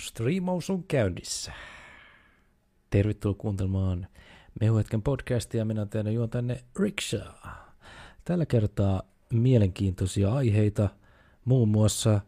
Streamaus 0.00 0.70
on 0.70 0.84
käynnissä. 0.84 1.52
Tervetuloa 2.90 3.38
kuuntelemaan 3.38 4.06
Mehuhetken 4.60 5.02
podcastia. 5.02 5.64
Minä 5.64 5.86
teidän 5.86 6.14
juon 6.14 6.30
tänne 6.30 6.64
Rikshaa. 6.80 7.74
Tällä 8.24 8.46
kertaa 8.46 9.02
mielenkiintoisia 9.32 10.34
aiheita, 10.34 10.88
muun 11.44 11.68
muassa 11.68 12.20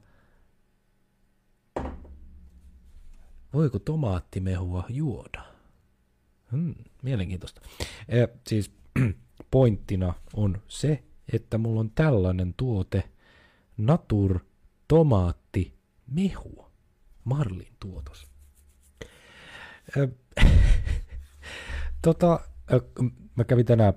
voiko 3.54 3.78
tomaattimehua 3.78 4.84
juoda? 4.88 5.44
Hmm, 6.52 6.74
mielenkiintoista. 7.02 7.60
E, 8.08 8.26
siis 8.46 8.70
pointtina 9.50 10.14
on 10.34 10.62
se, 10.68 11.02
että 11.32 11.58
mulla 11.58 11.80
on 11.80 11.90
tällainen 11.90 12.54
tuote, 12.56 13.10
Natur 13.76 14.40
tomaatti 14.88 15.74
mehu. 16.06 16.71
Marlin 17.24 17.72
tuotos. 17.80 18.26
tota, 22.02 22.40
mä 23.36 23.44
kävin 23.44 23.66
tänään 23.66 23.94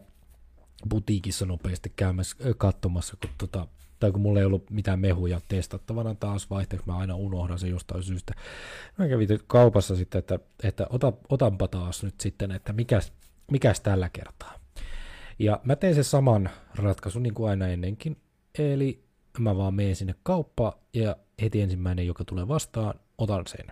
butiikissa 0.90 1.46
nopeasti 1.46 1.94
käymässä 1.96 2.36
katsomassa, 2.58 3.18
kun 3.22 3.30
tota, 3.38 3.68
tai 4.00 4.12
kun 4.12 4.22
mulla 4.22 4.40
ei 4.40 4.46
ollut 4.46 4.70
mitään 4.70 5.00
mehuja 5.00 5.42
testattavana 5.48 6.16
taas 6.16 6.50
vaihteeksi, 6.50 6.88
mä 6.88 6.98
aina 6.98 7.16
unohdan 7.16 7.60
se 7.60 7.68
jostain 7.68 8.04
syystä. 8.04 8.34
Mä 8.98 9.08
kävin 9.08 9.28
kaupassa 9.48 9.96
sitten, 9.96 10.20
että, 10.20 10.40
että 10.64 10.88
ota, 10.90 11.14
otanpa 11.30 11.68
taas 11.68 12.04
nyt 12.04 12.22
sitten, 12.22 12.52
että 12.52 12.74
mikäs, 12.74 13.14
mikäs 13.52 13.82
tällä 13.82 14.10
kertaa. 14.14 14.60
Ja 15.40 15.60
mä 15.64 15.76
tein 15.76 15.96
sen 15.96 16.04
saman 16.04 16.50
ratkaisun 16.76 17.24
niin 17.24 17.34
kuin 17.34 17.50
aina 17.50 17.68
ennenkin, 17.68 18.18
eli 18.60 19.04
mä 19.40 19.58
vaan 19.58 19.74
menen 19.74 19.96
sinne 19.96 20.16
kauppaan 20.24 20.74
ja 20.94 21.16
heti 21.42 21.62
ensimmäinen, 21.62 22.08
joka 22.08 22.26
tulee 22.26 22.48
vastaan, 22.48 23.00
otan 23.18 23.48
sen. 23.48 23.66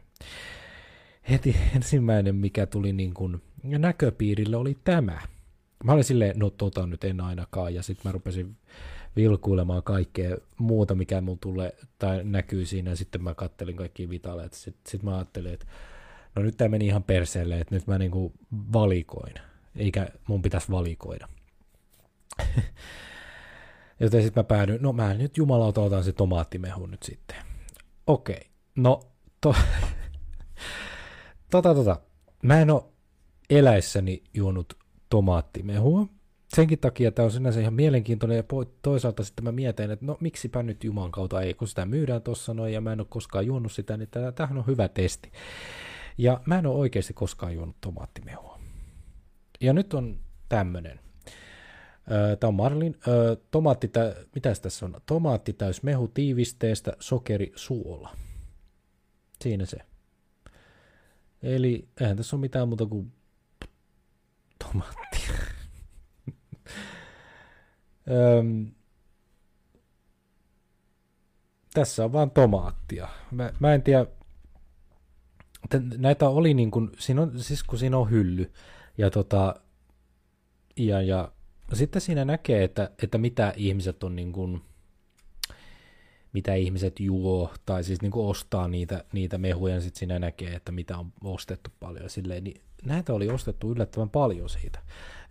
Heti 1.30 1.56
ensimmäinen, 1.76 2.36
mikä 2.36 2.66
tuli 2.66 2.94
niin 2.94 3.14
kuin 3.14 3.42
näköpiirille, 3.64 4.58
oli 4.58 4.78
tämä. 4.84 5.22
Mä 5.84 5.92
olin 5.92 6.04
silleen, 6.04 6.40
no 6.40 6.50
tota 6.50 6.88
nyt 6.88 7.04
en 7.04 7.22
ainakaan, 7.22 7.76
ja 7.76 7.84
sitten 7.84 8.10
mä 8.10 8.12
rupesin 8.12 8.58
vilkuilemaan 9.16 9.84
kaikkea 9.84 10.38
muuta, 10.58 10.96
mikä 10.96 11.22
mun 11.22 11.40
tulee 11.40 11.76
tai 12.00 12.24
näkyy 12.24 12.66
siinä, 12.66 12.90
ja 12.90 12.96
sitten 12.96 13.24
mä 13.24 13.34
kattelin 13.34 13.76
kaikki 13.76 14.10
vitaleet. 14.10 14.54
Sitten 14.54 14.92
sit 14.92 15.04
mä 15.04 15.16
ajattelin, 15.16 15.54
että 15.54 15.66
no 16.36 16.42
nyt 16.42 16.58
tämä 16.58 16.70
meni 16.70 16.88
ihan 16.88 17.04
perseelle, 17.04 17.60
että 17.60 17.76
nyt 17.76 17.88
mä 17.88 17.98
niinku 17.98 18.34
valikoin, 18.74 19.34
eikä 19.76 20.08
mun 20.28 20.42
pitäisi 20.42 20.72
valikoida. 20.72 21.28
Joten 24.00 24.24
sitten 24.24 24.42
mä 24.42 24.44
päädyin, 24.44 24.82
no 24.82 24.94
mä 24.94 25.14
nyt 25.14 25.38
jumalauta 25.38 25.82
otan 25.82 26.04
se 26.04 26.14
tomaattimehu 26.14 26.86
nyt 26.86 27.04
sitten. 27.04 27.38
Okei, 28.08 28.50
no 28.76 29.13
to, 29.44 29.56
tota, 31.52 31.76
tota. 31.76 32.00
Mä 32.44 32.62
en 32.62 32.72
ole 32.72 32.84
eläissäni 33.50 34.24
juonut 34.34 34.78
tomaattimehua. 35.10 36.08
Senkin 36.56 36.80
takia 36.80 37.12
tämä 37.12 37.24
on 37.26 37.32
sinänsä 37.32 37.60
ihan 37.62 37.74
mielenkiintoinen 37.74 38.38
ja 38.38 38.44
toisaalta 38.82 39.24
sitten 39.24 39.44
mä 39.44 39.52
mietin, 39.52 39.92
että 39.92 40.06
no 40.06 40.18
miksipä 40.20 40.64
nyt 40.64 40.84
Juman 40.84 41.12
kautta 41.12 41.42
ei, 41.42 41.54
kun 41.54 41.68
sitä 41.68 41.86
myydään 41.86 42.22
tuossa 42.22 42.54
noin 42.54 42.74
ja 42.74 42.82
mä 42.82 42.94
en 42.94 43.00
ole 43.00 43.08
koskaan 43.10 43.46
juonut 43.46 43.72
sitä, 43.72 43.98
niin 43.98 44.10
tämähän 44.36 44.58
on 44.58 44.68
hyvä 44.68 44.88
testi. 44.88 45.32
Ja 46.18 46.42
mä 46.46 46.60
en 46.60 46.66
ole 46.66 46.76
oikeasti 46.76 47.14
koskaan 47.14 47.54
juonut 47.54 47.76
tomaattimehua. 47.82 48.60
Ja 49.62 49.74
nyt 49.74 49.94
on 49.94 50.20
tämmönen. 50.50 51.00
Tämä 52.40 52.48
on 52.48 52.54
Marlin. 52.54 52.96
Tomaatti, 53.52 53.92
mitä 54.36 54.54
tässä 54.62 54.86
on? 54.86 55.02
Tomaatti 55.06 55.54
täys 55.54 55.84
mehu 55.84 56.08
tiivisteestä, 56.08 56.94
sokeri, 57.00 57.52
suola. 57.56 58.16
Siinä 59.44 59.66
se. 59.66 59.78
Eli 61.42 61.88
eihän 62.02 62.18
tässä 62.18 62.36
ole 62.36 62.42
mitään 62.42 62.68
muuta 62.68 62.86
kuin 62.86 63.12
tomaatti. 64.60 65.20
Öm, 68.40 68.72
tässä 71.74 72.06
on 72.06 72.14
vaan 72.14 72.32
tomaattia. 72.32 73.08
Mä, 73.32 73.54
mä 73.60 73.74
en 73.74 73.84
tiedä, 73.84 74.06
näitä 75.98 76.30
oli 76.30 76.54
niin 76.54 76.72
kuin, 76.72 76.92
siinä 77.00 77.22
on, 77.22 77.40
siis 77.40 77.64
kun 77.64 77.80
siinä 77.80 77.98
on 77.98 78.10
hylly, 78.10 78.52
ja 78.98 79.10
tota, 79.10 79.56
ja, 80.78 81.02
ja 81.02 81.32
sitten 81.74 82.02
siinä 82.02 82.26
näkee, 82.26 82.64
että, 82.64 82.92
että 83.04 83.18
mitä 83.18 83.54
ihmiset 83.58 84.04
on 84.04 84.16
niin 84.16 84.34
kuin, 84.34 84.62
mitä 86.34 86.54
ihmiset 86.54 87.00
juo, 87.00 87.54
tai 87.66 87.84
siis 87.84 88.02
niin 88.02 88.12
kuin 88.12 88.28
ostaa 88.28 88.68
niitä, 88.68 89.04
niitä 89.14 89.38
mehuja, 89.38 89.76
ja 89.76 89.82
sitten 89.82 90.00
siinä 90.00 90.20
näkee, 90.20 90.56
että 90.56 90.72
mitä 90.72 90.98
on 90.98 91.14
ostettu 91.24 91.70
paljon, 91.80 92.10
silleen, 92.10 92.44
niin 92.44 92.62
näitä 92.86 93.14
oli 93.14 93.30
ostettu 93.30 93.72
yllättävän 93.72 94.10
paljon 94.10 94.50
siitä. 94.50 94.80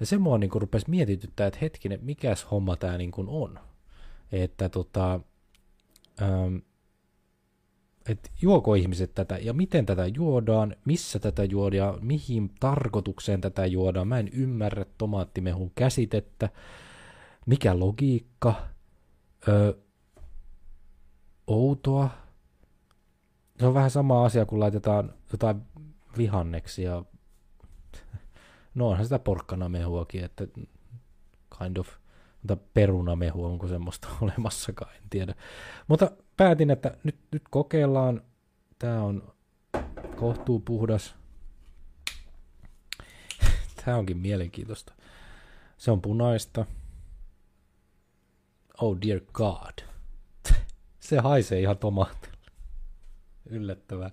Ja 0.01 0.07
se 0.07 0.19
mua 0.19 0.39
niin 0.39 0.51
kuin 0.51 0.63
rupesi 0.63 0.91
mietityttää, 0.91 1.47
että 1.47 1.59
hetkinen, 1.63 1.99
mikäs 2.03 2.47
homma 2.51 2.77
tämä 2.77 2.99
niin 2.99 3.11
kuin 3.11 3.29
on. 3.29 3.59
Että 4.33 4.69
tota, 4.69 5.21
ähm, 6.23 6.57
että 8.09 8.31
juoko 8.43 8.75
ihmiset 8.75 9.15
tätä 9.15 9.39
ja 9.39 9.53
miten 9.53 9.87
tätä 9.87 10.07
juodaan, 10.07 10.77
missä 10.85 11.19
tätä 11.19 11.45
juodaan, 11.45 11.99
mihin 12.07 12.51
tarkoitukseen 12.61 13.41
tätä 13.41 13.67
juodaan. 13.67 14.09
Mä 14.09 14.19
en 14.19 14.29
ymmärrä 14.29 14.87
tomaattimehun 14.99 15.73
käsitettä, 15.75 16.49
mikä 17.47 17.79
logiikka, 17.79 18.55
öö, 19.49 19.73
outoa. 21.47 22.11
Se 23.59 23.67
on 23.67 23.75
vähän 23.75 23.91
sama 23.91 24.25
asia, 24.25 24.47
kun 24.47 24.61
laitetaan 24.61 25.15
jotain 25.33 25.63
vihanneksia. 26.19 27.05
No 28.75 28.89
onhan 28.89 29.05
sitä 29.05 29.19
porkkanamehuakin, 29.19 30.25
että 30.25 30.47
kind 31.59 31.77
of, 31.77 31.89
mutta 32.43 32.57
perunamehua, 32.75 33.49
onko 33.49 33.69
semmoista 33.69 34.09
olemassakaan, 34.21 34.95
en 34.97 35.03
tiedä. 35.11 35.35
Mutta 35.89 36.11
päätin, 36.37 36.71
että 36.71 36.97
nyt, 37.05 37.17
nyt 37.33 37.43
kokeillaan. 37.51 38.23
Tämä 38.79 39.03
on 39.03 39.33
kohtuu 40.17 40.61
puhdas. 40.61 41.15
Tämä 43.85 43.97
onkin 43.97 44.19
mielenkiintoista. 44.19 44.95
Se 45.77 45.91
on 45.91 46.03
punaista. 46.03 46.67
Oh 48.81 48.97
dear 49.01 49.21
god. 49.33 49.92
Se 51.03 51.19
haisee 51.19 51.61
ihan 51.61 51.79
tomaatille. 51.79 52.37
Yllättävää. 53.47 54.11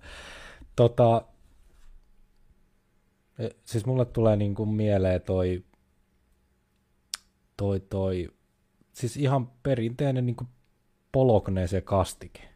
Tota, 0.76 1.24
e, 3.38 3.48
siis 3.64 3.86
mulle 3.86 4.04
tulee 4.04 4.36
niin 4.36 4.54
kuin 4.54 4.68
mieleen 4.68 5.22
toi, 5.22 5.64
toi, 7.56 7.80
toi, 7.80 8.28
siis 8.92 9.16
ihan 9.16 9.50
perinteinen 9.62 10.26
niin 10.26 10.36
kuin 10.36 10.48
polokneese 11.12 11.80
kastike. 11.80 12.48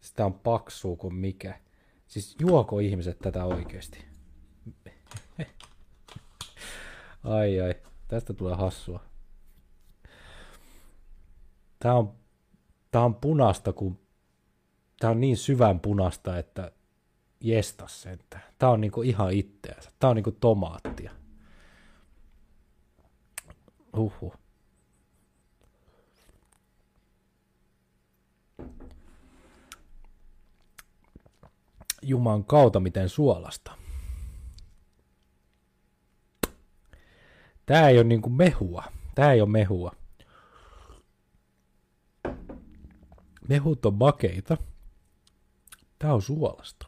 Sitä 0.00 0.26
on 0.26 0.34
paksua 0.34 0.96
kuin 0.96 1.14
mikä. 1.14 1.60
Siis 2.06 2.36
juoko 2.40 2.78
ihmiset 2.78 3.18
tätä 3.18 3.44
oikeasti? 3.44 4.04
ai 7.24 7.60
ai, 7.60 7.74
tästä 8.08 8.32
tulee 8.32 8.54
hassua. 8.54 9.11
Tää 11.82 11.94
on, 11.94 12.14
tää 12.90 13.04
on 13.04 13.14
punasta, 13.14 13.72
kun 13.72 13.98
tää 15.00 15.10
on 15.10 15.20
niin 15.20 15.36
syvän 15.36 15.80
punasta, 15.80 16.38
että 16.38 16.72
jestas 17.40 18.02
sentä. 18.02 18.40
Tää 18.58 18.70
on 18.70 18.80
niinku 18.80 19.02
ihan 19.02 19.32
itteensä. 19.32 19.90
Tää 19.98 20.10
on 20.10 20.16
niinku 20.16 20.32
tomaattia. 20.32 21.12
Uhu. 23.96 24.34
Juman 32.02 32.44
kautta 32.44 32.80
miten 32.80 33.08
suolasta. 33.08 33.72
Tää 37.66 37.88
ei 37.88 37.98
ole 37.98 38.04
niinku 38.04 38.30
mehua. 38.30 38.84
Tää 39.14 39.32
ei 39.32 39.40
ole 39.40 39.48
mehua. 39.48 40.01
Mehut 43.52 43.86
on 43.86 43.94
makeita. 43.94 44.56
Tää 45.98 46.14
on 46.14 46.22
suolasta. 46.22 46.86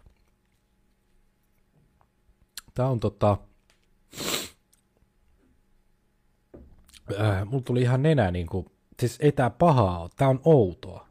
Tää 2.75 2.89
on 2.89 3.01
tota... 3.01 3.39
Äh, 7.21 7.45
mulla 7.47 7.63
tuli 7.65 7.81
ihan 7.83 8.03
nenä 8.03 8.31
niinku... 8.31 8.73
Siis 9.01 9.19
ei 9.21 9.33
tää 9.33 9.51
pahaa 9.51 10.01
ole. 10.01 10.11
Tää 10.17 10.29
on 10.29 10.41
outoa. 10.45 11.09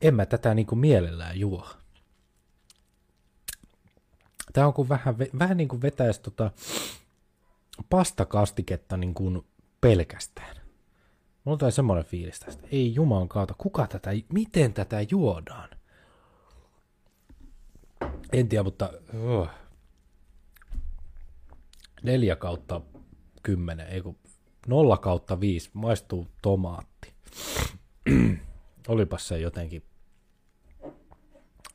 En 0.00 0.14
mä 0.14 0.26
tätä 0.26 0.54
niinku 0.54 0.74
mielellään 0.76 1.40
juo. 1.40 1.68
Tää 4.52 4.66
on 4.66 4.74
kuin 4.74 4.88
vähän, 4.88 5.18
vähän 5.38 5.56
niin 5.56 5.68
kuin 5.68 5.82
vetäisi 5.82 6.20
tota 6.20 6.50
pastakastiketta 7.90 8.96
niin 8.96 9.14
pelkästään. 9.80 10.57
Mulla 11.48 11.58
tulee 11.58 11.70
semmoinen 11.70 12.04
fiilis 12.04 12.40
tästä. 12.40 12.68
Ei 12.72 12.94
juman 12.94 13.28
kautta, 13.28 13.54
kuka 13.58 13.86
tätä, 13.86 14.10
miten 14.32 14.72
tätä 14.72 14.96
juodaan? 15.10 15.68
En 18.32 18.48
tiedä, 18.48 18.62
mutta 18.62 18.92
uh, 19.14 19.48
neljä 22.02 22.36
kautta 22.36 22.80
kymmenen, 23.42 23.86
ei 23.86 24.00
kun 24.00 24.16
nolla 24.66 24.96
kautta 24.96 25.40
viisi, 25.40 25.70
maistuu 25.72 26.26
tomaatti. 26.42 27.12
Olipas 28.88 29.28
se 29.28 29.38
jotenkin. 29.38 29.82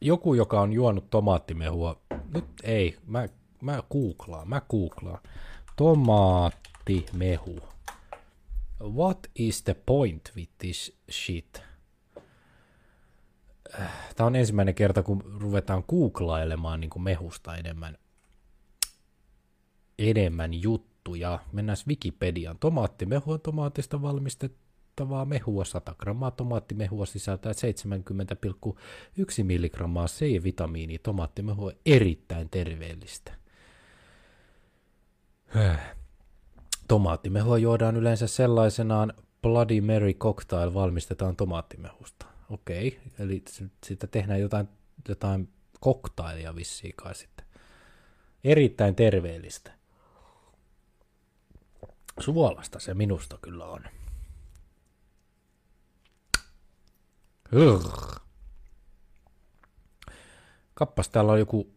Joku, 0.02 0.34
joka 0.34 0.62
on 0.62 0.74
juonut 0.74 1.10
tomaattimehua, 1.10 2.02
nyt 2.34 2.46
ei, 2.64 2.98
mä, 3.08 3.28
mä 3.62 3.84
googlaan, 3.92 4.50
mä 4.50 4.62
googlaan. 4.70 5.20
Tomaattimehu. 5.76 7.73
What 8.84 9.28
is 9.36 9.64
the 9.64 9.76
point 9.86 10.32
with 10.36 10.52
this 10.58 10.98
shit? 11.12 11.64
Tämä 14.16 14.28
on 14.28 14.36
ensimmäinen 14.36 14.76
kerta, 14.76 15.04
kun 15.04 15.38
ruvetaan 15.40 15.84
googlailemaan 15.90 16.80
niin 16.80 16.90
kuin 16.90 17.04
mehusta 17.04 17.56
enemmän, 17.56 17.98
enemmän 20.00 20.62
juttuja. 20.62 21.40
Mennään 21.52 21.78
Wikipediaan. 21.88 22.58
Tomaattimehu 22.60 23.32
on 23.32 23.42
tomaatista 23.42 24.02
valmistettavaa 24.02 25.26
mehua. 25.26 25.66
100 25.66 25.96
grammaa 25.96 26.32
tomaattimehua 26.32 27.06
sisältää 27.06 27.52
70,1 27.52 29.44
milligrammaa 29.44 30.06
C-vitamiinia. 30.08 31.00
Tomaattimehu 31.04 31.66
on 31.66 31.74
erittäin 31.86 32.50
terveellistä. 32.50 33.34
Tomaattimehua 36.88 37.58
juodaan 37.58 37.98
yleensä 37.98 38.28
sellaisenaan 38.28 39.14
Bloody 39.42 39.82
Mary 39.82 40.14
cocktail 40.14 40.74
valmistetaan 40.74 41.36
tomaattimehusta. 41.36 42.26
Okei, 42.50 43.02
eli 43.20 43.44
siitä 43.86 44.08
tehdään 44.08 44.42
jotain, 44.42 44.70
jotain 45.08 45.50
koktailia 45.80 46.56
vissiin 46.56 46.94
kai 46.96 47.16
sitten. 47.16 47.46
Erittäin 48.44 48.96
terveellistä. 48.96 49.74
Suolasta 52.20 52.80
se 52.80 52.94
minusta 52.94 53.38
kyllä 53.42 53.66
on. 53.66 53.82
Urgh. 57.54 58.22
Kappas, 60.74 61.10
täällä 61.10 61.32
on 61.32 61.40
joku, 61.40 61.74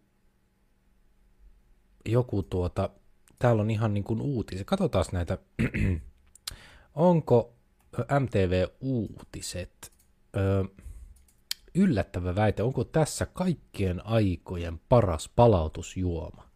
joku 2.04 2.42
tuota, 2.42 2.90
täällä 3.38 3.62
on 3.62 3.70
ihan 3.70 3.94
niin 3.94 4.04
kuin 4.04 4.20
uutisia. 4.20 4.64
Katsotaan 4.64 5.04
näitä. 5.12 5.38
Onko 6.94 7.52
MTV-uutiset 8.20 9.92
ö, 10.36 10.64
yllättävä 11.74 12.34
väite, 12.34 12.62
onko 12.62 12.84
tässä 12.84 13.26
kaikkien 13.26 14.06
aikojen 14.06 14.80
paras 14.88 15.28
palautusjuoma? 15.36 16.46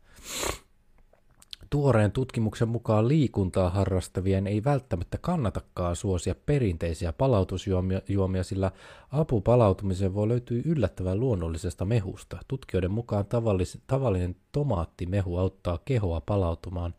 Tuoreen 1.70 2.12
tutkimuksen 2.12 2.68
mukaan 2.68 3.08
liikuntaa 3.08 3.70
harrastavien 3.70 4.46
ei 4.46 4.64
välttämättä 4.64 5.18
kannatakaan 5.18 5.96
suosia 5.96 6.34
perinteisiä 6.46 7.12
palautusjuomia, 7.12 8.42
sillä 8.42 8.70
apu 9.12 9.40
palautumiseen 9.40 10.14
voi 10.14 10.28
löytyä 10.28 10.62
yllättävän 10.64 11.20
luonnollisesta 11.20 11.84
mehusta. 11.84 12.38
Tutkijoiden 12.48 12.90
mukaan 12.90 13.26
tavallis, 13.26 13.78
tavallinen 13.86 14.36
tomaattimehu 14.52 15.36
auttaa 15.36 15.78
kehoa 15.84 16.20
palautumaan 16.20 16.94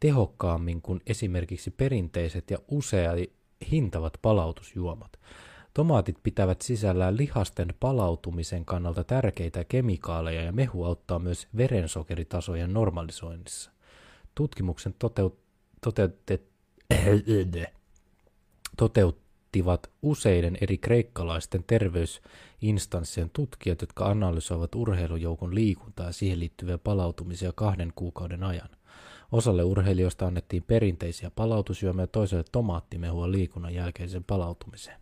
tehokkaammin 0.00 0.82
kuin 0.82 1.00
esimerkiksi 1.06 1.70
perinteiset 1.70 2.50
ja 2.50 2.58
usein 2.68 3.32
hintavat 3.70 4.18
palautusjuomat. 4.22 5.20
Tomaatit 5.74 6.16
pitävät 6.22 6.62
sisällään 6.62 7.16
lihasten 7.16 7.74
palautumisen 7.80 8.64
kannalta 8.64 9.04
tärkeitä 9.04 9.64
kemikaaleja 9.64 10.42
ja 10.42 10.52
mehu 10.52 10.84
auttaa 10.84 11.18
myös 11.18 11.48
verensokeritasojen 11.56 12.74
normalisoinnissa. 12.74 13.73
Tutkimuksen 14.34 14.94
toteut- 14.98 15.38
toteutet- 15.80 16.54
toteuttivat 18.76 19.90
useiden 20.02 20.58
eri 20.60 20.78
kreikkalaisten 20.78 21.64
terveysinstanssien 21.66 23.30
tutkijat, 23.30 23.80
jotka 23.80 24.06
analysoivat 24.06 24.74
urheilujoukon 24.74 25.54
liikuntaa 25.54 26.06
ja 26.06 26.12
siihen 26.12 26.40
liittyviä 26.40 26.78
palautumisia 26.78 27.52
kahden 27.54 27.92
kuukauden 27.96 28.42
ajan. 28.42 28.68
Osalle 29.32 29.64
urheilijoista 29.64 30.26
annettiin 30.26 30.62
perinteisiä 30.62 31.30
palautusjuomia 31.30 32.06
toiselle 32.06 32.44
tomaattimehua 32.52 33.30
liikunnan 33.30 33.74
jälkeisen 33.74 34.24
palautumiseen. 34.24 35.00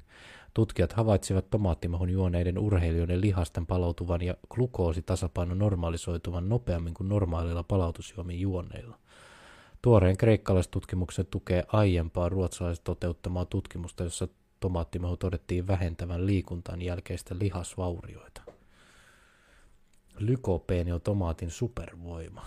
Tutkijat 0.55 0.93
havaitsivat 0.93 1.51
tomaattimehun 1.51 2.11
juoneiden 2.11 2.59
urheilijoiden 2.59 3.21
lihasten 3.21 3.67
palautuvan 3.67 4.23
ja 4.23 4.35
glukoositasapainon 4.51 5.59
normalisoituvan 5.59 6.49
nopeammin 6.49 6.95
kuin 6.95 7.09
normaalilla 7.09 7.63
palautusjuomien 7.63 8.41
juoneilla. 8.41 8.99
Tuoreen 9.83 10.17
kreikkalaistutkimuksen 10.17 11.27
tukee 11.27 11.65
aiempaa 11.69 12.29
ruotsalaiset 12.29 12.85
toteuttamaa 12.85 13.45
tutkimusta, 13.45 14.05
jossa 14.05 14.29
tomaattimehu 14.61 15.17
todettiin 15.17 15.67
vähentävän 15.67 16.27
liikuntaan 16.27 16.83
jälkeistä 16.83 17.35
lihasvaurioita. 17.39 18.43
Lykopeeni 20.19 20.93
on 20.93 21.01
tomaatin 21.01 21.51
supervoima. 21.51 22.45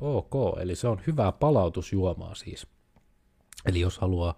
Ok, 0.00 0.58
eli 0.60 0.74
se 0.74 0.88
on 0.88 1.00
hyvää 1.06 1.32
palautusjuomaa 1.32 2.34
siis. 2.34 2.66
Eli 3.66 3.80
jos 3.80 3.98
haluaa, 3.98 4.34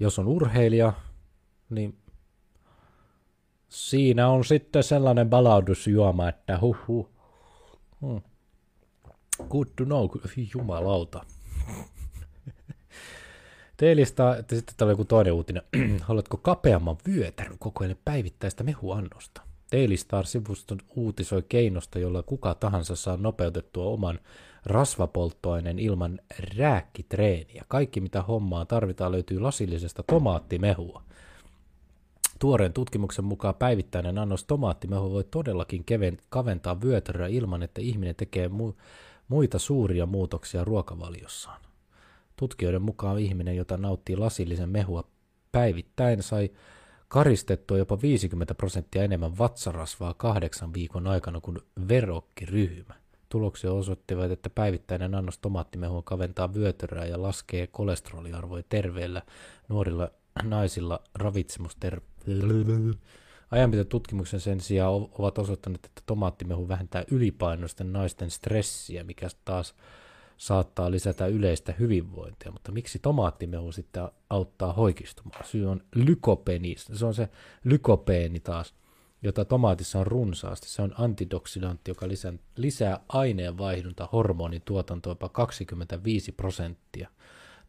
jos 0.00 0.18
on 0.18 0.28
urheilija, 0.28 0.92
niin 1.70 1.98
siinä 3.68 4.28
on 4.28 4.44
sitten 4.44 4.82
sellainen 4.82 5.30
palautusjuoma, 5.30 6.28
että 6.28 6.58
huh 6.60 6.76
huh. 6.88 7.08
Hmm. 8.00 8.31
Good 9.50 9.68
to 9.76 9.84
know, 9.84 10.08
jumalauta. 10.54 11.24
Teilistä, 13.76 14.36
että 14.36 14.56
sitten 14.56 14.74
täällä 14.76 14.92
joku 14.92 15.04
toinen 15.04 15.32
uutinen. 15.32 15.62
Haluatko 16.00 16.36
kapeamman 16.36 16.96
vyötärön 17.08 17.58
koko 17.58 17.84
ajan 17.84 17.96
päivittäistä 18.04 18.64
mehuannosta? 18.64 19.42
Daily 19.72 19.96
Star-sivuston 19.96 20.78
uutisoi 20.96 21.42
keinosta, 21.48 21.98
jolla 21.98 22.22
kuka 22.22 22.54
tahansa 22.54 22.96
saa 22.96 23.16
nopeutettua 23.16 23.84
oman 23.84 24.18
rasvapolttoaineen 24.66 25.78
ilman 25.78 26.20
rääkkitreeniä. 26.56 27.64
Kaikki 27.68 28.00
mitä 28.00 28.22
hommaa 28.22 28.64
tarvitaan 28.64 29.12
löytyy 29.12 29.40
lasillisesta 29.40 30.02
tomaattimehua. 30.02 31.02
Tuoreen 32.38 32.72
tutkimuksen 32.72 33.24
mukaan 33.24 33.54
päivittäinen 33.54 34.18
annos 34.18 34.44
tomaattimehua 34.44 35.10
voi 35.10 35.24
todellakin 35.24 35.84
keven, 35.84 36.18
kaventaa 36.28 36.80
vyötäröä 36.80 37.28
ilman, 37.28 37.62
että 37.62 37.80
ihminen 37.80 38.14
tekee 38.14 38.48
mu- 38.48 38.74
muita 39.32 39.58
suuria 39.58 40.06
muutoksia 40.06 40.64
ruokavaliossaan. 40.64 41.60
Tutkijoiden 42.36 42.82
mukaan 42.82 43.18
ihminen, 43.18 43.56
jota 43.56 43.76
nauttii 43.76 44.16
lasillisen 44.16 44.68
mehua 44.68 45.04
päivittäin, 45.52 46.22
sai 46.22 46.50
karistettua 47.08 47.78
jopa 47.78 48.02
50 48.02 48.54
prosenttia 48.54 49.02
enemmän 49.02 49.38
vatsarasvaa 49.38 50.14
kahdeksan 50.14 50.74
viikon 50.74 51.06
aikana 51.06 51.40
kuin 51.40 51.58
verokkiryhmä. 51.88 52.94
Tuloksia 53.28 53.72
osoittivat, 53.72 54.30
että 54.30 54.50
päivittäinen 54.50 55.14
annos 55.14 55.38
tomaattimehua 55.38 56.02
kaventaa 56.02 56.54
vyötäröä 56.54 57.04
ja 57.04 57.22
laskee 57.22 57.66
kolesteroliarvoja 57.66 58.62
terveillä 58.68 59.22
nuorilla 59.68 60.10
naisilla 60.42 61.00
ravitsemuster... 61.14 62.00
Ajanpito 63.52 63.84
tutkimuksen 63.84 64.40
sen 64.40 64.60
sijaan 64.60 64.92
ovat 64.92 65.38
osoittaneet, 65.38 65.84
että 65.84 66.02
tomaattimehu 66.06 66.68
vähentää 66.68 67.04
ylipainoisten 67.10 67.92
naisten 67.92 68.30
stressiä, 68.30 69.04
mikä 69.04 69.28
taas 69.44 69.74
saattaa 70.36 70.90
lisätä 70.90 71.26
yleistä 71.26 71.74
hyvinvointia, 71.78 72.52
mutta 72.52 72.72
miksi 72.72 72.98
tomaattimehu 72.98 73.72
sitten 73.72 74.08
auttaa 74.30 74.72
hoikistumaan? 74.72 75.44
Syy 75.44 75.70
on 75.70 75.80
lykopeeni, 75.94 76.74
se 76.78 77.06
on 77.06 77.14
se 77.14 77.28
lykopeeni 77.64 78.40
taas, 78.40 78.74
jota 79.22 79.44
tomaatissa 79.44 79.98
on 79.98 80.06
runsaasti. 80.06 80.68
Se 80.68 80.82
on 80.82 80.94
antidoksidantti, 80.98 81.90
joka 81.90 82.08
lisää, 82.08 82.32
lisää 82.56 83.00
aineenvaihdunta 83.08 84.08
hormonin 84.12 84.62
tuotantoa 84.64 85.10
jopa 85.10 85.28
25 85.28 86.32
prosenttia. 86.32 87.08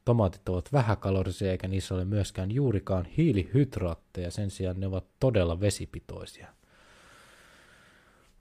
Tomaatit 0.06 0.50
ovat 0.50 0.74
vähäkalorisia 0.74 1.52
eikä 1.52 1.68
niissä 1.68 1.96
ole 1.96 2.06
myöskään 2.06 2.52
juurikaan 2.52 3.06
hiilihydraatteja, 3.06 4.32
sen 4.32 4.52
sijaan 4.52 4.80
ne 4.80 4.88
ovat 4.88 5.06
todella 5.20 5.60
vesipitoisia. 5.60 6.48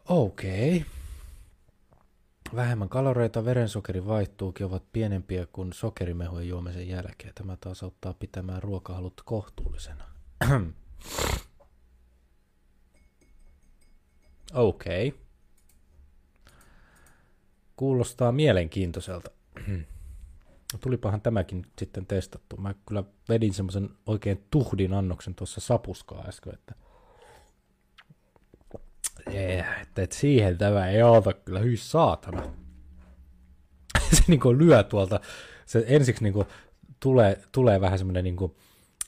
Okei. 0.09 0.77
Okay. 0.77 0.89
Vähemmän 2.55 2.89
kaloreita 2.89 3.45
verensokeri 3.45 4.07
vaihtuukin 4.07 4.67
ovat 4.67 4.83
pienempiä 4.93 5.47
kuin 5.53 5.73
sokerimehujen 5.73 6.49
juomisen 6.49 6.89
jälkeen. 6.89 7.35
Tämä 7.35 7.57
taas 7.61 7.83
auttaa 7.83 8.15
pitämään 8.15 8.63
ruokahalut 8.63 9.23
kohtuullisena. 9.25 10.05
Okei. 14.53 15.09
Okay. 15.09 15.21
Kuulostaa 17.77 18.33
mielenkiintoiselta. 18.33 19.31
tulipahan 20.79 21.21
tämäkin 21.21 21.67
sitten 21.79 22.07
testattu. 22.07 22.57
Mä 22.57 22.75
kyllä 22.87 23.05
vedin 23.29 23.55
semmoisen 23.55 23.91
oikein 24.07 24.47
tuhdin 24.51 24.93
annoksen 24.93 25.35
tuossa 25.35 25.61
sapuskaa 25.61 26.25
äsken, 26.29 26.55
että, 26.55 26.75
että, 29.27 30.03
että 30.03 30.17
siihen 30.17 30.59
tämä 30.59 30.89
ei 30.89 31.03
auta 31.03 31.33
kyllä, 31.33 31.59
hyi 31.59 31.77
saatana. 31.77 32.43
se 34.17 34.23
niin 34.27 34.41
kuin 34.41 34.59
lyö 34.59 34.83
tuolta, 34.83 35.21
se 35.67 35.85
ensiksi 35.87 36.23
niin 36.23 36.33
kuin 36.33 36.47
tulee, 37.01 37.43
tulee 37.53 37.81
vähän 37.81 37.99
semmoinen 37.99 38.25
niin 38.25 38.37
kuin, 38.37 38.57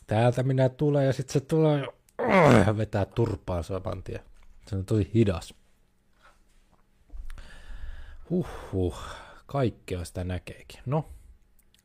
täältä 0.07 0.43
minä 0.43 0.69
tulen 0.69 1.07
ja 1.07 1.13
sitten 1.13 1.33
se 1.33 1.41
tulee 1.41 1.87
ja 2.67 2.77
vetää 2.77 3.05
turpaan 3.05 3.65
saman 3.65 4.03
tien. 4.03 4.21
Se 4.67 4.77
on 4.77 4.85
tosi 4.85 5.11
hidas. 5.15 5.55
Huhhuh, 8.31 8.99
kaikkea 9.47 10.05
sitä 10.05 10.25
näkeekin. 10.25 10.81
No, 10.87 11.09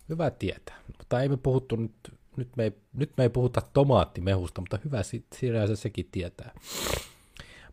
hyvä 0.09 0.31
tietää. 0.31 0.79
Mutta 0.97 1.21
ei 1.21 1.29
me 1.29 1.37
puhuttu 1.37 1.75
nyt, 1.75 1.91
nyt 2.37 2.49
me 2.57 2.63
ei, 2.63 2.71
nyt 2.93 3.11
me 3.17 3.23
ei 3.23 3.29
puhuta 3.29 3.61
tomaattimehusta, 3.73 4.61
mutta 4.61 4.79
hyvä 4.85 5.03
siinä 5.03 5.67
se 5.67 5.75
sekin 5.75 6.07
tietää. 6.11 6.51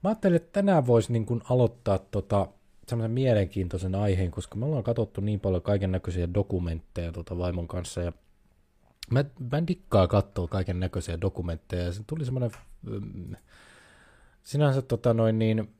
Mä 0.04 0.10
ajattelin, 0.10 0.36
että 0.36 0.52
tänään 0.52 0.86
voisi 0.86 1.12
niin 1.12 1.26
kuin 1.26 1.42
aloittaa 1.50 1.98
tota, 1.98 2.48
semmoisen 2.88 3.10
mielenkiintoisen 3.10 3.94
aiheen, 3.94 4.30
koska 4.30 4.56
me 4.56 4.66
ollaan 4.66 4.84
katsottu 4.84 5.20
niin 5.20 5.40
paljon 5.40 5.62
kaiken 5.62 5.92
näköisiä 5.92 6.34
dokumentteja 6.34 7.12
tota 7.12 7.38
vaimon 7.38 7.68
kanssa 7.68 8.02
ja 8.02 8.12
mä, 9.10 9.24
mä 9.50 9.58
en 9.58 9.66
dikkaa 9.66 10.06
katsoa 10.06 10.48
kaiken 10.48 10.80
näköisiä 10.80 11.20
dokumentteja 11.20 11.84
ja 11.84 11.92
tuli 12.06 12.24
semmoinen 12.24 12.50
mm, 12.82 13.36
sinänsä 14.42 14.82
tota 14.82 15.14
noin 15.14 15.38
niin 15.38 15.74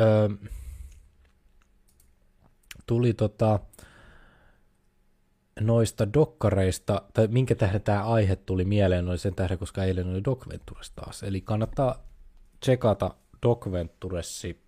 ö, 0.00 0.30
tuli 2.86 3.14
tota 3.14 3.60
noista 5.60 6.12
dokkareista, 6.14 7.02
tai 7.14 7.28
minkä 7.28 7.54
tähden 7.54 7.82
tämä 7.82 8.04
aihe 8.04 8.36
tuli 8.36 8.64
mieleen, 8.64 9.08
oli 9.08 9.18
sen 9.18 9.34
tähden, 9.34 9.58
koska 9.58 9.84
eilen 9.84 10.10
oli 10.10 10.24
Doc 10.24 10.48
Ventures 10.48 10.90
taas. 10.90 11.22
Eli 11.22 11.40
kannattaa 11.40 12.04
tsekata 12.60 13.14
Doc 13.42 13.72
Venturessi, 13.72 14.60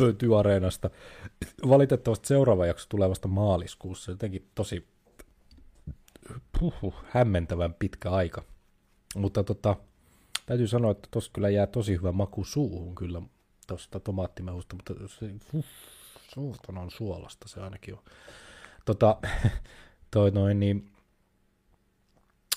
löytyy 0.00 0.38
Areenasta. 0.38 0.90
Valitettavasti 1.68 2.28
seuraava 2.28 2.66
jakso 2.66 2.86
tulee 2.88 3.08
vasta 3.08 3.28
maaliskuussa, 3.28 4.10
jotenkin 4.10 4.48
tosi 4.54 4.88
puhu, 6.58 6.94
hämmentävän 7.08 7.74
pitkä 7.74 8.10
aika. 8.10 8.44
Mutta 9.16 9.44
tota, 9.44 9.76
täytyy 10.46 10.66
sanoa, 10.68 10.90
että 10.90 11.08
tossa 11.10 11.30
kyllä 11.34 11.48
jää 11.48 11.66
tosi 11.66 11.92
hyvä 11.92 12.12
maku 12.12 12.44
suuhun 12.44 12.94
kyllä 12.94 13.22
tuosta 13.66 14.00
tomaattimehusta, 14.00 14.76
mutta 14.76 14.94
se, 15.06 15.30
uh, 15.52 15.64
suuhun 16.34 16.78
on 16.78 16.90
suolasta 16.90 17.48
se 17.48 17.60
ainakin 17.60 17.94
on. 17.94 18.02
Tota, 18.84 19.16
toi 20.10 20.30
noin 20.30 20.60
niin, 20.60 20.90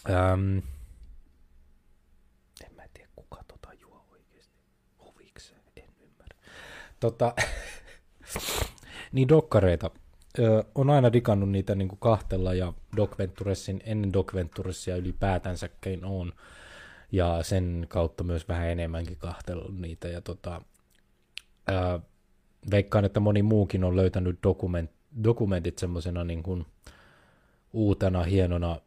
äm, 0.10 0.62
en 2.66 2.76
mä 2.76 2.84
tiedä 2.94 3.10
kuka 3.16 3.44
tota 3.48 3.74
juo 3.74 4.06
oikeasti, 4.12 4.60
huvikseen, 5.06 5.62
en 5.76 5.90
ymmärrä. 6.02 6.38
Tota, 7.00 7.34
niin 9.12 9.28
dokkareita, 9.28 9.92
ö, 10.40 10.64
on 10.76 10.90
aina 10.90 11.14
digannut 11.14 11.50
niitä 11.50 11.76
niin 11.76 11.88
kuin 11.88 12.00
kahtella 12.00 12.54
ja 12.54 12.74
Doc 12.98 13.18
Venturesin, 13.18 13.82
ennen 13.86 14.14
Doc 14.14 14.34
Venturesia 14.34 14.96
ylipäätänsäkin 14.96 16.06
on. 16.06 16.34
Ja 17.12 17.44
sen 17.44 17.86
kautta 17.90 18.24
myös 18.24 18.48
vähän 18.48 18.68
enemmänkin 18.68 19.18
kahtellut 19.18 19.80
niitä. 19.80 20.08
Ja 20.08 20.22
tota, 20.22 20.62
ö, 21.70 22.00
veikkaan, 22.72 23.06
että 23.06 23.20
moni 23.20 23.44
muukin 23.44 23.84
on 23.84 23.96
löytänyt 23.96 24.40
dokument, 24.44 24.92
dokumentit 25.24 25.78
semmoisena 25.78 26.24
niin 26.24 26.44
kuin 26.44 26.66
uutena, 27.74 28.24
hienona, 28.24 28.80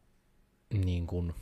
niin 0.84 1.06
kuin, 1.06 1.34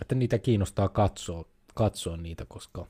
että 0.00 0.14
niitä 0.14 0.38
kiinnostaa 0.38 0.88
katsoa, 0.88 1.44
katsoa 1.74 2.16
niitä, 2.16 2.44
koska 2.48 2.86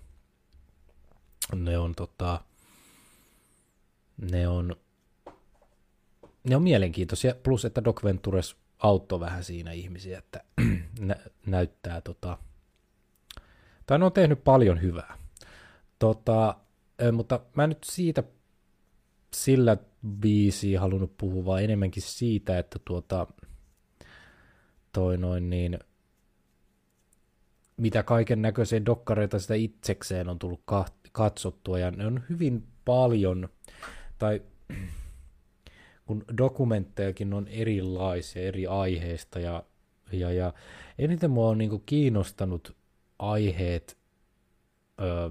ne 1.55 1.79
on 1.79 1.95
tota, 1.95 2.41
ne 4.31 4.49
on 4.49 4.77
ne 6.49 6.57
on 6.57 6.63
mielenkiintoisia, 6.63 7.35
plus 7.43 7.65
että 7.65 7.85
Doc 7.85 8.05
Ventures 8.05 8.57
auttoi 8.79 9.21
vähän 9.21 9.45
siinä 9.45 9.73
ihmisiä, 9.73 10.19
että 10.19 10.45
nä- 11.01 11.31
näyttää 11.47 12.01
tota, 12.01 12.39
tai 13.87 13.99
ne 13.99 14.05
on 14.05 14.13
tehnyt 14.13 14.45
paljon 14.45 14.83
hyvää. 14.83 15.19
Tota, 15.99 16.57
mutta 17.13 17.41
mä 17.55 17.67
nyt 17.67 17.79
siitä 17.85 18.23
sillä 19.35 19.77
viisi 20.23 20.75
halunnut 20.75 21.17
puhua, 21.17 21.45
vaan 21.45 21.63
enemmänkin 21.65 22.03
siitä, 22.03 22.59
että 22.59 22.79
tuota, 22.85 23.27
toi 24.93 25.19
noin 25.19 25.51
niin, 25.51 25.79
mitä 27.77 28.03
kaiken 28.03 28.43
näköisiä 28.43 28.87
dokkareita 28.87 29.39
sitä 29.39 29.55
itsekseen 29.55 30.29
on 30.29 30.39
tullut 30.39 30.63
katsottua, 31.13 31.79
ja 31.79 31.91
ne 31.91 32.07
on 32.07 32.23
hyvin 32.29 32.67
paljon, 32.85 33.49
tai 34.19 34.43
kun 36.07 36.25
dokumenttejakin 36.39 37.35
on 37.35 37.49
erilaisia 37.49 38.43
eri 38.43 38.67
aiheista, 38.67 39.39
ja, 39.41 39.63
ja, 40.13 40.33
ja 40.33 40.53
eniten 40.99 41.31
mua 41.31 41.49
on 41.49 41.59
niin 41.59 41.83
kiinnostanut 41.87 42.77
aiheet 43.19 43.99
ö, 45.01 45.31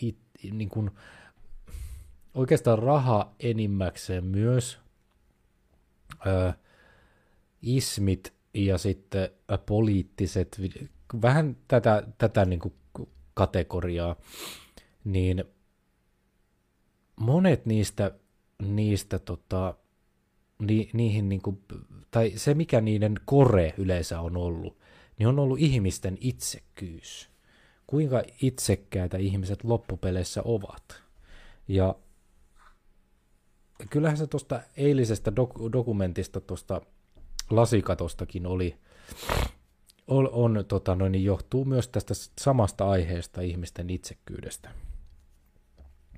it, 0.00 0.18
niin 0.52 0.68
kuin, 0.68 0.90
oikeastaan 2.34 2.78
raha 2.78 3.34
enimmäkseen 3.40 4.24
myös, 4.24 4.78
ö, 6.26 6.52
ismit 7.62 8.33
ja 8.54 8.78
sitten 8.78 9.30
poliittiset, 9.66 10.60
vähän 11.22 11.56
tätä, 11.68 12.02
tätä 12.18 12.44
niin 12.44 12.60
kuin 12.60 12.74
kategoriaa, 13.34 14.16
niin 15.04 15.44
monet 17.16 17.66
niistä, 17.66 18.10
niistä 18.62 19.18
tota, 19.18 19.74
ni, 20.58 20.90
niihin 20.92 21.28
niin 21.28 21.42
kuin, 21.42 21.62
tai 22.10 22.32
se 22.36 22.54
mikä 22.54 22.80
niiden 22.80 23.14
kore 23.24 23.74
yleensä 23.78 24.20
on 24.20 24.36
ollut, 24.36 24.78
niin 25.18 25.26
on 25.26 25.38
ollut 25.38 25.58
ihmisten 25.58 26.18
itsekkyys. 26.20 27.30
Kuinka 27.86 28.22
itsekkäitä 28.42 29.18
ihmiset 29.18 29.64
loppupeleissä 29.64 30.42
ovat. 30.44 31.02
Ja 31.68 31.94
kyllähän 33.90 34.18
se 34.18 34.26
tuosta 34.26 34.60
eilisestä 34.76 35.30
dok- 35.30 35.72
dokumentista 35.72 36.40
tuosta 36.40 36.80
lasikatostakin 37.50 38.46
oli, 38.46 38.76
on, 40.06 40.28
on 40.32 40.64
tota, 40.68 40.94
noin, 40.94 41.12
niin 41.12 41.24
johtuu 41.24 41.64
myös 41.64 41.88
tästä 41.88 42.14
samasta 42.40 42.90
aiheesta 42.90 43.40
ihmisten 43.40 43.90
itsekkyydestä. 43.90 44.70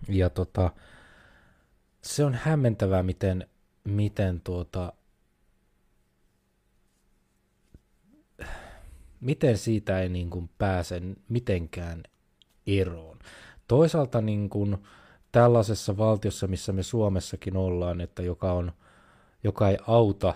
Ja 0.09 0.31
tota, 0.31 0.71
se 2.03 2.25
on 2.25 2.35
hämmentävää, 2.35 3.03
miten, 3.03 3.49
miten 3.85 4.41
tuota, 4.41 4.93
miten 9.21 9.59
siitä 9.59 10.01
ei 10.01 10.09
niin 10.09 10.31
kuin 10.31 10.51
pääse 10.59 11.03
mitenkään 11.29 12.03
eroon. 12.67 13.19
Toisaalta 13.69 14.21
niin 14.21 14.51
kuin 14.51 14.77
tällaisessa 15.33 15.97
valtiossa, 15.97 16.47
missä 16.47 16.73
me 16.73 16.83
Suomessakin 16.83 17.57
ollaan, 17.57 18.01
että 18.01 18.23
joka, 18.23 18.53
on, 18.53 18.73
joka 19.45 19.69
ei 19.69 19.79
auta 19.87 20.35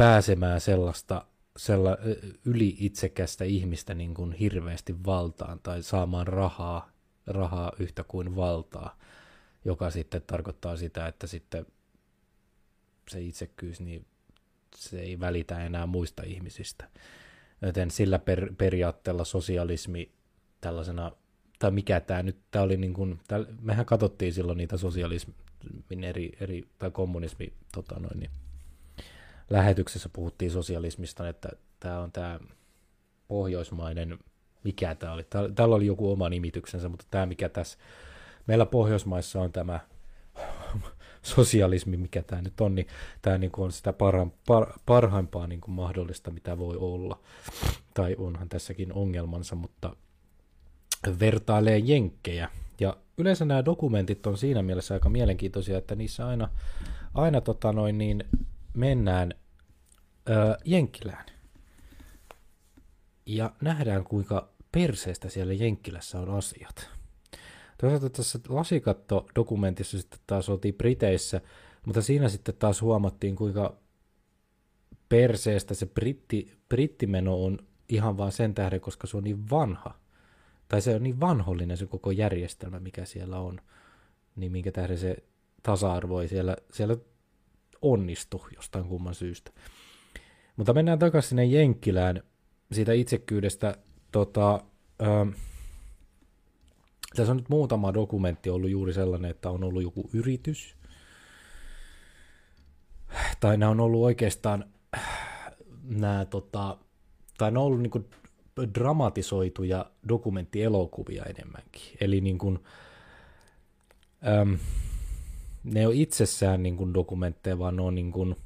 pääsemään 0.00 0.60
sellaista 0.60 1.26
sella, 1.56 1.96
yli 2.44 2.76
itsekästä 2.78 3.44
ihmistä 3.44 3.94
niin 3.94 4.14
kuin 4.14 4.32
hirveästi 4.32 5.04
valtaan 5.04 5.60
tai 5.62 5.82
saamaan 5.82 6.26
rahaa, 6.26 6.90
rahaa 7.26 7.72
yhtä 7.78 8.04
kuin 8.04 8.36
valtaa, 8.36 8.98
joka 9.64 9.90
sitten 9.90 10.22
tarkoittaa 10.26 10.76
sitä, 10.76 11.06
että 11.06 11.26
sitten 11.26 11.66
se 13.08 13.20
itsekkyys, 13.20 13.80
niin 13.80 14.06
se 14.76 15.00
ei 15.00 15.20
välitä 15.20 15.64
enää 15.64 15.86
muista 15.86 16.22
ihmisistä. 16.22 16.88
Joten 17.62 17.90
sillä 17.90 18.18
per, 18.18 18.52
periaatteella 18.58 19.24
sosialismi 19.24 20.12
tällaisena, 20.60 21.12
tai 21.58 21.70
mikä 21.70 22.00
tämä 22.00 22.22
nyt, 22.22 22.36
tämä 22.50 22.62
oli 22.62 22.76
niin 22.76 22.94
kuin, 22.94 23.20
tää, 23.28 23.38
mehän 23.60 23.86
katsottiin 23.86 24.32
silloin 24.32 24.58
niitä 24.58 24.76
sosialismin 24.76 26.04
eri, 26.04 26.32
eri 26.40 26.68
tai 26.78 26.90
kommunismi 26.90 27.52
tota 27.72 27.98
noin, 27.98 28.20
niin, 28.20 28.30
lähetyksessä 29.50 30.08
puhuttiin 30.12 30.50
sosialismista, 30.50 31.28
että 31.28 31.48
tämä 31.80 32.00
on 32.00 32.12
tämä 32.12 32.40
pohjoismainen, 33.28 34.18
mikä 34.64 34.94
tämä 34.94 35.12
oli, 35.12 35.26
täällä 35.54 35.74
oli 35.74 35.86
joku 35.86 36.12
oma 36.12 36.28
nimityksensä, 36.28 36.88
mutta 36.88 37.06
tämä 37.10 37.26
mikä 37.26 37.48
tässä, 37.48 37.78
meillä 38.46 38.66
Pohjoismaissa 38.66 39.40
on 39.40 39.52
tämä 39.52 39.80
sosialismi, 41.22 41.96
mikä 41.96 42.22
tämä 42.22 42.42
nyt 42.42 42.60
on, 42.60 42.74
niin 42.74 42.86
tämä 43.22 43.38
niin 43.38 43.50
on 43.56 43.72
sitä 43.72 43.92
parha, 43.92 44.26
par, 44.46 44.66
parhaimpaa 44.86 45.46
niin 45.46 45.60
kuin 45.60 45.74
mahdollista, 45.74 46.30
mitä 46.30 46.58
voi 46.58 46.76
olla. 46.76 47.18
Tai 47.94 48.16
onhan 48.18 48.48
tässäkin 48.48 48.92
ongelmansa, 48.92 49.54
mutta 49.54 49.96
vertailee 51.20 51.78
jenkkejä. 51.78 52.48
Ja 52.80 52.96
yleensä 53.18 53.44
nämä 53.44 53.64
dokumentit 53.64 54.26
on 54.26 54.38
siinä 54.38 54.62
mielessä 54.62 54.94
aika 54.94 55.08
mielenkiintoisia, 55.08 55.78
että 55.78 55.94
niissä 55.94 56.26
aina, 56.26 56.48
aina 57.14 57.40
tota 57.40 57.72
noin, 57.72 57.98
niin 57.98 58.24
mennään 58.74 59.34
ö, 60.28 60.58
Jenkkilään. 60.64 61.26
Ja 63.26 63.52
nähdään, 63.60 64.04
kuinka 64.04 64.52
perseestä 64.72 65.28
siellä 65.28 65.52
Jenkkilässä 65.52 66.20
on 66.20 66.30
asiat. 66.30 66.90
Toisaalta 67.80 68.10
tässä 68.10 68.38
lasikatto-dokumentissa 68.48 69.98
sitten 69.98 70.20
taas 70.26 70.48
oltiin 70.48 70.74
Briteissä, 70.74 71.40
mutta 71.86 72.02
siinä 72.02 72.28
sitten 72.28 72.54
taas 72.58 72.82
huomattiin, 72.82 73.36
kuinka 73.36 73.76
perseestä 75.08 75.74
se 75.74 75.86
britti, 75.86 76.58
brittimeno 76.68 77.44
on 77.44 77.58
ihan 77.88 78.16
vaan 78.16 78.32
sen 78.32 78.54
tähden, 78.54 78.80
koska 78.80 79.06
se 79.06 79.16
on 79.16 79.24
niin 79.24 79.50
vanha. 79.50 80.00
Tai 80.68 80.82
se 80.82 80.94
on 80.94 81.02
niin 81.02 81.20
vanhollinen 81.20 81.76
se 81.76 81.86
koko 81.86 82.10
järjestelmä, 82.10 82.80
mikä 82.80 83.04
siellä 83.04 83.38
on. 83.38 83.60
Niin 84.36 84.52
minkä 84.52 84.72
tähden 84.72 84.98
se 84.98 85.16
tasa-arvo 85.62 86.20
ei 86.20 86.28
siellä, 86.28 86.56
siellä 86.72 86.96
onnistu 87.82 88.46
jostain 88.56 88.84
kumman 88.84 89.14
syystä. 89.14 89.50
Mutta 90.56 90.74
mennään 90.74 90.98
takaisin 90.98 91.28
sinne 91.28 91.44
Jenkkilään 91.44 92.22
siitä 92.72 92.92
itsekyydestä. 92.92 93.76
Tota, 94.12 94.60
ähm, 95.02 95.28
tässä 97.16 97.30
on 97.30 97.36
nyt 97.36 97.48
muutama 97.48 97.94
dokumentti 97.94 98.50
ollut 98.50 98.70
juuri 98.70 98.92
sellainen, 98.92 99.30
että 99.30 99.50
on 99.50 99.64
ollut 99.64 99.82
joku 99.82 100.10
yritys, 100.12 100.76
tai 103.40 103.56
nämä 103.56 103.70
on 103.70 103.80
ollut 103.80 104.02
oikeastaan 104.02 104.64
nämä, 105.82 106.24
tota, 106.24 106.78
tai 107.38 107.50
ne 107.50 107.58
on 107.58 107.64
ollut 107.64 107.82
niin 107.82 108.06
dramatisoituja 108.74 109.90
dokumenttielokuvia 110.08 111.24
enemmänkin. 111.24 111.82
Eli 112.00 112.20
niin 112.20 112.38
kuin, 112.38 112.58
äm, 114.40 114.58
ne 115.64 115.86
on 115.86 115.94
itsessään 115.94 116.62
niin 116.62 116.76
kuin 116.76 116.94
dokumentteja, 116.94 117.58
vaan 117.58 117.76
ne 117.76 117.82
on, 117.82 117.94
niin 117.94 118.12
kuin, 118.12 118.36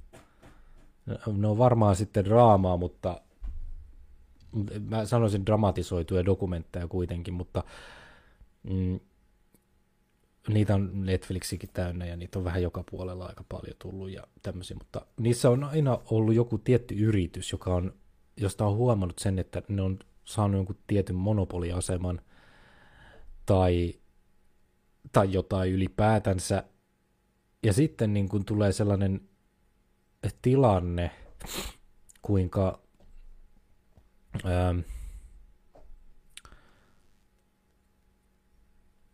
ne 1.36 1.46
on 1.46 1.58
varmaan 1.58 1.96
sitten 1.96 2.24
draamaa, 2.24 2.76
mutta 2.76 3.20
mä 4.88 5.06
sanoisin 5.06 5.46
dramatisoituja 5.46 6.24
dokumentteja 6.24 6.88
kuitenkin, 6.88 7.34
mutta 7.34 7.64
mm, 8.62 9.00
niitä 10.48 10.74
on 10.74 11.06
Netflixikin 11.06 11.70
täynnä 11.72 12.06
ja 12.06 12.16
niitä 12.16 12.38
on 12.38 12.44
vähän 12.44 12.62
joka 12.62 12.84
puolella 12.90 13.26
aika 13.26 13.44
paljon 13.48 13.76
tullut 13.78 14.10
ja 14.10 14.26
tämmöisiä, 14.42 14.76
mutta 14.76 15.06
niissä 15.20 15.50
on 15.50 15.64
aina 15.64 15.98
ollut 16.10 16.34
joku 16.34 16.58
tietty 16.58 16.94
yritys, 16.94 17.52
joka 17.52 17.74
on, 17.74 17.94
josta 18.36 18.66
on 18.66 18.76
huomannut 18.76 19.18
sen, 19.18 19.38
että 19.38 19.62
ne 19.68 19.82
on 19.82 19.98
saanut 20.24 20.56
jonkun 20.56 20.78
tietyn 20.86 21.16
monopoliaseman 21.16 22.20
tai, 23.46 23.94
tai 25.12 25.32
jotain 25.32 25.72
ylipäätänsä. 25.72 26.64
Ja 27.64 27.72
sitten 27.72 28.14
niin 28.14 28.28
kun 28.28 28.44
tulee 28.44 28.72
sellainen 28.72 29.28
tilanne, 30.42 31.10
kuinka 32.22 32.80
ää, 34.44 34.74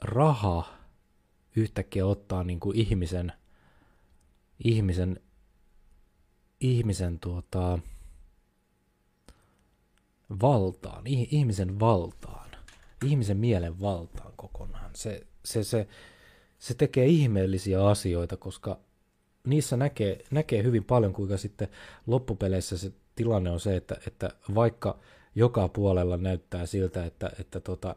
raha 0.00 0.78
yhtäkkiä 1.56 2.06
ottaa 2.06 2.44
niin 2.44 2.60
kuin 2.60 2.76
ihmisen, 2.76 3.32
ihmisen, 4.64 5.20
ihmisen 6.60 7.18
tuota, 7.18 7.78
valtaan, 10.42 11.06
ihmisen 11.06 11.80
valtaan, 11.80 12.50
ihmisen 13.04 13.36
mielen 13.36 13.80
valtaan 13.80 14.32
kokonaan. 14.36 14.90
Se, 14.94 15.26
se, 15.44 15.64
se, 15.64 15.88
se 16.60 16.74
tekee 16.74 17.06
ihmeellisiä 17.06 17.86
asioita, 17.86 18.36
koska 18.36 18.80
niissä 19.44 19.76
näkee, 19.76 20.24
näkee 20.30 20.62
hyvin 20.62 20.84
paljon, 20.84 21.12
kuinka 21.12 21.36
sitten 21.36 21.68
loppupeleissä 22.06 22.78
se 22.78 22.92
tilanne 23.16 23.50
on 23.50 23.60
se, 23.60 23.76
että, 23.76 23.96
että 24.06 24.30
vaikka 24.54 24.98
joka 25.34 25.68
puolella 25.68 26.16
näyttää 26.16 26.66
siltä, 26.66 27.04
että, 27.04 27.30
että 27.38 27.60
tota, 27.60 27.96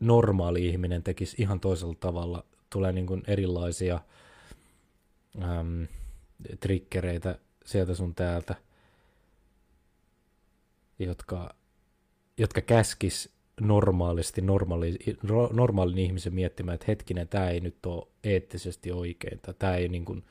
normaali 0.00 0.66
ihminen 0.66 1.02
tekisi 1.02 1.36
ihan 1.38 1.60
toisella 1.60 1.94
tavalla, 2.00 2.44
tulee 2.70 2.92
niin 2.92 3.06
kuin 3.06 3.22
erilaisia 3.26 4.00
äm, 5.42 5.86
trikkereitä 6.60 7.38
sieltä 7.64 7.94
sun 7.94 8.14
täältä, 8.14 8.54
jotka, 10.98 11.54
jotka 12.38 12.60
käskis 12.60 13.32
normaalisti 13.66 14.40
normaali, 14.40 14.98
normaalin 15.52 15.98
ihmisen 15.98 16.34
miettimään, 16.34 16.74
että 16.74 16.84
hetkinen, 16.88 17.28
tämä 17.28 17.48
ei 17.48 17.60
nyt 17.60 17.86
ole 17.86 18.08
eettisesti 18.24 18.92
oikein, 18.92 19.40
tai 19.42 19.54
tämä 19.58 19.76
ei 19.76 19.88
niin 19.88 20.04
kuin, 20.04 20.24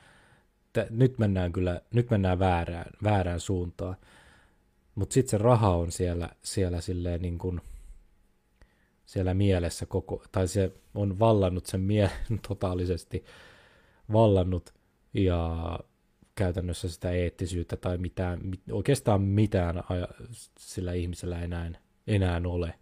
tää, 0.72 0.86
nyt 0.90 1.18
mennään 1.18 1.52
kyllä, 1.52 1.80
nyt 1.94 2.10
mennään 2.10 2.38
väärään, 2.38 2.92
väärään 3.02 3.40
suuntaan. 3.40 3.96
Mutta 4.94 5.12
sitten 5.12 5.30
se 5.30 5.38
raha 5.38 5.76
on 5.76 5.92
siellä, 5.92 6.28
siellä 6.42 6.80
silleen 6.80 7.22
niin 7.22 7.38
kuin, 7.38 7.60
siellä 9.06 9.34
mielessä 9.34 9.86
koko, 9.86 10.24
tai 10.32 10.48
se 10.48 10.72
on 10.94 11.18
vallannut 11.18 11.66
sen 11.66 11.80
mielen 11.80 12.10
totaalisesti, 12.48 13.24
vallannut 14.12 14.74
ja 15.14 15.78
käytännössä 16.34 16.88
sitä 16.88 17.10
eettisyyttä 17.10 17.76
tai 17.76 17.98
mitään, 17.98 18.40
oikeastaan 18.70 19.22
mitään 19.22 19.82
sillä 20.58 20.92
ihmisellä 20.92 21.42
enää, 21.42 21.70
enää 22.06 22.40
ole. 22.46 22.74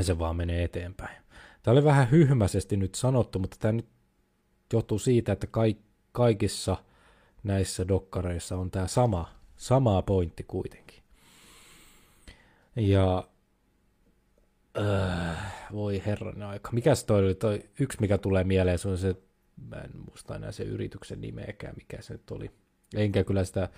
Se 0.00 0.18
vaan 0.18 0.36
menee 0.36 0.64
eteenpäin. 0.64 1.22
Tämä 1.62 1.72
oli 1.72 1.84
vähän 1.84 2.10
hyhmäisesti 2.10 2.76
nyt 2.76 2.94
sanottu, 2.94 3.38
mutta 3.38 3.56
tämä 3.60 3.72
nyt 3.72 3.88
johtuu 4.72 4.98
siitä, 4.98 5.32
että 5.32 5.46
kaikissa 6.12 6.76
näissä 7.42 7.88
dokkareissa 7.88 8.56
on 8.56 8.70
tämä 8.70 8.86
sama, 8.86 9.34
sama 9.56 10.02
pointti 10.02 10.42
kuitenkin. 10.42 11.02
Ja 12.76 13.24
Öö, 14.78 15.34
voi 15.72 16.02
herran 16.06 16.42
aika. 16.42 16.70
Mikäs 16.72 17.04
toi 17.04 17.24
oli? 17.24 17.34
Toi 17.34 17.70
yksi, 17.80 18.00
mikä 18.00 18.18
tulee 18.18 18.44
mieleen, 18.44 18.78
se 18.78 18.88
on 18.88 18.98
se, 18.98 19.16
mä 19.70 19.76
en 19.76 19.90
muista 20.06 20.36
enää 20.36 20.52
se 20.52 20.62
yrityksen 20.62 21.20
nimeäkään, 21.20 21.74
mikä 21.76 22.02
se 22.02 22.12
nyt 22.12 22.30
oli. 22.30 22.50
Enkä 22.94 23.24
kyllä 23.24 23.44
sitä 23.44 23.68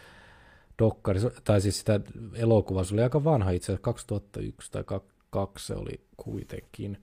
dokkari, 0.78 1.20
tai 1.44 1.60
siis 1.60 1.78
sitä 1.78 2.00
elokuvaa, 2.34 2.84
se 2.84 2.94
oli 2.94 3.02
aika 3.02 3.24
vanha 3.24 3.50
itse 3.50 3.66
asiassa, 3.66 3.82
2001 3.82 4.72
tai 4.72 4.84
2002 4.84 5.66
se 5.66 5.74
oli 5.74 6.00
kuitenkin. 6.16 7.02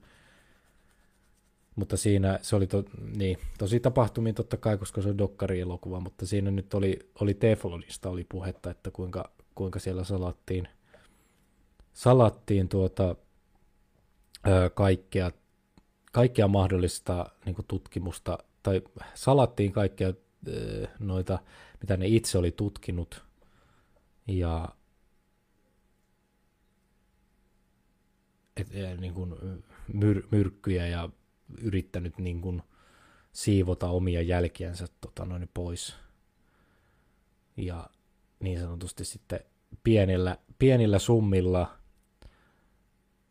Mutta 1.76 1.96
siinä 1.96 2.38
se 2.42 2.56
oli 2.56 2.66
to, 2.66 2.84
niin, 3.16 3.38
tosi 3.58 3.80
tapahtumia 3.80 4.32
totta 4.32 4.56
kai, 4.56 4.78
koska 4.78 5.02
se 5.02 5.08
on 5.08 5.18
dokkari-elokuva, 5.18 6.00
mutta 6.00 6.26
siinä 6.26 6.50
nyt 6.50 6.74
oli, 6.74 6.98
oli 7.20 7.34
Teflonista 7.34 8.10
oli 8.10 8.26
puhetta, 8.28 8.70
että 8.70 8.90
kuinka, 8.90 9.30
kuinka 9.54 9.78
siellä 9.78 10.04
salattiin, 10.04 10.68
salattiin 11.92 12.68
tuota, 12.68 13.16
kaikkea, 14.74 15.30
kaikkea 16.12 16.48
mahdollista 16.48 17.30
niin 17.44 17.56
tutkimusta, 17.68 18.38
tai 18.62 18.82
salattiin 19.14 19.72
kaikkea 19.72 20.12
noita, 20.98 21.38
mitä 21.80 21.96
ne 21.96 22.06
itse 22.06 22.38
oli 22.38 22.52
tutkinut, 22.52 23.22
ja 24.26 24.68
et, 28.56 29.00
niin 29.00 29.14
kuin 29.14 29.34
myr, 29.92 30.22
myrkkyjä 30.30 30.86
ja 30.86 31.08
yrittänyt 31.60 32.18
niin 32.18 32.40
kuin 32.40 32.62
siivota 33.32 33.88
omia 33.88 34.22
jälkiänsä 34.22 34.86
tota, 35.00 35.24
noin 35.24 35.48
pois. 35.54 35.96
Ja 37.56 37.90
niin 38.40 38.60
sanotusti 38.60 39.04
sitten 39.04 39.40
pienillä, 39.84 40.38
pienillä 40.58 40.98
summilla 40.98 41.78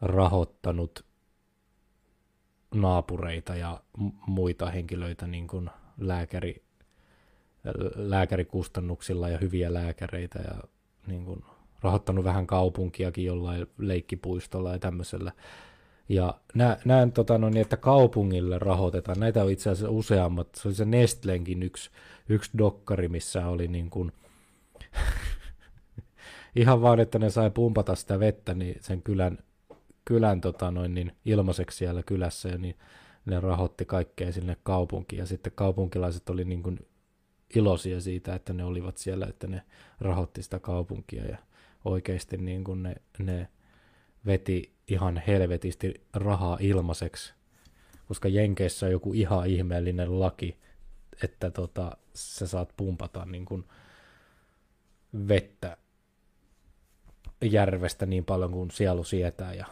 rahoittanut 0.01 1.05
naapureita 2.75 3.55
ja 3.55 3.83
muita 4.27 4.69
henkilöitä 4.71 5.27
niin 5.27 5.47
kuin 5.47 5.69
lääkäri, 5.97 6.63
lääkärikustannuksilla 7.95 9.29
ja 9.29 9.37
hyviä 9.37 9.73
lääkäreitä 9.73 10.39
ja 10.39 10.63
niin 11.07 11.25
kuin 11.25 11.43
rahoittanut 11.81 12.25
vähän 12.25 12.47
kaupunkiakin 12.47 13.25
jollain 13.25 13.67
leikkipuistolla 13.77 14.71
ja 14.71 14.79
tämmöisellä. 14.79 15.31
Ja 16.09 16.39
näen, 16.85 17.11
tota, 17.11 17.37
no, 17.37 17.49
niin, 17.49 17.61
että 17.61 17.77
kaupungille 17.77 18.59
rahoitetaan, 18.59 19.19
näitä 19.19 19.43
on 19.43 19.51
itse 19.51 19.69
asiassa 19.69 19.89
useammat, 19.89 20.55
se 20.55 20.67
oli 20.67 20.75
se 20.75 20.85
Nestlenkin 20.85 21.63
yksi, 21.63 21.89
yksi 22.29 22.51
dokkari, 22.57 23.07
missä 23.07 23.47
oli 23.47 23.67
niin 23.67 23.89
kuin, 23.89 24.11
ihan 26.55 26.81
vaan, 26.81 26.99
että 26.99 27.19
ne 27.19 27.29
sai 27.29 27.51
pumpata 27.51 27.95
sitä 27.95 28.19
vettä 28.19 28.53
niin 28.53 28.75
sen 28.81 29.01
kylän 29.01 29.37
kylän 30.05 30.41
tota 30.41 30.71
noin, 30.71 30.93
niin 30.93 31.11
ilmaiseksi 31.25 31.77
siellä 31.77 32.03
kylässä 32.03 32.49
ja 32.49 32.57
niin 32.57 32.75
ne 33.25 33.39
rahoitti 33.39 33.85
kaikkea 33.85 34.31
sinne 34.31 34.57
kaupunkiin. 34.63 35.19
Ja 35.19 35.25
sitten 35.25 35.53
kaupunkilaiset 35.55 36.29
oli 36.29 36.45
niin 36.45 36.63
kuin 36.63 36.79
iloisia 37.55 38.01
siitä, 38.01 38.35
että 38.35 38.53
ne 38.53 38.63
olivat 38.63 38.97
siellä, 38.97 39.25
että 39.25 39.47
ne 39.47 39.61
rahoitti 39.99 40.43
sitä 40.43 40.59
kaupunkia 40.59 41.25
ja 41.25 41.37
oikeasti 41.85 42.37
niin 42.37 42.63
kuin 42.63 42.83
ne, 42.83 42.95
ne 43.19 43.47
veti 44.25 44.73
ihan 44.87 45.23
helvetisti 45.27 45.93
rahaa 46.13 46.57
ilmaiseksi, 46.59 47.33
koska 48.07 48.27
Jenkeissä 48.27 48.85
on 48.85 48.91
joku 48.91 49.13
ihan 49.13 49.47
ihmeellinen 49.47 50.19
laki, 50.19 50.57
että 51.23 51.51
tota, 51.51 51.97
sä 52.13 52.47
saat 52.47 52.73
pumpata 52.77 53.25
niin 53.25 53.45
kuin 53.45 53.63
vettä 55.27 55.77
järvestä 57.41 58.05
niin 58.05 58.25
paljon 58.25 58.51
kuin 58.51 58.71
sielu 58.71 59.03
sietää 59.03 59.53
ja 59.53 59.65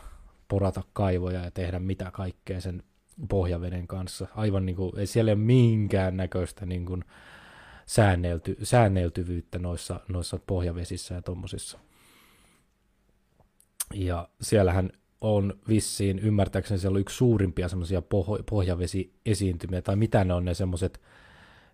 porata 0.47 0.83
kaivoja 0.93 1.43
ja 1.43 1.51
tehdä 1.51 1.79
mitä 1.79 2.11
kaikkea 2.11 2.61
sen 2.61 2.83
pohjaveden 3.29 3.87
kanssa. 3.87 4.27
Aivan 4.35 4.65
niin 4.65 4.75
kuin, 4.75 4.99
ei 4.99 5.07
siellä 5.07 5.31
ole 5.31 5.39
minkään 5.39 6.17
näköistä 6.17 6.65
niin 6.65 6.85
kuin 6.85 7.05
säännelty, 7.89 8.57
säänneltyvyyttä 8.63 9.59
noissa, 9.59 9.99
noissa 10.07 10.39
pohjavesissä 10.47 11.15
ja 11.15 11.21
tuommoisissa. 11.21 11.79
Ja 13.93 14.29
siellähän 14.41 14.89
on 15.21 15.59
vissiin, 15.67 16.19
ymmärtääkseni 16.19 16.79
siellä 16.79 16.95
on 16.95 17.01
yksi 17.01 17.15
suurimpia 17.15 17.69
semmoisia 17.69 17.99
poh- 17.99 18.43
pohjavesiesiintymiä, 18.49 19.81
tai 19.81 19.95
mitä 19.95 20.23
ne 20.23 20.33
on 20.33 20.45
ne 20.45 20.53
semmoiset, 20.53 21.01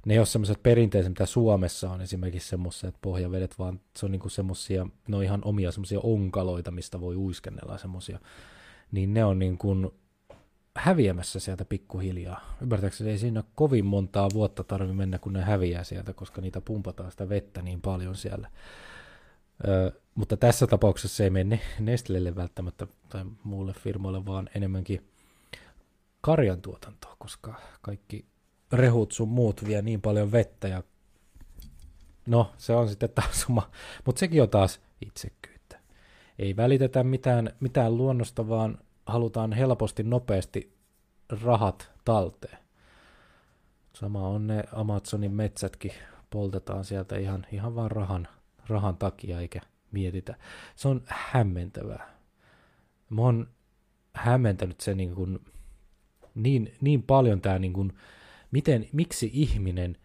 ne 0.05 0.13
ei 0.13 0.19
ole 0.19 0.25
semmoiset 0.25 0.63
perinteiset, 0.63 1.11
mitä 1.11 1.25
Suomessa 1.25 1.91
on 1.91 2.01
esimerkiksi 2.01 2.49
semmoiset 2.49 2.95
pohjavedet, 3.01 3.59
vaan 3.59 3.79
se 3.97 4.05
on 4.05 4.11
niinku 4.11 4.29
semmoisia, 4.29 4.87
ne 5.07 5.17
on 5.17 5.23
ihan 5.23 5.41
omia 5.45 5.71
semmoisia 5.71 5.99
onkaloita, 6.03 6.71
mistä 6.71 7.01
voi 7.01 7.15
uiskennella 7.15 7.77
semmoisia, 7.77 8.19
niin 8.91 9.13
ne 9.13 9.25
on 9.25 9.39
niin 9.39 9.57
kuin 9.57 9.91
häviämässä 10.75 11.39
sieltä 11.39 11.65
pikkuhiljaa. 11.65 12.57
Ymmärtääkseni 12.61 13.09
ei 13.11 13.17
siinä 13.17 13.43
kovin 13.55 13.85
montaa 13.85 14.29
vuotta 14.33 14.63
tarvi 14.63 14.93
mennä, 14.93 15.19
kun 15.19 15.33
ne 15.33 15.41
häviää 15.41 15.83
sieltä, 15.83 16.13
koska 16.13 16.41
niitä 16.41 16.61
pumpataan 16.61 17.11
sitä 17.11 17.29
vettä 17.29 17.61
niin 17.61 17.81
paljon 17.81 18.15
siellä. 18.15 18.51
Ö, 19.67 19.91
mutta 20.15 20.37
tässä 20.37 20.67
tapauksessa 20.67 21.17
se 21.17 21.23
ei 21.23 21.29
mene 21.29 21.59
Nestlelle 21.79 22.35
välttämättä 22.35 22.87
tai 23.09 23.25
muulle 23.43 23.73
firmoille, 23.73 24.25
vaan 24.25 24.49
enemmänkin 24.55 25.07
karjantuotantoa, 26.21 27.15
koska 27.19 27.61
kaikki 27.81 28.25
rehut 28.71 29.11
sun 29.11 29.29
muut 29.29 29.65
vie 29.67 29.81
niin 29.81 30.01
paljon 30.01 30.31
vettä 30.31 30.67
ja 30.67 30.83
no 32.25 32.53
se 32.57 32.73
on 32.73 32.89
sitten 32.89 33.09
taas 33.09 33.45
oma, 33.49 33.71
mutta 34.05 34.19
sekin 34.19 34.41
on 34.41 34.49
taas 34.49 34.81
itsekyyttä. 35.01 35.79
Ei 36.39 36.55
välitetä 36.55 37.03
mitään, 37.03 37.49
mitään 37.59 37.97
luonnosta, 37.97 38.49
vaan 38.49 38.77
halutaan 39.05 39.53
helposti, 39.53 40.03
nopeasti 40.03 40.77
rahat 41.43 41.91
talteen. 42.05 42.57
Sama 43.93 44.27
on 44.27 44.47
ne 44.47 44.63
Amazonin 44.71 45.31
metsätkin, 45.31 45.91
poltetaan 46.29 46.85
sieltä 46.85 47.17
ihan, 47.17 47.45
ihan 47.51 47.75
vaan 47.75 47.91
rahan, 47.91 48.27
rahan 48.67 48.97
takia, 48.97 49.39
eikä 49.39 49.61
mietitä. 49.91 50.35
Se 50.75 50.87
on 50.87 51.01
hämmentävää. 51.05 52.15
Mä 53.09 53.21
oon 53.21 53.47
hämmentänyt 54.13 54.81
se 54.81 54.93
niin, 54.93 55.15
kuin, 55.15 55.39
niin, 56.35 56.73
niin 56.81 57.03
paljon 57.03 57.41
tämä, 57.41 57.59
niin 57.59 57.93
miten, 58.51 58.89
miksi 58.91 59.29
ihminen 59.33 59.97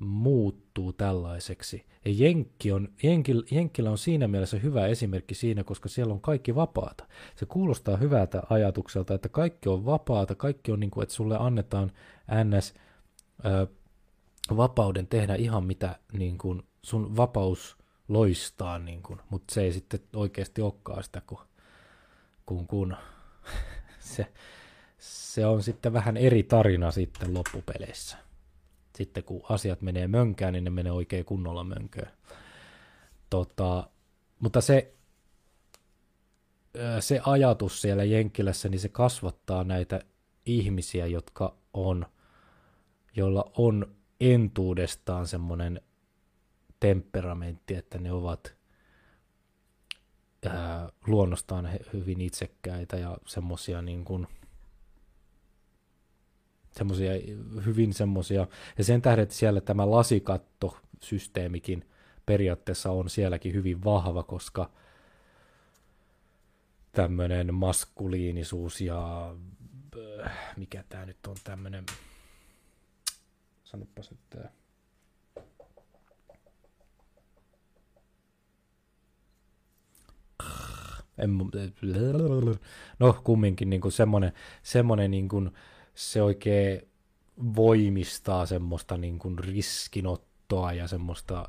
muuttuu 0.00 0.92
tällaiseksi. 0.92 1.86
Ja 2.04 2.10
Jenkki 2.14 2.72
on, 2.72 2.88
Jenkil, 3.02 3.42
Jenkkillä 3.50 3.90
on 3.90 3.98
siinä 3.98 4.28
mielessä 4.28 4.58
hyvä 4.58 4.86
esimerkki 4.86 5.34
siinä, 5.34 5.64
koska 5.64 5.88
siellä 5.88 6.14
on 6.14 6.20
kaikki 6.20 6.54
vapaata. 6.54 7.06
Se 7.36 7.46
kuulostaa 7.46 7.96
hyvältä 7.96 8.42
ajatukselta, 8.50 9.14
että 9.14 9.28
kaikki 9.28 9.68
on 9.68 9.84
vapaata, 9.84 10.34
kaikki 10.34 10.72
on 10.72 10.80
niin 10.80 10.90
kuin, 10.90 11.02
että 11.02 11.14
sulle 11.14 11.36
annetaan 11.38 11.92
ns. 12.44 12.74
Ö, 13.44 13.66
vapauden 14.56 15.06
tehdä 15.06 15.34
ihan 15.34 15.64
mitä 15.64 15.98
niin 16.12 16.38
kuin, 16.38 16.62
sun 16.82 17.16
vapaus 17.16 17.76
loistaa, 18.08 18.78
niin 18.78 19.02
kuin, 19.02 19.20
mutta 19.30 19.54
se 19.54 19.62
ei 19.62 19.72
sitten 19.72 20.00
oikeasti 20.16 20.62
olekaan 20.62 21.04
sitä, 21.04 21.22
kun, 21.26 21.38
kun, 22.46 22.66
kun 22.66 22.96
se, 23.98 24.26
se 24.98 25.46
on 25.46 25.62
sitten 25.62 25.92
vähän 25.92 26.16
eri 26.16 26.42
tarina 26.42 26.90
sitten 26.90 27.34
loppupeleissä. 27.34 28.16
Sitten 28.96 29.24
kun 29.24 29.42
asiat 29.48 29.82
menee 29.82 30.08
mönkään, 30.08 30.52
niin 30.52 30.64
ne 30.64 30.70
menee 30.70 30.92
oikein 30.92 31.24
kunnolla 31.24 31.64
mönköön. 31.64 32.10
Tota, 33.30 33.90
mutta 34.40 34.60
se, 34.60 34.94
se 37.00 37.20
ajatus 37.26 37.82
siellä 37.82 38.04
Jenkkilässä, 38.04 38.68
niin 38.68 38.80
se 38.80 38.88
kasvattaa 38.88 39.64
näitä 39.64 40.00
ihmisiä, 40.46 41.06
jotka 41.06 41.56
on, 41.74 42.06
joilla 43.16 43.52
on 43.56 43.94
entuudestaan 44.20 45.26
semmoinen 45.26 45.80
temperamentti, 46.80 47.74
että 47.74 47.98
ne 47.98 48.12
ovat 48.12 48.56
ää, 50.46 50.88
luonnostaan 51.06 51.70
hyvin 51.92 52.20
itsekkäitä 52.20 52.96
ja 52.96 53.18
semmoisia 53.26 53.82
niin 53.82 54.04
kuin, 54.04 54.26
semmoisia 56.72 57.12
hyvin 57.64 57.92
semmoisia, 57.92 58.46
ja 58.78 58.84
sen 58.84 59.02
tähden, 59.02 59.22
että 59.22 59.34
siellä 59.34 59.60
tämä 59.60 59.90
lasikattosysteemikin 59.90 61.88
periaatteessa 62.26 62.90
on 62.90 63.10
sielläkin 63.10 63.54
hyvin 63.54 63.84
vahva, 63.84 64.22
koska 64.22 64.70
tämmöinen 66.92 67.54
maskuliinisuus 67.54 68.80
ja 68.80 69.34
mikä 70.56 70.84
tämä 70.88 71.06
nyt 71.06 71.26
on 71.26 71.36
tämmöinen, 71.44 71.86
sanopas 73.64 74.10
nyt 74.10 74.44
en, 81.18 81.38
no 82.98 83.20
kumminkin 83.24 83.70
niin 83.70 83.80
kuin 83.80 83.92
semmoinen, 83.92 84.32
semmoinen 84.62 85.10
niin 85.10 85.28
kuin, 85.28 85.50
se 85.94 86.22
oikein 86.22 86.88
voimistaa 87.56 88.46
semmoista 88.46 88.96
niin 88.96 89.18
kuin 89.18 89.38
riskinottoa 89.38 90.72
ja 90.72 90.88
semmoista, 90.88 91.48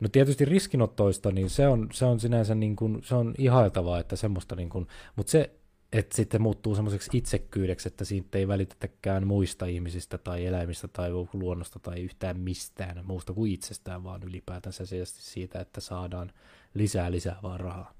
no 0.00 0.08
tietysti 0.08 0.44
riskinottoista, 0.44 1.30
niin 1.30 1.50
se 1.50 1.68
on, 1.68 1.88
se 1.92 2.04
on 2.04 2.20
sinänsä 2.20 2.54
niin 2.54 2.76
kuin, 2.76 3.02
se 3.02 3.14
on 3.14 3.34
ihailtavaa, 3.38 4.00
että 4.00 4.16
semmoista 4.16 4.56
niin 4.56 4.70
kuin, 4.70 4.86
mutta 5.16 5.30
se, 5.30 5.50
että 5.92 6.16
sitten 6.16 6.42
muuttuu 6.42 6.74
semmoiseksi 6.74 7.10
itsekkyydeksi, 7.12 7.88
että 7.88 8.04
siitä 8.04 8.38
ei 8.38 8.48
välitetäkään 8.48 9.26
muista 9.26 9.66
ihmisistä 9.66 10.18
tai 10.18 10.46
eläimistä 10.46 10.88
tai 10.88 11.10
luonnosta 11.32 11.78
tai 11.78 12.00
yhtään 12.00 12.40
mistään 12.40 13.06
muusta 13.06 13.32
kuin 13.32 13.52
itsestään, 13.52 14.04
vaan 14.04 14.22
ylipäätänsä 14.22 14.84
siitä, 15.04 15.60
että 15.60 15.80
saadaan 15.80 16.32
lisää 16.74 17.10
lisää 17.10 17.38
vaan 17.42 17.60
rahaa 17.60 17.94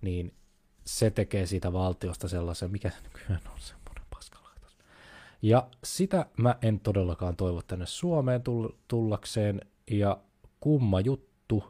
niin 0.00 0.34
se 0.84 1.10
tekee 1.10 1.46
siitä 1.46 1.72
valtiosta 1.72 2.28
sellaisen, 2.28 2.70
mikä 2.70 2.90
se 2.90 2.96
nykyään 3.02 3.40
on 3.46 3.52
paskalaitos. 3.52 3.85
Ja 5.42 5.68
sitä 5.84 6.26
mä 6.38 6.56
en 6.62 6.80
todellakaan 6.80 7.36
toivo 7.36 7.62
tänne 7.62 7.86
Suomeen 7.86 8.42
tullakseen, 8.88 9.60
ja 9.90 10.18
kumma 10.60 11.00
juttu, 11.00 11.64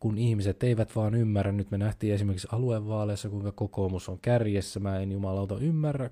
kun 0.00 0.18
ihmiset 0.18 0.62
eivät 0.62 0.96
vaan 0.96 1.14
ymmärrä, 1.14 1.52
nyt 1.52 1.70
me 1.70 1.78
nähtiin 1.78 2.14
esimerkiksi 2.14 2.48
aluevaaleissa, 2.52 3.28
kuinka 3.28 3.52
kokoomus 3.52 4.08
on 4.08 4.18
kärjessä, 4.22 4.80
mä 4.80 5.00
en 5.00 5.12
jumalauta 5.12 5.58
ymmärrä 5.58 6.10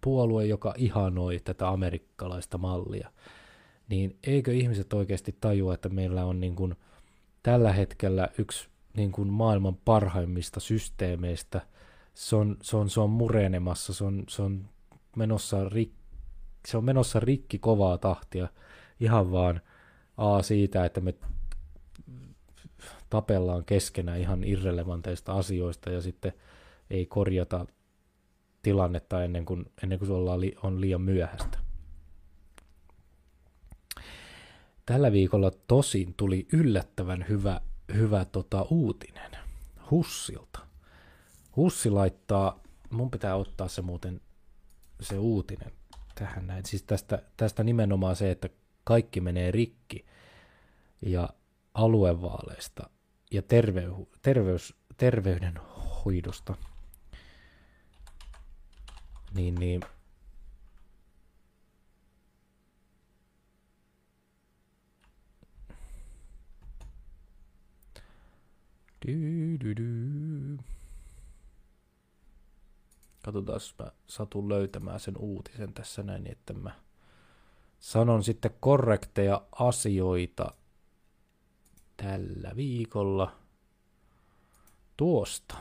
puolue, 0.00 0.46
joka 0.46 0.74
ihanoi 0.76 1.40
tätä 1.44 1.68
amerikkalaista 1.68 2.58
mallia, 2.58 3.10
niin 3.88 4.18
eikö 4.26 4.52
ihmiset 4.52 4.92
oikeasti 4.92 5.36
tajua, 5.40 5.74
että 5.74 5.88
meillä 5.88 6.24
on 6.24 6.40
niin 6.40 6.56
kuin 6.56 6.74
tällä 7.42 7.72
hetkellä 7.72 8.28
yksi 8.38 8.68
niin 8.96 9.12
kuin 9.12 9.28
maailman 9.28 9.76
parhaimmista 9.76 10.60
systeemeistä. 10.60 11.60
Se 12.14 12.36
on, 12.36 12.56
se 12.62 12.76
on, 12.76 12.90
se 12.90 13.00
on 13.00 13.10
murenemassa, 13.10 13.92
se 13.92 14.04
on, 14.04 14.24
se 14.28 14.42
on, 14.42 14.68
menossa 15.16 15.68
rik, 15.68 15.92
se 16.68 16.76
on 16.76 16.84
menossa 16.84 17.20
rikki 17.20 17.58
kovaa 17.58 17.98
tahtia 17.98 18.48
ihan 19.00 19.32
vaan 19.32 19.60
A 20.16 20.42
siitä, 20.42 20.84
että 20.84 21.00
me 21.00 21.14
tapellaan 23.10 23.64
keskenään 23.64 24.20
ihan 24.20 24.44
irrelevanteista 24.44 25.32
asioista 25.32 25.90
ja 25.90 26.00
sitten 26.00 26.32
ei 26.90 27.06
korjata 27.06 27.66
tilannetta 28.62 29.24
ennen 29.24 29.44
kuin, 29.44 29.72
ennen 29.82 29.98
kuin 29.98 30.06
se 30.06 30.12
ollaan 30.12 30.40
li, 30.40 30.56
on 30.62 30.80
liian 30.80 31.00
myöhäistä. 31.00 31.58
Tällä 34.86 35.12
viikolla 35.12 35.50
tosin 35.50 36.14
tuli 36.16 36.48
yllättävän 36.52 37.24
hyvä 37.28 37.60
hyvä 37.94 38.24
tota, 38.24 38.62
uutinen 38.62 39.30
Hussilta. 39.90 40.58
Hussi 41.56 41.90
laittaa, 41.90 42.60
mun 42.90 43.10
pitää 43.10 43.36
ottaa 43.36 43.68
se 43.68 43.82
muuten 43.82 44.20
se 45.00 45.18
uutinen 45.18 45.72
tähän 46.14 46.46
näin. 46.46 46.66
Siis 46.66 46.82
tästä, 46.82 47.22
tästä 47.36 47.64
nimenomaan 47.64 48.16
se, 48.16 48.30
että 48.30 48.48
kaikki 48.84 49.20
menee 49.20 49.50
rikki 49.50 50.06
ja 51.02 51.28
aluevaaleista 51.74 52.90
ja 53.30 53.42
terveys, 53.42 53.94
terveys, 54.22 54.74
terveydenhoidosta. 54.96 56.54
Niin, 59.34 59.54
niin 59.54 59.80
Du, 69.00 69.56
du, 69.58 69.74
du. 69.74 70.69
Katsotaan, 73.22 73.56
jos 73.56 73.74
mä 73.78 73.92
satun 74.06 74.48
löytämään 74.48 75.00
sen 75.00 75.16
uutisen 75.16 75.72
tässä 75.72 76.02
näin, 76.02 76.24
niin 76.24 76.32
että 76.32 76.52
mä 76.52 76.70
sanon 77.78 78.24
sitten 78.24 78.50
korrekteja 78.60 79.42
asioita 79.52 80.54
tällä 81.96 82.52
viikolla 82.56 83.36
tuosta. 84.96 85.54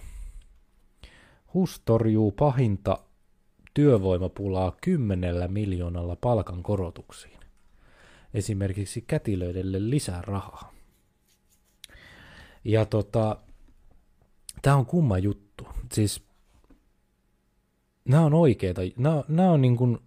HUS 1.54 1.82
torjuu 1.86 2.32
pahinta 2.32 2.98
työvoimapulaa 3.74 4.78
kymmenellä 4.82 5.48
miljoonalla 5.48 6.16
palkankorotuksiin. 6.16 7.40
Esimerkiksi 8.34 9.02
kätilöidelle 9.02 9.90
lisää 9.90 10.22
rahaa. 10.22 10.74
Ja 12.64 12.86
tota, 12.86 13.38
tämä 14.62 14.76
on 14.76 14.86
kumma 14.86 15.18
juttu. 15.18 15.68
Siis 15.94 16.29
nämä 18.10 18.26
on 18.26 18.34
oikeita, 18.34 18.82
nämä, 18.98 19.24
nämä 19.28 19.52
on 19.52 19.62
niin 19.62 19.78
kuin, 19.78 19.98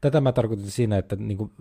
tätä 0.00 0.20
mä 0.20 0.32
tarkoitin 0.32 0.70
siinä, 0.70 0.98
että 0.98 1.16
niin 1.16 1.38
kuin 1.38 1.52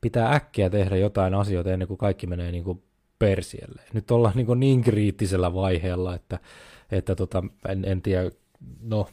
pitää 0.00 0.34
äkkiä 0.34 0.70
tehdä 0.70 0.96
jotain 0.96 1.34
asioita 1.34 1.72
ennen 1.72 1.88
kuin 1.88 1.98
kaikki 1.98 2.26
menee 2.26 2.52
niin 2.52 2.64
kuin 2.64 2.82
persielle. 3.18 3.82
Nyt 3.92 4.10
ollaan 4.10 4.36
niin, 4.36 4.60
niin 4.60 4.82
kriittisellä 4.82 5.54
vaiheella, 5.54 6.14
että, 6.14 6.38
että 6.90 7.14
tota, 7.14 7.44
en, 7.68 7.84
en 7.84 8.02
tiedä, 8.02 8.30
no, 8.80 9.08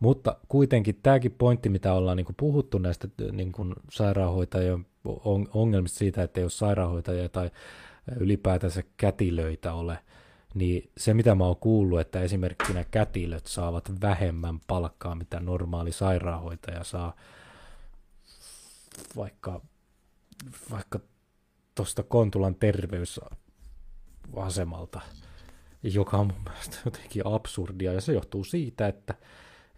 mutta 0.00 0.36
kuitenkin 0.48 0.98
tämäkin 1.02 1.32
pointti, 1.38 1.68
mitä 1.68 1.92
ollaan 1.92 2.16
niin 2.16 2.24
kuin 2.24 2.36
puhuttu 2.36 2.78
näistä 2.78 3.08
niin 3.32 3.52
kuin 3.52 3.74
sairaanhoitajien 3.90 4.86
ongelmista 5.54 5.98
siitä, 5.98 6.22
että 6.22 6.40
ei 6.40 6.44
ole 6.44 6.50
sairaanhoitajia 6.50 7.28
tai 7.28 7.50
ylipäätänsä 8.16 8.82
kätilöitä 8.96 9.72
ole, 9.72 9.98
niin 10.56 10.90
se 10.96 11.14
mitä 11.14 11.34
mä 11.34 11.44
oon 11.44 11.56
kuullut, 11.56 12.00
että 12.00 12.20
esimerkkinä 12.20 12.84
kätilöt 12.90 13.46
saavat 13.46 14.00
vähemmän 14.00 14.60
palkkaa, 14.66 15.14
mitä 15.14 15.40
normaali 15.40 15.92
sairaanhoitaja 15.92 16.84
saa, 16.84 17.16
vaikka, 19.16 19.60
vaikka 20.70 21.00
tuosta 21.74 22.02
Kontulan 22.02 22.54
terveysasemalta, 22.54 25.00
joka 25.82 26.16
on 26.16 26.26
mun 26.26 26.42
mielestä 26.44 26.76
jotenkin 26.84 27.22
absurdia, 27.24 27.92
ja 27.92 28.00
se 28.00 28.12
johtuu 28.12 28.44
siitä, 28.44 28.88
että, 28.88 29.14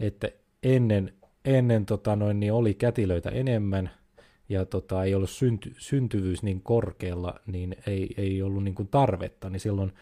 että 0.01 0.29
ennen, 0.63 1.15
ennen 1.45 1.87
tota 1.87 2.17
noin, 2.17 2.41
niin 2.41 2.53
oli 2.53 2.75
kätilöitä 2.75 3.31
enemmän, 3.31 3.91
ja 4.49 4.67
tota, 4.67 5.05
ei 5.05 5.15
ollut 5.15 5.31
synty, 5.31 5.75
syntyvyys 5.79 6.43
niin 6.43 6.63
korkealla, 6.63 7.35
niin 7.47 7.77
ei, 7.87 8.15
ei 8.17 8.43
ollut 8.43 8.65
niin 8.65 8.75
kuin 8.75 8.89
tarvetta, 8.89 9.51
niin 9.51 9.61
silloin, 9.61 9.93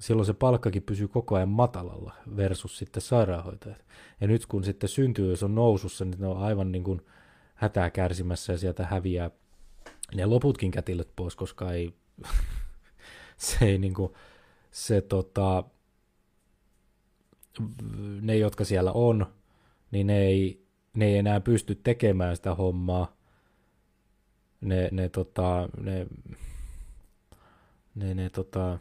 silloin 0.00 0.26
se 0.26 0.32
palkkakin 0.32 0.82
pysyy 0.82 1.08
koko 1.08 1.34
ajan 1.34 1.48
matalalla 1.48 2.14
versus 2.36 2.78
sitten 2.78 3.02
sairaanhoitajat. 3.02 3.84
Ja 4.20 4.26
nyt 4.26 4.46
kun 4.46 4.64
sitten 4.64 4.88
syntyvyys 4.88 5.42
on 5.42 5.54
nousussa, 5.54 6.04
niin 6.04 6.20
ne 6.20 6.26
on 6.26 6.42
aivan 6.42 6.72
niin 6.72 6.84
kuin 6.84 7.02
hätää 7.54 7.90
kärsimässä 7.90 8.52
ja 8.52 8.58
sieltä 8.58 8.86
häviää 8.86 9.30
ne 10.14 10.26
loputkin 10.26 10.70
kätilöt 10.70 11.08
pois, 11.16 11.36
koska 11.36 11.72
ei, 11.72 11.94
se 13.36 13.64
ei 13.64 13.78
niin 13.78 13.94
kuin, 13.94 14.12
se 14.70 15.00
tota, 15.00 15.64
ne, 18.20 18.36
jotka 18.36 18.64
siellä 18.64 18.92
on, 18.92 19.26
niin 19.90 20.06
ne 20.06 20.18
ei, 20.18 20.66
ne 20.94 21.06
ei 21.06 21.18
enää 21.18 21.40
pysty 21.40 21.74
tekemään 21.74 22.36
sitä 22.36 22.54
hommaa, 22.54 23.16
ne, 24.60 24.88
ne, 24.92 25.08
tota, 25.08 25.68
ne, 25.80 26.06
ne, 27.94 28.14
ne 28.14 28.30
tota, 28.30 28.78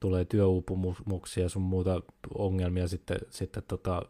tulee 0.00 0.24
työuupumuksia 0.24 1.48
sun 1.48 1.62
muuta 1.62 2.02
ongelmia 2.34 2.88
sitten, 2.88 3.18
sitten 3.30 3.62
tota, 3.68 4.02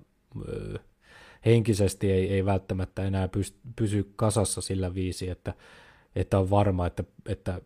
henkisesti 1.46 2.12
ei, 2.12 2.32
ei 2.32 2.44
välttämättä 2.44 3.02
enää 3.02 3.28
pysty, 3.28 3.58
pysy 3.76 4.12
kasassa 4.16 4.60
sillä 4.60 4.94
viisi, 4.94 5.30
että, 5.30 5.54
että 6.16 6.38
on 6.38 6.50
varma, 6.50 6.86
että, 6.86 7.04
että 7.26 7.60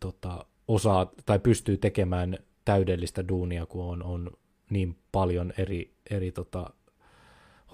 tota, 0.00 0.46
osaa 0.68 1.12
tai 1.26 1.38
pystyy 1.38 1.76
tekemään 1.76 2.38
täydellistä 2.64 3.28
duunia, 3.28 3.66
kun 3.66 3.84
on, 3.84 4.02
on 4.02 4.30
niin 4.70 4.96
paljon 5.12 5.52
eri, 5.58 5.94
eri 6.10 6.32
tota, 6.32 6.70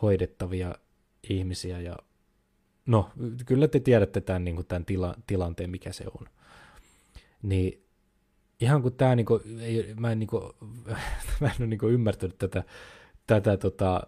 hoidettavia 0.02 0.74
ihmisiä 1.30 1.80
ja 1.80 1.96
no, 2.86 3.10
kyllä 3.46 3.68
te 3.68 3.80
tiedätte 3.80 4.20
tämän, 4.20 4.44
niin 4.44 4.54
kuin 4.56 4.66
tämän 4.66 4.84
tila, 4.84 5.14
tilanteen, 5.26 5.70
mikä 5.70 5.92
se 5.92 6.04
on. 6.20 6.26
Niin 7.42 7.85
ihan 8.60 8.82
kun 8.82 8.92
tämä, 8.92 9.16
niin 9.16 9.26
kuin, 9.26 9.60
ei, 9.60 9.94
mä 10.00 10.12
en, 10.12 10.18
niin 10.18 10.28
kuin, 10.28 10.42
mä 11.40 11.46
en 11.46 11.54
ole 11.58 11.66
niin 11.66 11.78
kuin 11.78 11.92
ymmärtänyt 11.92 12.38
tätä, 12.38 12.64
tätä 13.26 13.56
tota, 13.56 14.02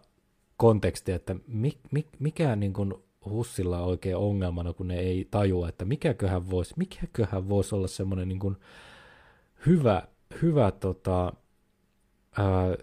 kontekstia, 0.57 1.17
että 1.17 1.37
mi, 1.47 1.79
mi, 1.93 2.07
mikä 2.19 2.57
niin 2.57 2.73
kuin 2.73 2.95
Hussilla 3.25 3.81
on 3.81 3.89
oikein 3.89 4.17
ongelmana, 4.17 4.73
kun 4.73 4.89
ne 4.89 4.99
ei 4.99 5.29
tajua, 5.31 5.69
että 5.69 5.85
mikäköhän 5.85 6.51
voisi, 6.51 6.75
mikäköhän 6.77 7.49
voisi 7.49 7.75
olla 7.75 7.89
semmoinen 7.89 8.29
niin 8.29 8.39
kuin 8.39 8.57
hyvä, 9.67 10.03
hyvä 10.43 10.71
tota, 10.71 11.33
ää, 12.39 12.77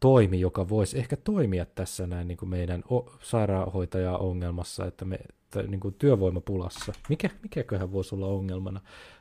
toimi, 0.00 0.40
joka 0.40 0.68
voisi 0.68 0.98
ehkä 0.98 1.16
toimia 1.16 1.66
tässä 1.66 2.06
näin 2.06 2.28
niin 2.28 2.38
kuin 2.38 2.48
meidän 2.48 2.84
sairaanhoitaja-ongelmassa, 3.20 4.86
että 4.86 5.04
me 5.04 5.18
tai 5.50 5.66
niin 5.66 5.80
kuin 5.80 5.94
työvoimapulassa. 5.94 6.92
Mikä, 7.08 7.30
mikäköhän 7.42 7.92
voisi 7.92 8.14
olla 8.14 8.26
ongelmana, 8.26 8.80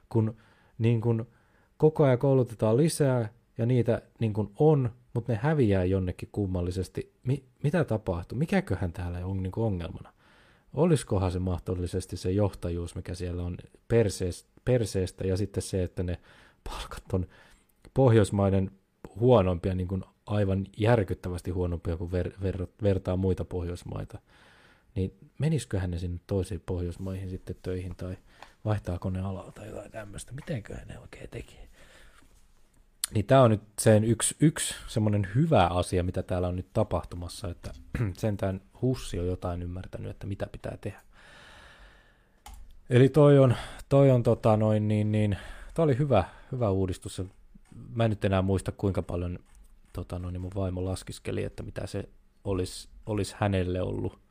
kun 0.10 0.38
niin 0.78 1.02
kuin 1.02 1.26
koko 1.78 2.04
ajan 2.04 2.20
koulutetaan 2.20 2.78
lisää 2.78 3.30
ja 3.58 3.66
niitä 3.66 4.02
niin 4.20 4.34
kuin 4.34 4.50
on, 4.60 4.90
mutta 5.14 5.32
ne 5.32 5.40
häviää 5.42 5.86
jonnekin 5.86 6.30
kummallisesti. 6.32 7.14
Mi, 7.24 7.44
mitä 7.64 7.84
tapahtuu? 7.84 8.38
Mikäköhän 8.38 8.94
täällä 8.94 9.26
on 9.26 9.44
niin 9.44 9.52
kuin 9.52 9.66
ongelmana? 9.66 10.14
Olisikohan 10.74 11.32
se 11.32 11.40
mahdollisesti 11.40 12.18
se 12.18 12.32
johtajuus, 12.32 12.96
mikä 12.96 13.16
siellä 13.16 13.44
on 13.44 13.58
perseestä, 13.88 14.50
perseestä 14.66 15.28
ja 15.28 15.38
sitten 15.38 15.64
se, 15.64 15.84
että 15.84 16.04
ne 16.04 16.20
palkat 16.64 17.14
on 17.14 17.26
Pohjoismaiden 17.94 18.72
huonompia 19.20 19.76
niin 19.76 19.88
kuin 19.88 20.04
aivan 20.26 20.66
järkyttävästi 20.78 21.52
huonompia, 21.52 21.98
kuin 21.98 22.12
ver, 22.12 22.32
ver, 22.42 22.68
vertaa 22.84 23.18
muita 23.18 23.46
Pohjoismaita, 23.46 24.20
niin 24.98 25.14
menisiköhän 25.40 25.92
ne 25.92 26.00
sinne 26.00 26.20
toisiin 26.28 26.64
Pohjoismaihin 26.66 27.30
sitten 27.30 27.56
töihin 27.62 27.96
tai 27.96 28.18
vaihtaako 28.66 29.10
ne 29.10 29.22
alaa 29.22 29.52
tai 29.52 29.68
jotain 29.68 29.92
tämmöistä, 29.92 30.32
mitenköhän 30.32 30.88
ne 30.88 31.00
oikein 31.00 31.30
tekee. 31.30 31.68
Niin 33.14 33.26
tämä 33.26 33.42
on 33.42 33.52
nyt 33.52 33.62
sen 33.80 34.04
yksi, 34.04 34.36
yksi 34.40 34.76
semmoinen 34.88 35.28
hyvä 35.36 35.68
asia, 35.68 36.04
mitä 36.04 36.24
täällä 36.24 36.48
on 36.48 36.56
nyt 36.56 36.74
tapahtumassa, 36.74 37.50
että 37.50 37.72
sentään 38.18 38.62
Hussi 38.82 39.20
on 39.20 39.28
jotain 39.28 39.62
ymmärtänyt, 39.62 40.12
että 40.12 40.28
mitä 40.28 40.48
pitää 40.52 40.78
tehdä. 40.82 41.02
Eli 42.90 43.10
toi 43.10 43.40
on, 43.40 43.56
toi 43.90 44.12
on 44.12 44.24
tota 44.24 44.58
noin, 44.58 44.88
niin, 44.88 45.12
niin, 45.12 45.38
toi 45.74 45.84
oli 45.84 45.98
hyvä, 45.98 46.24
hyvä 46.52 46.70
uudistus. 46.70 47.22
Mä 47.96 48.04
en 48.04 48.10
nyt 48.10 48.26
enää 48.26 48.42
muista, 48.42 48.72
kuinka 48.72 49.02
paljon 49.02 49.40
tota, 49.94 50.20
no, 50.20 50.32
niin 50.32 50.42
mun 50.42 50.52
vaimo 50.56 50.86
laskiskeli, 50.86 51.44
että 51.44 51.64
mitä 51.64 51.88
se 51.88 52.10
olisi, 52.44 52.90
olisi 53.06 53.36
hänelle 53.38 53.82
ollut. 53.82 54.27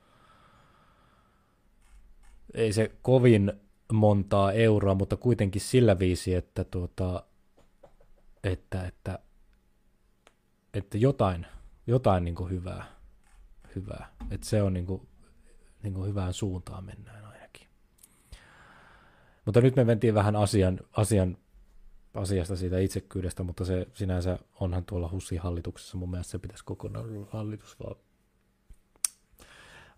Ei 2.54 2.72
se 2.72 2.90
kovin 3.02 3.52
montaa 3.92 4.52
euroa, 4.52 4.94
mutta 4.94 5.16
kuitenkin 5.16 5.60
sillä 5.60 5.98
viisi, 5.98 6.34
että, 6.34 6.64
tuota, 6.64 7.24
että, 8.44 8.84
että, 8.86 9.18
että 10.74 10.98
jotain, 10.98 11.46
jotain 11.86 12.24
niin 12.24 12.34
kuin 12.34 12.50
hyvää. 12.50 12.84
hyvää. 13.76 14.16
Että 14.30 14.46
se 14.46 14.62
on 14.62 14.72
niin 14.72 14.86
kuin, 14.86 15.08
niin 15.82 15.94
kuin 15.94 16.08
hyvään 16.08 16.32
suuntaan 16.32 16.84
mennään 16.84 17.24
ainakin. 17.24 17.68
Mutta 19.44 19.60
nyt 19.60 19.76
me 19.76 19.84
mentiin 19.84 20.14
vähän 20.14 20.36
asian, 20.36 20.80
asian 20.92 21.36
asiasta 22.16 22.56
siitä 22.56 22.78
itsekyydestä, 22.78 23.42
mutta 23.42 23.64
se 23.64 23.86
sinänsä 23.94 24.38
onhan 24.60 24.84
tuolla 24.84 25.10
Hussin 25.10 25.40
hallituksessa. 25.40 25.96
Mun 25.96 26.10
mielestä 26.10 26.30
se 26.30 26.38
pitäisi 26.38 26.64
kokonaan 26.64 27.26
hallitus 27.30 27.76
vaan. 27.80 27.96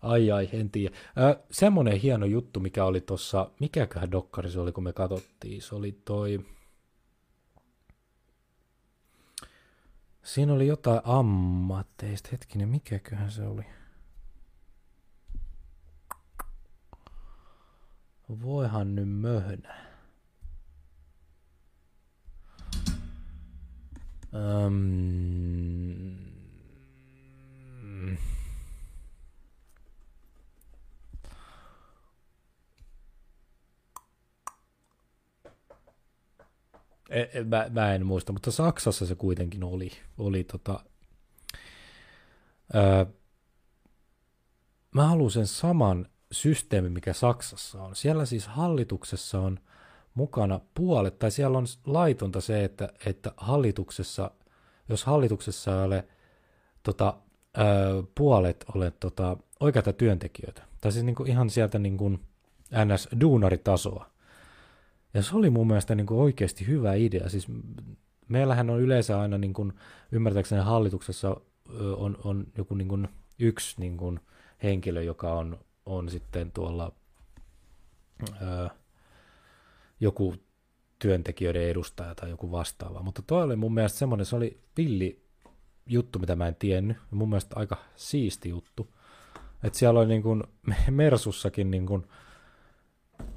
Ai 0.01 0.31
ai, 0.31 0.49
en 0.53 0.69
tiedä. 0.69 0.95
Ö, 1.17 1.43
semmoinen 1.51 1.97
hieno 1.99 2.25
juttu, 2.25 2.59
mikä 2.59 2.85
oli 2.85 3.01
tuossa, 3.01 3.51
mikäköhän 3.59 4.11
dokkari 4.11 4.51
se 4.51 4.59
oli, 4.59 4.71
kun 4.71 4.83
me 4.83 4.93
katsottiin, 4.93 5.61
se 5.61 5.75
oli 5.75 5.91
toi... 6.05 6.45
Siinä 10.23 10.53
oli 10.53 10.67
jotain 10.67 11.01
ammatteista, 11.03 12.29
hetkinen, 12.31 12.69
mikäköhän 12.69 13.31
se 13.31 13.43
oli? 13.43 13.63
Voihan 18.41 18.95
nyt 18.95 19.09
möhnä. 19.09 19.89
Um, 37.09 37.47
mä, 37.47 37.67
mä 37.69 37.95
en 37.95 38.05
muista, 38.05 38.33
mutta 38.33 38.51
Saksassa 38.51 39.05
se 39.05 39.15
kuitenkin 39.15 39.63
oli, 39.63 39.91
oli 40.17 40.43
tota, 40.43 40.79
ää, 42.73 43.05
mä 44.95 45.07
haluan 45.07 45.31
sen 45.31 45.47
saman 45.47 46.09
systeemin, 46.31 46.91
mikä 46.91 47.13
Saksassa 47.13 47.83
on. 47.83 47.95
Siellä 47.95 48.25
siis 48.25 48.47
hallituksessa 48.47 49.39
on 49.39 49.59
mukana 50.13 50.59
puolet, 50.73 51.19
tai 51.19 51.31
siellä 51.31 51.57
on 51.57 51.65
laitonta 51.85 52.41
se, 52.41 52.63
että, 52.63 52.89
että 53.05 53.31
hallituksessa, 53.37 54.31
jos 54.89 55.03
hallituksessa 55.03 55.71
ei 55.71 55.85
ole 55.85 56.07
tota, 56.83 57.17
ö, 57.57 57.61
puolet 58.15 58.65
ole 58.75 58.91
tota, 58.91 59.37
oikeita 59.59 59.93
työntekijöitä, 59.93 60.61
tai 60.81 60.91
siis 60.91 61.05
niinku 61.05 61.23
ihan 61.23 61.49
sieltä 61.49 61.79
niinku 61.79 62.19
NS-duunaritasoa. 62.71 64.08
Ja 65.13 65.23
se 65.23 65.35
oli 65.35 65.49
mun 65.49 65.67
mielestä 65.67 65.95
niinku 65.95 66.21
oikeasti 66.21 66.67
hyvä 66.67 66.93
idea. 66.93 67.29
Siis 67.29 67.47
meillähän 68.27 68.69
on 68.69 68.81
yleensä 68.81 69.19
aina, 69.19 69.37
niinku, 69.37 69.71
ymmärtääkseni 70.11 70.61
hallituksessa 70.61 71.41
on, 71.97 72.17
on 72.23 72.47
joku 72.57 72.75
niinku 72.75 72.99
yksi 73.39 73.75
niinku 73.79 74.19
henkilö, 74.63 75.03
joka 75.03 75.33
on, 75.33 75.59
on 75.85 76.09
sitten 76.09 76.51
tuolla 76.51 76.91
ö, 78.41 78.69
joku 79.99 80.35
työntekijöiden 80.99 81.63
edustaja 81.63 82.15
tai 82.15 82.29
joku 82.29 82.51
vastaava. 82.51 83.01
Mutta 83.01 83.21
toi 83.21 83.43
oli 83.43 83.55
mun 83.55 83.73
mielestä 83.73 83.99
semmoinen, 83.99 84.25
se 84.25 84.35
oli 84.35 84.61
villi 84.77 85.25
juttu, 85.85 86.19
mitä 86.19 86.35
mä 86.35 86.47
en 86.47 86.55
tiennyt. 86.55 86.97
Mun 87.11 87.29
mielestä 87.29 87.55
aika 87.59 87.77
siisti 87.95 88.49
juttu. 88.49 88.95
Että 89.63 89.79
siellä 89.79 89.99
oli 89.99 90.07
niin 90.07 90.23
kuin 90.23 90.43
Mersussakin 90.91 91.71
niin 91.71 91.85
kuin 91.85 92.05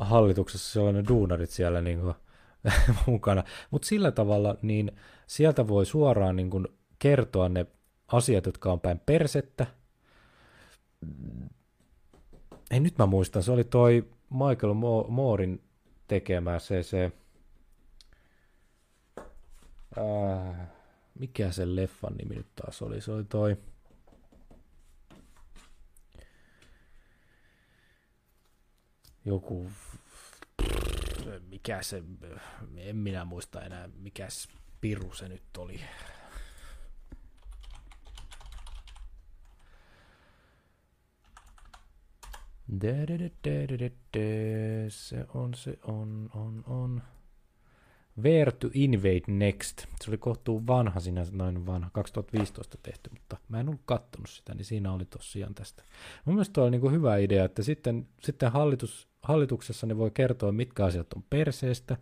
hallituksessa 0.05 0.73
sellainen 0.73 1.09
duunarit 1.09 1.51
siellä 1.51 1.83
niin 1.83 2.01
kuin 2.01 2.15
mukana. 3.07 3.45
Mutta 3.71 3.89
sillä 3.89 4.11
tavalla 4.11 4.57
niin 4.63 4.93
sieltä 5.27 5.69
voi 5.69 5.87
suoraan 5.87 6.37
niin 6.37 6.51
kuin 6.51 6.69
kertoa 6.99 7.49
ne 7.49 7.67
asiat, 8.09 8.47
jotka 8.47 8.73
on 8.73 8.81
päin 8.81 9.01
persettä. 9.07 9.67
Ei 12.71 12.81
nyt 12.81 12.99
mä 12.99 13.07
muistan, 13.07 13.43
se 13.43 13.53
oli 13.53 13.65
toi 13.65 14.09
Michael 14.31 14.75
Moorin 15.09 15.63
tekemä 16.09 16.59
se, 16.59 16.83
se 16.83 17.13
äh, 19.99 20.69
mikä 21.19 21.51
se 21.51 21.77
leffan 21.77 22.15
nimi 22.17 22.35
nyt 22.35 22.55
taas 22.55 22.83
oli, 22.83 23.01
se 23.01 23.13
oli 23.13 23.25
toi 23.25 23.57
joku, 29.25 29.71
mikä 31.63 31.83
se, 31.83 32.03
en 32.77 32.97
minä 32.97 33.25
muista 33.25 33.63
enää, 33.63 33.89
mikä 33.97 34.29
piru 34.81 35.13
se 35.13 35.29
nyt 35.29 35.43
oli. 35.59 35.81
Se 44.89 45.27
on, 45.35 45.55
se 45.55 45.79
on, 45.83 46.31
on, 46.35 46.65
on. 46.67 47.03
Where 48.23 48.53
to 48.53 48.69
Invade 48.75 49.23
Next. 49.27 49.79
Se 49.79 50.11
oli 50.11 50.19
kohtuu 50.19 50.67
vanha 50.67 51.01
sinä, 51.01 51.27
noin 51.31 51.67
vanha, 51.67 51.91
2015 51.93 52.79
tehty, 52.83 53.11
mutta 53.11 53.37
mä 53.49 53.61
en 53.61 53.69
ollut 53.69 53.83
kattonut 53.85 54.31
sitä, 54.31 54.55
niin 54.55 54.65
siinä 54.65 54.93
oli 54.93 55.05
tosiaan 55.05 55.55
tästä. 55.55 55.85
Mun 56.25 56.35
mielestä 56.35 56.63
oli 56.63 56.71
niin 56.71 56.93
hyvä 56.93 57.17
idea, 57.17 57.45
että 57.45 57.63
sitten, 57.63 58.09
sitten 58.23 58.53
hallitus, 58.53 59.12
hallituksessa 59.23 59.87
ne 59.87 59.99
voi 59.99 60.11
kertoa, 60.11 60.53
mitkä 60.53 60.85
asiat 60.85 61.13
on 61.13 61.25
perseestä, 61.31 61.97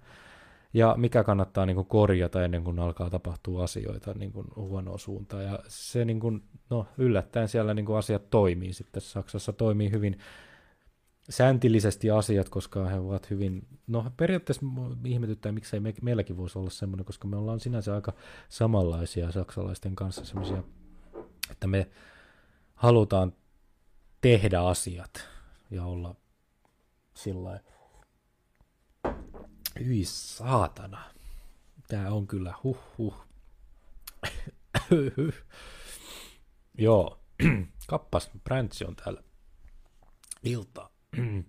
ja 0.75 0.95
mikä 0.99 1.25
kannattaa 1.25 1.67
niin 1.67 1.75
kuin 1.75 1.87
korjata 1.87 2.45
ennen 2.45 2.65
kuin 2.65 2.79
alkaa 2.79 3.11
tapahtua 3.11 3.65
asioita 3.65 4.15
niin 4.15 4.33
kuin 4.33 4.47
huonoa 4.57 4.99
suuntaan. 4.99 5.45
Ja 5.45 5.59
se 5.69 6.05
niin 6.05 6.21
kuin, 6.21 6.43
no, 6.71 6.87
yllättäen 6.99 7.49
siellä 7.49 7.75
niin 7.75 7.87
kuin 7.87 7.99
asiat 7.99 8.31
toimii 8.31 8.73
sitten. 8.73 9.03
Saksassa 9.03 9.53
toimii 9.53 9.91
hyvin 9.91 10.19
sääntillisesti 11.31 12.11
asiat, 12.11 12.49
koska 12.49 12.85
he 12.85 12.99
ovat 12.99 13.31
hyvin, 13.31 13.67
no 13.87 14.13
periaatteessa 14.17 14.67
ihmetyttää, 15.05 15.53
miksei 15.53 15.81
me, 15.81 15.95
meilläkin 16.03 16.37
voisi 16.37 16.59
olla 16.59 16.71
semmoinen, 16.71 17.05
koska 17.05 17.29
me 17.29 17.37
ollaan 17.37 17.61
sinänsä 17.61 17.95
aika 17.95 18.13
samanlaisia 18.49 19.33
saksalaisten 19.33 19.97
kanssa 19.97 20.25
semmoisia, 20.25 20.63
että 21.51 21.67
me 21.67 21.91
halutaan 22.75 23.33
tehdä 24.21 24.61
asiat 24.61 25.29
ja 25.71 25.85
olla 25.85 26.15
sillä 27.23 27.61
Hyi 29.79 30.05
saatana. 30.05 31.05
Tää 31.89 32.13
on 32.13 32.27
kyllä 32.27 32.55
huh 32.65 32.79
huh. 32.99 33.15
Joo, 36.79 37.21
kappas, 37.87 38.31
Bräntsi 38.45 38.85
on 38.85 38.97
täällä 38.97 39.23
iltaa. 40.43 40.91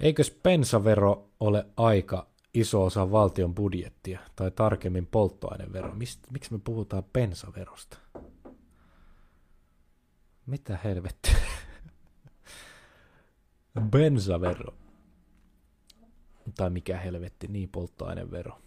Eikös 0.00 0.30
pensavero 0.30 1.30
ole 1.40 1.66
aika 1.76 2.26
iso 2.54 2.84
osa 2.84 3.10
valtion 3.10 3.54
budjettia, 3.54 4.20
tai 4.36 4.50
tarkemmin 4.50 5.06
polttoainevero? 5.06 5.94
Mist, 5.94 6.20
miksi 6.30 6.52
me 6.52 6.58
puhutaan 6.64 7.04
pensaverosta? 7.12 7.98
Mitä 10.46 10.78
helvettiä? 10.84 11.34
Bensavero. 13.80 14.74
Tai 16.56 16.70
mikä 16.70 16.98
helvetti, 16.98 17.48
niin 17.48 17.68
polttoainevero. 17.68 18.64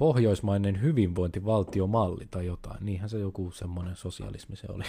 pohjoismainen 0.00 0.82
hyvinvointivaltiomalli 0.82 2.26
tai 2.30 2.46
jotain. 2.46 2.86
Niinhän 2.86 3.08
se 3.08 3.18
joku 3.18 3.50
semmoinen 3.50 3.96
sosialismi 3.96 4.56
se 4.56 4.66
oli. 4.70 4.84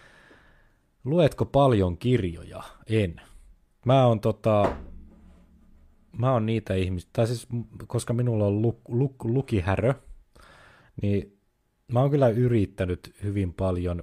Luetko 1.04 1.44
paljon 1.44 1.98
kirjoja? 1.98 2.62
En. 2.86 3.20
Mä 3.84 4.06
oon 4.06 4.20
tota, 4.20 4.76
mä 6.18 6.32
oon 6.32 6.46
niitä 6.46 6.74
ihmisiä, 6.74 7.10
tai 7.12 7.26
siis 7.26 7.46
koska 7.86 8.12
minulla 8.12 8.46
on 8.46 8.62
luk, 8.62 8.78
luk, 8.88 9.24
lukihärö, 9.24 9.94
niin 11.02 11.35
mä 11.92 12.00
oon 12.00 12.10
kyllä 12.10 12.28
yrittänyt 12.28 13.14
hyvin 13.22 13.54
paljon, 13.54 14.02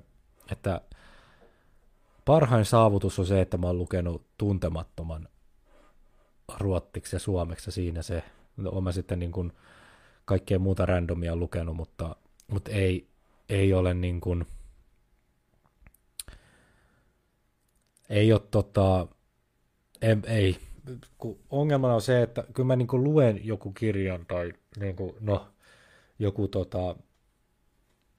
että 0.52 0.82
parhain 2.26 2.65
saavutus 2.65 3.19
on 3.19 3.26
se, 3.26 3.41
että 3.41 3.58
mä 3.58 3.67
oon 3.67 3.78
lukenut 3.78 4.26
tuntemattoman 4.38 5.28
ruottiksi 6.58 7.15
ja 7.15 7.19
suomeksi 7.19 7.72
siinä 7.72 8.02
se, 8.02 8.24
no, 8.58 8.69
on 8.69 8.84
mä 8.84 8.91
sitten 8.91 9.19
niin 9.19 9.32
kuin 9.32 9.54
kaikkea 10.26 10.60
muuta 10.60 10.86
randomia 10.86 11.36
lukenut, 11.36 11.76
mutta, 11.76 12.15
mutta 12.48 12.72
ei, 12.72 13.08
ei 13.50 13.74
ole 13.74 13.93
niin 13.93 14.22
kuin, 14.22 14.46
ei 18.10 18.34
ole 18.34 18.41
tota, 18.52 19.08
ei, 20.02 20.17
ei. 20.28 20.58
Kun 21.17 21.39
ongelmana 21.50 21.93
on 21.93 22.02
se, 22.02 22.22
että 22.22 22.43
kyllä 22.54 22.67
mä 22.67 22.76
niin 22.76 22.88
kuin 22.88 23.04
luen 23.04 23.46
joku 23.46 23.72
kirjan 23.72 24.26
tai 24.26 24.54
niin 24.80 24.96
kuin, 24.96 25.15
no, 25.19 25.48
joku 26.19 26.48
tota, 26.48 26.96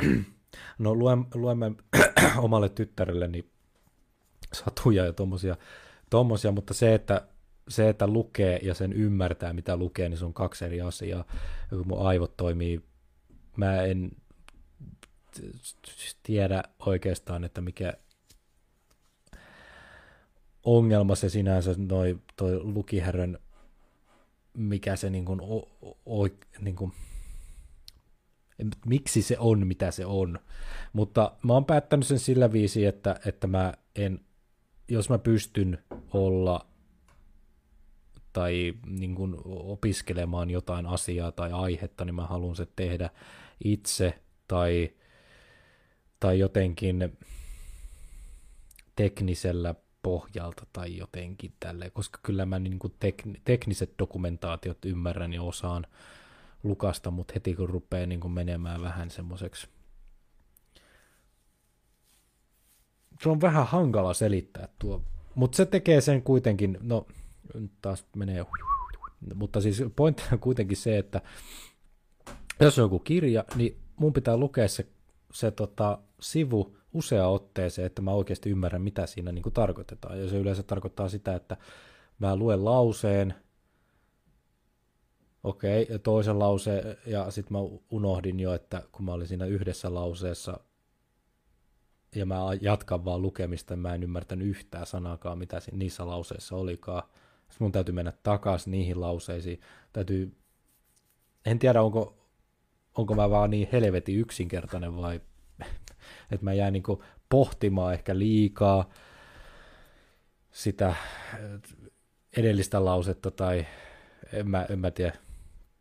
no 0.79 0.95
luen, 0.95 1.25
luemme 1.35 1.73
omalle 2.39 2.69
tyttärelleni 2.69 3.45
satuja 4.53 5.05
ja 5.05 5.13
tommosia, 5.13 5.57
tommosia, 6.11 6.53
mutta 6.53 6.75
se, 6.75 6.95
että 6.95 7.29
se, 7.69 7.89
että 7.89 8.07
lukee 8.07 8.59
ja 8.63 8.75
sen 8.75 8.93
ymmärtää, 8.93 9.53
mitä 9.53 9.77
lukee, 9.77 10.09
niin 10.09 10.19
se 10.19 10.25
on 10.25 10.35
kaksi 10.35 10.65
eri 10.65 10.81
asiaa. 10.81 11.25
Mun 11.85 12.07
aivot 12.07 12.37
toimii, 12.37 12.81
mä 13.57 13.83
en 13.83 14.11
tiedä 16.23 16.63
oikeastaan, 16.87 17.45
että 17.45 17.61
mikä 17.61 17.93
ongelma 20.65 21.15
se 21.15 21.29
sinänsä, 21.29 21.75
noi, 21.79 22.19
toi 22.37 22.61
lukihärön, 22.63 23.39
mikä 24.55 24.97
se 24.97 25.11
niin 25.11 25.25
kuin, 25.25 25.41
o, 25.41 25.57
o, 26.07 26.29
niin 26.61 26.77
kuin, 26.77 26.93
miksi 28.87 29.23
se 29.23 29.39
on, 29.39 29.67
mitä 29.67 29.91
se 29.91 30.07
on. 30.07 30.39
Mutta 30.93 31.33
mä 31.43 31.53
oon 31.53 31.65
päättänyt 31.65 32.07
sen 32.07 32.19
sillä 32.19 32.53
viisi, 32.53 32.87
että, 32.87 33.21
että 33.27 33.47
mä 33.47 33.75
en, 33.97 34.21
jos 34.89 35.11
mä 35.11 35.19
pystyn 35.19 35.79
olla 36.13 36.67
tai 38.33 38.75
niin 38.87 39.15
kuin 39.15 39.37
opiskelemaan 39.45 40.51
jotain 40.51 40.87
asiaa 40.87 41.33
tai 41.33 41.53
aihetta, 41.53 42.05
niin 42.05 42.15
mä 42.15 42.27
haluan 42.27 42.57
se 42.57 42.67
tehdä 42.77 43.11
itse 43.65 44.21
tai, 44.49 44.91
tai 46.21 46.39
jotenkin 46.39 47.19
teknisellä 48.97 49.75
pohjalta 50.03 50.67
tai 50.73 50.97
jotenkin 50.97 51.53
tälle, 51.61 51.91
koska 51.91 52.19
kyllä 52.23 52.47
mä 52.47 52.59
niin 52.59 52.79
kuin 52.79 52.95
tekn, 53.01 53.35
tekniset 53.45 53.95
dokumentaatiot 53.99 54.85
ymmärrän 54.85 55.33
ja 55.33 55.43
osaan 55.43 55.87
lukasta, 56.65 57.11
mutta 57.11 57.35
heti 57.35 57.55
kun 57.55 57.69
rupeaa 57.69 58.07
niin 58.07 58.21
kuin 58.21 58.33
menemään 58.33 58.83
vähän 58.83 59.11
semmoiseksi 59.11 59.69
se 63.23 63.29
on 63.29 63.41
vähän 63.41 63.67
hankala 63.67 64.15
selittää 64.15 64.69
tuo, 64.79 65.03
mutta 65.35 65.57
se 65.57 65.67
tekee 65.67 66.01
sen 66.01 66.23
kuitenkin, 66.23 66.79
no 66.81 67.07
taas 67.83 68.07
menee, 68.17 68.47
mutta 69.35 69.61
siis 69.61 69.83
pointti 69.97 70.23
on 70.33 70.39
kuitenkin 70.39 70.77
se, 70.77 70.99
että 70.99 71.21
jos 72.61 72.79
on 72.79 72.85
joku 72.85 72.99
kirja, 72.99 73.45
niin 73.55 73.77
mun 73.97 74.13
pitää 74.13 74.37
lukea 74.37 74.69
se 74.69 74.87
se 75.35 75.51
tota, 75.51 75.99
sivu 76.21 76.77
usea 76.93 77.29
otteeseen, 77.29 77.87
että 77.87 78.03
mä 78.03 78.11
oikeasti 78.11 78.51
ymmärrän, 78.51 78.83
mitä 78.83 79.07
siinä 79.07 79.33
niin 79.33 79.43
kuin 79.43 79.53
tarkoitetaan. 79.53 80.21
Ja 80.21 80.29
se 80.29 80.39
yleensä 80.39 80.63
tarkoittaa 80.63 81.09
sitä, 81.09 81.35
että 81.35 81.57
mä 82.19 82.37
luen 82.37 82.65
lauseen, 82.65 83.35
okei, 85.45 85.83
okay, 85.83 85.99
toisen 85.99 86.39
lauseen, 86.39 86.97
ja 87.07 87.31
sitten 87.31 87.53
mä 87.53 87.59
unohdin 87.91 88.41
jo, 88.41 88.55
että 88.55 88.83
kun 88.93 89.05
mä 89.05 89.13
olin 89.13 89.27
siinä 89.27 89.47
yhdessä 89.47 89.95
lauseessa, 89.95 90.61
ja 92.15 92.27
mä 92.27 92.39
jatkan 92.61 93.05
vaan 93.05 93.23
lukemista, 93.23 93.77
mä 93.77 93.95
en 93.95 94.03
ymmärtänyt 94.03 94.49
yhtään 94.49 94.87
sanaakaan, 94.87 95.39
mitä 95.39 95.61
niissä 95.73 96.07
lauseissa 96.07 96.57
olikaan. 96.57 97.03
Sitten 97.49 97.65
mun 97.65 97.73
täytyy 97.73 97.95
mennä 97.95 98.13
takaisin 98.23 98.71
niihin 98.71 99.01
lauseisiin. 99.01 99.61
Täytyy, 99.93 100.37
en 101.47 101.59
tiedä, 101.59 101.83
onko, 101.83 102.29
onko 102.95 103.15
mä 103.15 103.31
vaan 103.31 103.51
niin 103.51 103.69
helvetin 103.73 104.19
yksinkertainen 104.19 104.97
vai 104.97 105.21
että 106.33 106.45
mä 106.45 106.53
jäin 106.53 106.73
niin 106.73 106.83
pohtimaan 107.29 107.95
ehkä 107.95 108.19
liikaa 108.19 108.91
sitä 110.51 110.95
edellistä 112.37 112.85
lausetta 112.85 113.31
tai 113.31 113.67
en 114.33 114.51
mä, 114.51 114.67
en 114.71 114.79
mä 114.79 114.91
tiedä, 114.91 115.24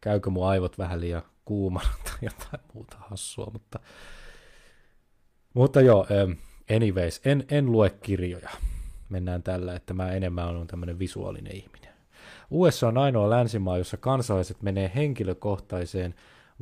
käykö 0.04 0.30
mun 0.30 0.48
aivot 0.48 0.78
vähän 0.78 1.02
liian 1.02 1.22
kuumana 1.46 1.90
tai 2.04 2.18
jotain 2.32 2.64
muuta 2.74 2.98
hassua, 3.00 3.50
mutta, 3.54 3.80
mutta 5.54 5.82
joo, 5.82 6.08
anyways, 6.76 7.22
en, 7.26 7.46
en 7.52 7.72
lue 7.72 7.90
kirjoja. 7.90 8.50
Mennään 9.10 9.44
tällä, 9.44 9.76
että 9.76 9.94
mä 9.94 10.12
enemmän 10.12 10.48
olen 10.48 10.68
tämmöinen 10.68 11.00
visuaalinen 11.00 11.56
ihminen. 11.56 11.94
USA 12.52 12.88
on 12.88 12.98
ainoa 12.98 13.30
länsimaa, 13.30 13.78
jossa 13.78 13.98
kansalaiset 13.98 14.62
menee 14.62 14.92
henkilökohtaiseen 14.96 16.16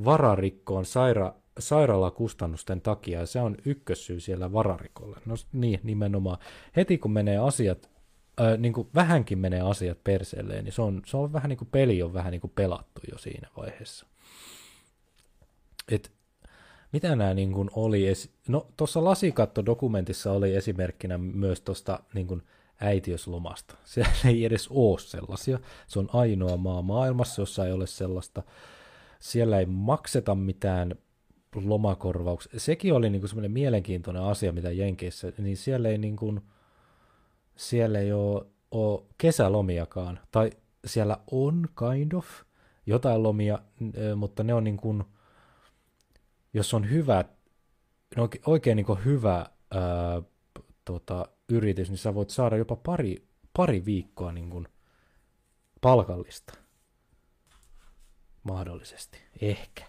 vararikkoon 0.05 0.83
saira- 0.85 1.33
sairaalakustannusten 1.59 2.81
takia, 2.81 3.19
ja 3.19 3.25
se 3.25 3.41
on 3.41 3.57
ykkössyy 3.65 4.19
siellä 4.19 4.53
vararikolle. 4.53 5.17
No 5.25 5.35
niin, 5.53 5.79
nimenomaan. 5.83 6.37
Heti 6.75 6.97
kun 6.97 7.11
menee 7.11 7.37
asiat, 7.37 7.89
äh, 8.41 8.57
niin 8.57 8.73
kuin 8.73 8.87
vähänkin 8.95 9.39
menee 9.39 9.61
asiat 9.61 10.03
perseelleen, 10.03 10.63
niin 10.63 10.73
se 10.73 10.81
on, 10.81 11.01
se 11.05 11.17
on 11.17 11.33
vähän 11.33 11.49
niin 11.49 11.57
kuin 11.57 11.69
peli 11.71 12.03
on 12.03 12.13
vähän 12.13 12.31
niin 12.31 12.41
kuin 12.41 12.51
pelattu 12.55 13.01
jo 13.11 13.17
siinä 13.17 13.47
vaiheessa. 13.57 14.05
Et 15.91 16.11
mitä 16.91 17.15
nämä 17.15 17.33
niin 17.33 17.51
kuin 17.53 17.69
oli, 17.73 18.07
esi- 18.07 18.31
no 18.47 18.67
tuossa 18.77 19.03
lasikatto-dokumentissa 19.03 20.31
oli 20.31 20.55
esimerkkinä 20.55 21.17
myös 21.17 21.61
tuosta 21.61 21.99
niin 22.13 22.27
kuin 22.27 22.43
äitiöslomasta. 22.81 23.75
Siellä 23.83 24.11
ei 24.25 24.45
edes 24.45 24.67
ole 24.67 24.99
sellaisia. 24.99 25.59
Se 25.87 25.99
on 25.99 26.09
ainoa 26.13 26.57
maa 26.57 26.81
maailmassa, 26.81 27.41
jossa 27.41 27.65
ei 27.65 27.71
ole 27.71 27.87
sellaista. 27.87 28.43
Siellä 29.19 29.59
ei 29.59 29.65
makseta 29.65 30.35
mitään 30.35 30.95
lomakorvauksia. 31.55 32.59
Sekin 32.59 32.93
oli 32.93 33.09
niin 33.09 33.21
kuin 33.21 33.29
semmoinen 33.29 33.51
mielenkiintoinen 33.51 34.23
asia, 34.23 34.51
mitä 34.51 34.71
Jenkeissä, 34.71 35.33
niin 35.37 35.57
siellä 35.57 35.89
ei, 35.89 35.97
niin 35.97 36.15
kuin, 36.15 36.41
siellä 37.61 37.99
ei 37.99 38.11
ole, 38.11 38.45
ole 38.71 39.03
kesälomiakaan. 39.17 40.19
Tai 40.31 40.51
siellä 40.85 41.17
on 41.31 41.69
kind 41.79 42.11
of 42.13 42.27
jotain 42.85 43.23
lomia, 43.23 43.59
mutta 44.15 44.43
ne 44.43 44.53
on 44.53 44.63
niin 44.63 44.77
kuin, 44.77 45.03
jos 46.53 46.73
on 46.73 46.89
hyvä, 46.89 47.25
no 48.15 48.29
oikein 48.45 48.75
niin 48.75 48.85
kuin 48.85 49.05
hyvä 49.05 49.45
ää, 49.71 50.21
tota, 50.85 51.25
yritys, 51.49 51.89
niin 51.89 51.97
sä 51.97 52.15
voit 52.15 52.29
saada 52.29 52.57
jopa 52.57 52.75
pari, 52.75 53.27
pari 53.53 53.85
viikkoa 53.85 54.31
niin 54.31 54.49
kuin 54.49 54.67
palkallista. 55.81 56.53
Mahdollisesti. 58.43 59.17
Ehkä. 59.41 59.85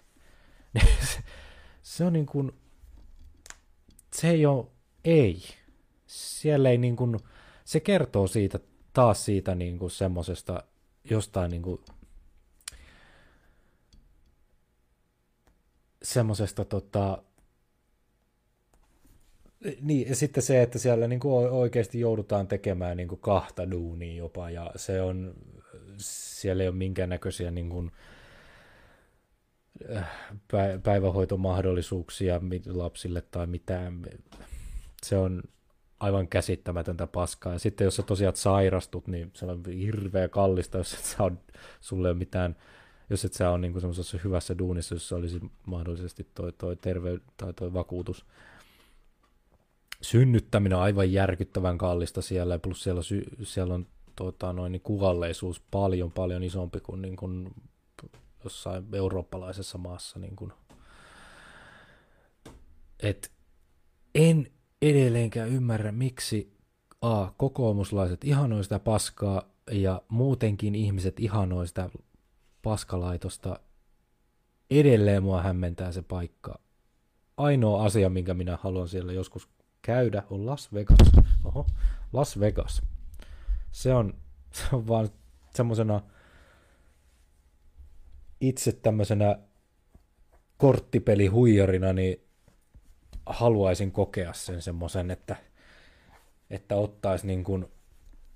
se 1.82 2.04
on 2.04 2.12
niin 2.12 2.26
kuin, 2.26 2.52
se 4.14 4.30
ei 4.30 4.46
ole, 4.46 4.66
ei. 5.04 5.42
Siellä 6.06 6.70
ei 6.70 6.78
niin 6.78 6.96
kuin, 6.96 7.18
se 7.64 7.80
kertoo 7.80 8.26
siitä, 8.26 8.58
taas 8.92 9.24
siitä 9.24 9.54
niin 9.54 9.78
kuin 9.78 9.90
semmosesta 9.90 10.64
jostain 11.10 11.50
niin 11.50 11.62
kuin, 11.62 11.80
semmosesta 16.02 16.64
tota, 16.64 17.22
niin, 19.80 20.08
ja 20.08 20.16
sitten 20.16 20.42
se, 20.42 20.62
että 20.62 20.78
siellä 20.78 21.08
niin 21.08 21.20
kuin 21.20 21.50
oikeasti 21.50 22.00
joudutaan 22.00 22.48
tekemään 22.48 22.96
niin 22.96 23.08
kuin 23.08 23.20
kahta 23.20 23.70
duunia 23.70 24.14
jopa, 24.14 24.50
ja 24.50 24.72
se 24.76 25.02
on, 25.02 25.34
siellä 25.98 26.62
ei 26.62 26.68
ole 26.68 26.76
minkäännäköisiä 26.76 27.50
niin 27.50 27.70
kuin, 27.70 27.90
päivähoitomahdollisuuksia 30.82 32.40
lapsille 32.66 33.22
tai 33.30 33.46
mitään. 33.46 34.02
Se 35.02 35.16
on 35.16 35.42
aivan 36.02 36.28
käsittämätöntä 36.28 37.06
paskaa. 37.06 37.52
Ja 37.52 37.58
sitten 37.58 37.84
jos 37.84 37.96
sä 37.96 38.02
tosiaan 38.02 38.36
sairastut, 38.36 39.06
niin 39.06 39.30
se 39.34 39.46
on 39.46 39.62
hirveä 39.80 40.28
kallista, 40.28 40.78
jos 40.78 40.94
et 40.94 41.04
saa, 41.04 41.30
sulle 41.80 42.14
mitään, 42.14 42.56
jos 43.10 43.24
et 43.24 43.32
sä 43.32 43.50
ole 43.50 43.58
niin 43.58 43.80
semmoisessa 43.80 44.18
hyvässä 44.24 44.58
duunissa, 44.58 44.94
jossa 44.94 45.16
olisi 45.16 45.40
mahdollisesti 45.66 46.26
toi, 46.34 46.52
toi 46.52 46.76
terve 46.76 47.18
tai 47.36 47.52
toi 47.52 47.72
vakuutus. 47.72 48.26
Synnyttäminen 50.00 50.78
on 50.78 50.84
aivan 50.84 51.12
järkyttävän 51.12 51.78
kallista 51.78 52.22
siellä, 52.22 52.58
plus 52.58 52.82
siellä, 52.82 53.00
siellä 53.42 53.74
on 53.74 53.86
tota, 54.16 54.52
noin, 54.52 54.72
niin 54.72 54.82
kuvalleisuus 54.82 55.62
paljon, 55.70 56.12
paljon 56.12 56.42
isompi 56.42 56.80
kuin, 56.80 57.02
niin 57.02 57.16
kuin 57.16 57.54
jossain 58.44 58.84
eurooppalaisessa 58.92 59.78
maassa. 59.78 60.18
Niin 60.18 60.36
kuin. 60.36 60.52
Et 63.00 63.32
en 64.14 64.50
edelleenkään 64.82 65.48
ymmärrä, 65.48 65.92
miksi 65.92 66.56
A, 67.00 67.30
kokoomuslaiset 67.36 68.24
ihanoi 68.24 68.64
sitä 68.64 68.78
paskaa 68.78 69.42
ja 69.70 70.02
muutenkin 70.08 70.74
ihmiset 70.74 71.20
ihanoi 71.20 71.66
sitä 71.66 71.90
paskalaitosta. 72.62 73.60
Edelleen 74.70 75.22
mua 75.22 75.42
hämmentää 75.42 75.92
se 75.92 76.02
paikka. 76.02 76.58
Ainoa 77.36 77.84
asia, 77.84 78.10
minkä 78.10 78.34
minä 78.34 78.58
haluan 78.62 78.88
siellä 78.88 79.12
joskus 79.12 79.48
käydä, 79.82 80.22
on 80.30 80.46
Las 80.46 80.74
Vegas. 80.74 81.12
Oho, 81.44 81.66
Las 82.12 82.40
Vegas. 82.40 82.82
Se 83.72 83.94
on, 83.94 84.14
se 84.56 84.64
on 84.72 84.88
vaan 84.88 85.08
semmoisena 85.54 86.00
itse 88.40 88.72
tämmöisenä 88.72 89.38
korttipelihuijarina 90.56 91.92
niin 91.92 92.31
haluaisin 93.26 93.92
kokea 93.92 94.32
sen 94.32 94.62
semmoisen, 94.62 95.10
että, 95.10 95.36
että 96.50 96.76
ottaisi 96.76 97.26
niin 97.26 97.44
kuin, 97.44 97.66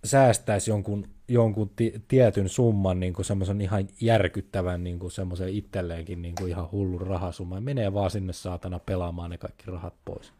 säästäisi 0.04 0.70
jonkun, 0.70 1.08
jonkun 1.28 1.68
t- 1.68 2.08
tietyn 2.08 2.48
summan, 2.48 3.00
niin 3.00 3.12
kuin 3.12 3.24
semmoisen 3.24 3.60
ihan 3.60 3.88
järkyttävän 4.00 4.84
niin 4.84 4.98
kuin 4.98 5.10
semmoisen 5.10 5.48
itselleenkin 5.48 6.22
niin 6.22 6.34
kuin 6.34 6.50
ihan 6.50 6.70
hullun 6.72 7.06
rahasumman. 7.06 7.62
Menee 7.62 7.94
vaan 7.94 8.10
sinne 8.10 8.32
saatana 8.32 8.78
pelaamaan 8.78 9.30
ne 9.30 9.38
kaikki 9.38 9.64
rahat 9.66 9.94
pois. 10.04 10.32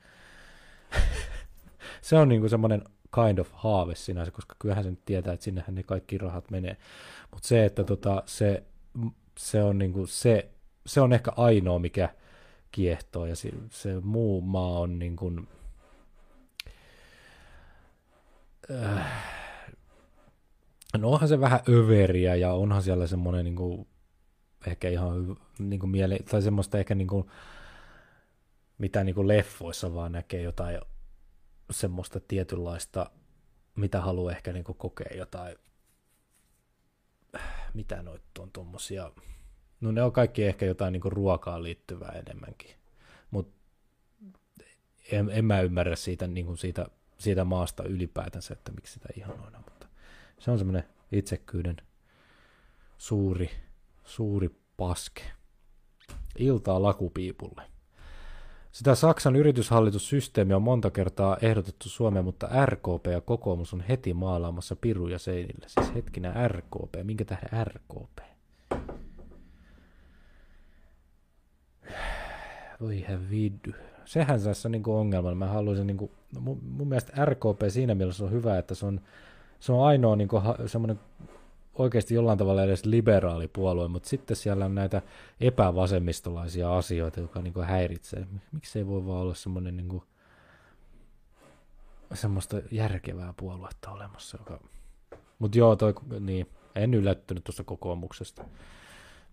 se 2.02 2.16
on 2.16 2.28
niin 2.28 2.40
kuin 2.40 2.50
semmoinen 2.50 2.82
kind 3.14 3.38
of 3.38 3.48
haave 3.52 3.94
sinänsä, 3.94 4.30
koska 4.30 4.56
kyllähän 4.58 4.84
se 4.84 4.90
nyt 4.90 5.04
tietää, 5.04 5.32
että 5.32 5.44
sinnehän 5.44 5.74
ne 5.74 5.82
kaikki 5.82 6.18
rahat 6.18 6.50
menee. 6.50 6.76
Mutta 7.30 7.48
se, 7.48 7.64
että 7.64 7.84
tota, 7.84 8.22
se 8.26 8.62
se 9.38 9.62
on, 9.62 9.78
niin 9.78 9.92
kuin 9.92 10.08
se, 10.08 10.48
se 10.86 11.00
on 11.00 11.12
ehkä 11.12 11.32
ainoa, 11.36 11.78
mikä 11.78 12.08
kiehtoo, 12.70 13.26
ja 13.26 13.36
se, 13.36 13.50
se 13.70 14.00
muu 14.00 14.40
maa 14.40 14.78
on 14.78 14.98
niin 14.98 15.16
kuin, 15.16 15.48
äh, 18.70 19.06
no 20.98 21.10
onhan 21.10 21.28
se 21.28 21.40
vähän 21.40 21.60
överiä, 21.68 22.34
ja 22.34 22.52
onhan 22.52 22.82
siellä 22.82 23.06
semmoinen 23.06 23.44
niin 23.44 23.56
kuin, 23.56 23.86
ehkä 24.66 24.88
ihan 24.88 25.36
niin 25.58 25.80
kuin 25.80 25.90
miele, 25.90 26.18
tai 26.30 26.42
semmoista 26.42 26.78
ehkä 26.78 26.94
niin 26.94 27.08
kuin, 27.08 27.26
mitä 28.78 29.04
niin 29.04 29.14
kuin 29.14 29.28
leffoissa 29.28 29.94
vaan 29.94 30.12
näkee 30.12 30.42
jotain 30.42 30.80
semmoista 31.70 32.20
tietynlaista, 32.20 33.10
mitä 33.76 34.00
haluaa 34.00 34.32
ehkä 34.32 34.52
niin 34.52 34.64
kuin 34.64 34.78
kokea 34.78 35.16
jotain 35.16 35.56
mitä 37.74 38.02
noit 38.02 38.38
on 38.38 38.50
tuommoisia, 38.52 39.12
no 39.80 39.92
ne 39.92 40.02
on 40.02 40.12
kaikki 40.12 40.44
ehkä 40.44 40.66
jotain 40.66 40.92
niin 40.92 41.02
ruokaan 41.04 41.62
liittyvää 41.62 42.22
enemmänkin, 42.26 42.76
mutta 43.30 43.56
en, 45.12 45.30
en 45.30 45.44
mä 45.44 45.60
ymmärrä 45.60 45.96
siitä, 45.96 46.26
niin 46.26 46.56
siitä, 46.56 46.86
siitä 47.18 47.44
maasta 47.44 47.84
ylipäätänsä, 47.84 48.52
että 48.52 48.72
miksi 48.72 48.92
sitä 48.92 49.08
ihanoina, 49.16 49.58
mutta 49.58 49.86
se 50.38 50.50
on 50.50 50.58
semmoinen 50.58 50.84
itsekyyden 51.12 51.76
suuri, 52.98 53.50
suuri 54.04 54.50
paske. 54.76 55.22
Iltaa 56.38 56.82
lakupiipulle. 56.82 57.62
Sitä 58.72 58.94
Saksan 58.94 59.36
yrityshallitussysteemiä 59.36 60.56
on 60.56 60.62
monta 60.62 60.90
kertaa 60.90 61.36
ehdotettu 61.42 61.88
Suomeen, 61.88 62.24
mutta 62.24 62.66
RKP 62.66 63.06
ja 63.06 63.20
kokoomus 63.20 63.74
on 63.74 63.80
heti 63.80 64.14
maalaamassa 64.14 64.76
piruja 64.76 65.18
seinille. 65.18 65.68
Siis 65.68 65.94
hetkinen 65.94 66.50
RKP, 66.50 66.94
minkä 67.02 67.24
tähden 67.24 67.66
RKP? 67.66 68.35
Voi 72.80 73.06
viddy. 73.30 73.74
Sehän 74.04 74.42
tässä 74.42 74.68
on 74.68 74.72
niin 74.72 74.82
ongelma. 74.86 75.34
Mä 75.34 75.46
haluaisin, 75.46 75.86
niin 75.86 75.96
kuin, 75.96 76.10
no 76.34 76.40
mun, 76.40 76.60
mun 76.62 76.88
mielestä 76.88 77.24
RKP 77.24 77.60
siinä 77.68 77.94
mielessä 77.94 78.24
on 78.24 78.30
hyvä, 78.30 78.58
että 78.58 78.74
se 78.74 78.86
on, 78.86 79.00
se 79.60 79.72
on 79.72 79.86
ainoa 79.86 80.16
niin 80.16 80.28
kuin, 80.28 80.42
semmoinen 80.66 81.00
oikeasti 81.74 82.14
jollain 82.14 82.38
tavalla 82.38 82.62
edes 82.62 82.84
liberaali 82.84 83.48
puolue, 83.48 83.88
mutta 83.88 84.08
sitten 84.08 84.36
siellä 84.36 84.64
on 84.64 84.74
näitä 84.74 85.02
epävasemmistolaisia 85.40 86.76
asioita, 86.76 87.20
jotka 87.20 87.42
niin 87.42 87.64
häiritsee. 87.64 88.26
Miksi 88.52 88.78
ei 88.78 88.86
voi 88.86 89.06
vaan 89.06 89.20
olla 89.20 89.34
semmoinen 89.34 89.76
niin 89.76 89.88
kuin, 89.88 90.02
semmoista 92.14 92.60
järkevää 92.70 93.34
puoluetta 93.36 93.90
olemassa, 93.90 94.38
joka... 94.40 94.60
Mutta 95.38 95.58
joo, 95.58 95.76
toi, 95.76 95.94
niin, 96.20 96.46
en 96.74 96.94
yllättynyt 96.94 97.44
tuosta 97.44 97.64
kokoomuksesta. 97.64 98.44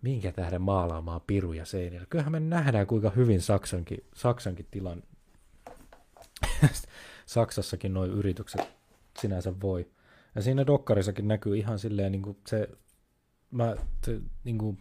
Minkä 0.04 0.32
tähden 0.32 0.62
maalaamaan 0.62 1.20
piruja 1.26 1.64
seinillä? 1.64 2.06
Kyllähän 2.10 2.32
me 2.32 2.40
nähdään, 2.40 2.86
kuinka 2.86 3.10
hyvin 3.10 3.40
Saksankin, 3.40 4.04
Saksankin 4.14 4.66
tilan... 4.70 5.02
Saksassakin 7.26 7.94
nuo 7.94 8.04
yritykset 8.04 8.60
sinänsä 9.18 9.60
voi. 9.60 9.90
Ja 10.34 10.42
siinä 10.42 10.66
dokkarissakin 10.66 11.28
näkyy 11.28 11.56
ihan 11.56 11.78
silleen 11.78 12.12
niin 12.12 12.22
kuin 12.22 12.36
se, 12.46 12.68
mä, 13.50 13.76
se, 14.04 14.20
niin 14.44 14.58
kuin, 14.58 14.78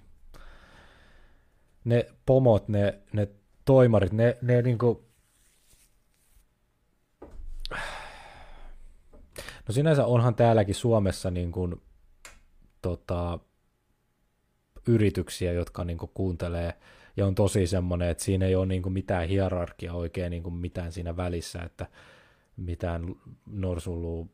ne 1.83 2.05
pomot, 2.25 2.67
ne, 2.67 2.99
ne 3.13 3.27
toimarit, 3.65 4.11
ne, 4.11 4.37
ne 4.41 4.61
niin 4.61 4.77
kuin, 4.77 4.97
No 9.67 9.73
sinänsä 9.73 10.05
onhan 10.05 10.35
täälläkin 10.35 10.75
Suomessa 10.75 11.31
niin 11.31 11.51
kuin, 11.51 11.81
tota, 12.81 13.39
yrityksiä, 14.87 15.53
jotka 15.53 15.83
niin 15.83 15.97
kuin, 15.97 16.11
kuuntelee 16.13 16.73
ja 17.17 17.27
on 17.27 17.35
tosi 17.35 17.67
semmoinen, 17.67 18.09
että 18.09 18.23
siinä 18.23 18.45
ei 18.45 18.55
ole 18.55 18.65
niin 18.65 18.81
kuin, 18.81 18.93
mitään 18.93 19.27
hierarkia 19.27 19.93
oikein 19.93 20.31
niin 20.31 20.43
kuin, 20.43 20.55
mitään 20.55 20.91
siinä 20.91 21.17
välissä, 21.17 21.61
että 21.63 21.87
mitään 22.57 23.15
norsuluu 23.45 24.31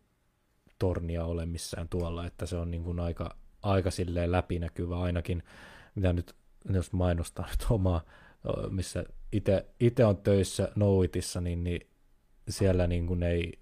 tornia 0.80 1.26
ole 1.26 1.46
missään 1.46 1.90
tuolla, 1.90 2.26
että 2.26 2.46
se 2.46 2.58
on 2.58 2.72
niin 2.72 2.84
kuin 2.84 3.00
aika, 3.00 3.36
aika 3.62 3.92
silleen 3.92 4.32
läpinäkyvä 4.32 5.02
ainakin, 5.02 5.44
mitä 5.96 6.14
nyt, 6.14 6.36
jos 6.74 6.94
mainostaa 6.94 7.48
nyt 7.50 7.66
omaa, 7.70 8.02
missä 8.70 9.04
itse 9.80 10.06
on 10.06 10.18
töissä 10.18 10.72
Noitissa, 10.76 11.42
niin, 11.42 11.64
niin 11.64 11.90
siellä 12.50 12.88
niin 12.88 13.08
kuin 13.08 13.24
ei 13.24 13.60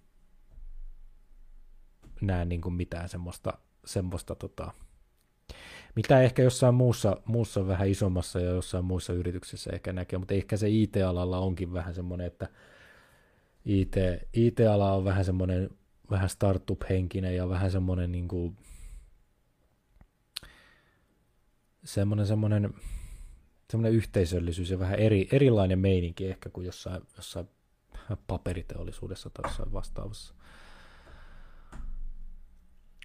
näe 2.21 2.45
niin 2.45 2.61
kuin 2.61 2.73
mitään 2.73 3.09
semmoista, 3.09 3.53
semmoista 3.85 4.35
tota, 4.35 4.71
mitä 5.97 6.21
ehkä 6.21 6.43
jossain 6.43 6.75
muussa, 6.75 7.17
muussa 7.25 7.67
vähän 7.67 7.89
isommassa 7.89 8.39
ja 8.39 8.49
jossain 8.49 8.85
muissa 8.85 9.13
yrityksissä 9.13 9.69
ehkä 9.73 9.93
näkee, 9.93 10.19
mutta 10.19 10.33
ehkä 10.33 10.57
se 10.57 10.69
IT-alalla 10.69 11.39
onkin 11.39 11.73
vähän 11.73 11.93
semmoinen, 11.93 12.27
että 12.27 12.49
IT, 13.65 13.95
IT-ala 14.33 14.93
on 14.93 15.05
vähän 15.05 15.25
semmoinen 15.25 15.69
vähän 16.11 16.29
startup-henkinen 16.29 17.35
ja 17.35 17.49
vähän 17.49 17.71
semmoinen 17.71 18.11
niin 18.11 18.27
kuin, 18.27 18.57
semmoinen, 21.83 22.25
semmoinen, 22.25 22.73
semmoinen 23.71 23.97
yhteisöllisyys 23.97 24.69
ja 24.71 24.79
vähän 24.79 24.99
eri, 24.99 25.27
erilainen 25.31 25.79
meininki 25.79 26.27
ehkä 26.27 26.49
kuin 26.49 26.65
jossain, 26.65 27.01
jossain 27.15 27.49
paperiteollisuudessa 28.27 29.29
tai 29.29 29.49
jossain 29.49 29.73
vastaavassa. 29.73 30.33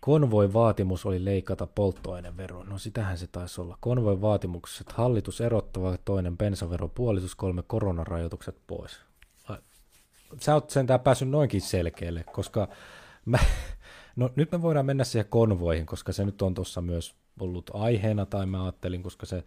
Konvoin 0.05 0.53
vaatimus 0.53 1.07
oli 1.07 1.24
leikata 1.24 1.66
polttoainevero. 1.66 2.64
No 2.64 2.78
sitähän 2.78 3.18
se 3.18 3.26
taisi 3.26 3.61
olla. 3.61 3.78
Konvoin 3.80 4.20
vaatimukset. 4.20 4.92
Hallitus 4.92 5.40
erottava 5.40 5.96
toinen 6.05 6.38
bensavero 6.38 6.88
puolitus, 6.88 7.34
kolme 7.34 7.62
koronarajoitukset 7.62 8.57
pois 8.66 9.00
sä 10.40 10.55
oot 10.55 10.70
sentään 10.70 11.00
päässyt 11.00 11.28
noinkin 11.28 11.61
selkeälle, 11.61 12.24
koska 12.32 12.68
mä, 13.24 13.38
no 14.16 14.30
nyt 14.36 14.53
me 14.53 14.62
voidaan 14.62 14.86
mennä 14.86 15.05
siihen 15.05 15.26
konvoihin, 15.28 15.86
koska 15.86 16.12
se 16.12 16.24
nyt 16.24 16.42
on 16.42 16.55
tuossa 16.55 16.80
myös 16.80 17.14
ollut 17.40 17.70
aiheena, 17.74 18.26
tai 18.26 18.46
mä 18.46 18.62
ajattelin, 18.62 19.03
koska 19.03 19.26
se 19.26 19.44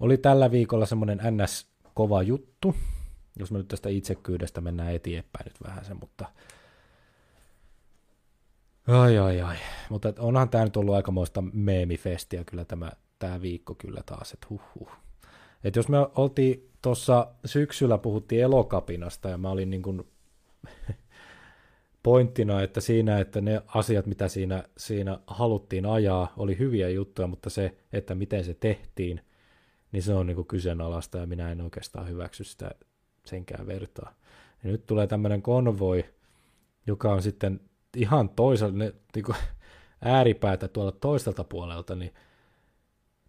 oli 0.00 0.18
tällä 0.18 0.50
viikolla 0.50 0.86
semmoinen 0.86 1.18
NS-kova 1.18 2.22
juttu, 2.22 2.74
jos 3.38 3.50
me 3.50 3.58
nyt 3.58 3.68
tästä 3.68 3.88
itsekyydestä 3.88 4.60
mennään 4.60 4.94
eteenpäin 4.94 5.44
nyt 5.44 5.62
vähän 5.64 5.84
se, 5.84 5.94
mutta 5.94 6.26
ai 8.86 9.18
ai 9.18 9.40
ai, 9.40 9.56
mutta 9.90 10.12
onhan 10.18 10.48
tämä 10.48 10.64
nyt 10.64 10.76
ollut 10.76 10.94
aikamoista 10.94 11.42
meemifestiä 11.52 12.44
kyllä 12.44 12.64
tämä, 12.64 12.92
tämä 13.18 13.42
viikko 13.42 13.74
kyllä 13.74 14.02
taas, 14.06 14.32
että 14.32 14.46
huh 14.50 14.62
huh. 14.74 14.90
Et 15.64 15.76
jos 15.76 15.88
me 15.88 15.98
oltiin 16.14 16.70
tuossa 16.82 17.28
syksyllä 17.44 17.98
puhuttiin 17.98 18.42
elokapinasta 18.42 19.28
ja 19.28 19.38
mä 19.38 19.50
olin 19.50 19.70
niin 19.70 19.82
kuin 19.82 20.02
pointtina, 22.02 22.62
että 22.62 22.80
siinä, 22.80 23.18
että 23.18 23.40
ne 23.40 23.62
asiat, 23.66 24.06
mitä 24.06 24.28
siinä, 24.28 24.64
siinä 24.78 25.20
haluttiin 25.26 25.86
ajaa, 25.86 26.32
oli 26.36 26.58
hyviä 26.58 26.88
juttuja, 26.88 27.28
mutta 27.28 27.50
se, 27.50 27.76
että 27.92 28.14
miten 28.14 28.44
se 28.44 28.54
tehtiin, 28.54 29.20
niin 29.92 30.02
se 30.02 30.14
on 30.14 30.26
niin 30.26 30.34
kuin 30.34 30.46
kyseenalaista 30.46 31.18
ja 31.18 31.26
minä 31.26 31.52
en 31.52 31.60
oikeastaan 31.60 32.08
hyväksy 32.08 32.44
sitä 32.44 32.70
senkään 33.24 33.66
vertaa. 33.66 34.14
Ja 34.64 34.70
nyt 34.70 34.86
tulee 34.86 35.06
tämmöinen 35.06 35.42
konvoi, 35.42 36.04
joka 36.86 37.12
on 37.12 37.22
sitten 37.22 37.60
ihan 37.96 38.28
toisella, 38.28 38.72
ne, 38.72 38.94
niin 39.14 39.24
kuin 39.24 39.36
ääripäätä 40.00 40.68
tuolla 40.68 40.92
toiselta 40.92 41.44
puolelta, 41.44 41.94
niin 41.94 42.14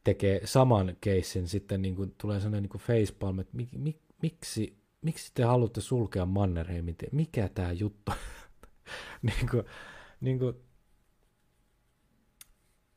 tekee 0.04 0.42
saman 0.46 0.98
keissin, 1.02 1.48
sitten 1.48 1.82
niin 1.82 1.96
kuin, 1.96 2.16
tulee 2.18 2.40
sellainen 2.40 2.64
niin 2.64 2.70
kuin 2.70 2.82
facepalm, 2.82 3.40
että 3.40 3.58
mik, 3.58 3.70
mik, 3.72 3.98
miksi 4.22 4.78
miksi 5.02 5.32
te 5.34 5.44
haluatte 5.44 5.82
sulkea 5.82 6.26
Mannerheimin? 6.26 6.96
Mikä 7.12 7.50
tämä 7.50 7.72
juttu? 7.72 8.12
niin 9.22 9.50
kuin, 9.52 9.64
niin 10.22 10.40
kuin, 10.40 10.56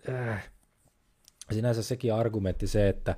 äh. 0.09 0.51
Sinänsä 1.53 1.83
sekin 1.83 2.15
argumentti 2.15 2.67
se, 2.67 2.89
että, 2.89 3.17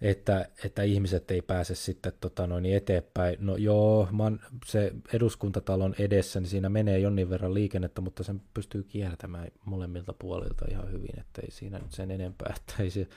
että, 0.00 0.48
että 0.64 0.82
ihmiset 0.82 1.30
ei 1.30 1.42
pääse 1.42 1.74
sitten 1.74 2.12
tota 2.20 2.46
noin 2.46 2.66
eteenpäin. 2.66 3.36
No 3.40 3.56
joo, 3.56 4.08
man, 4.12 4.40
se 4.66 4.92
eduskuntatalon 5.12 5.94
edessä, 5.98 6.40
niin 6.40 6.50
siinä 6.50 6.68
menee 6.68 6.98
jonnin 6.98 7.30
verran 7.30 7.54
liikennettä, 7.54 8.00
mutta 8.00 8.24
sen 8.24 8.42
pystyy 8.54 8.82
kiertämään 8.82 9.48
molemmilta 9.64 10.12
puolilta 10.18 10.64
ihan 10.70 10.92
hyvin, 10.92 11.20
että 11.20 11.42
ei 11.42 11.50
siinä 11.50 11.78
nyt 11.78 11.92
sen 11.92 12.10
enempää, 12.10 12.54
että 12.60 12.82
ei 12.82 12.90
se, 12.90 13.08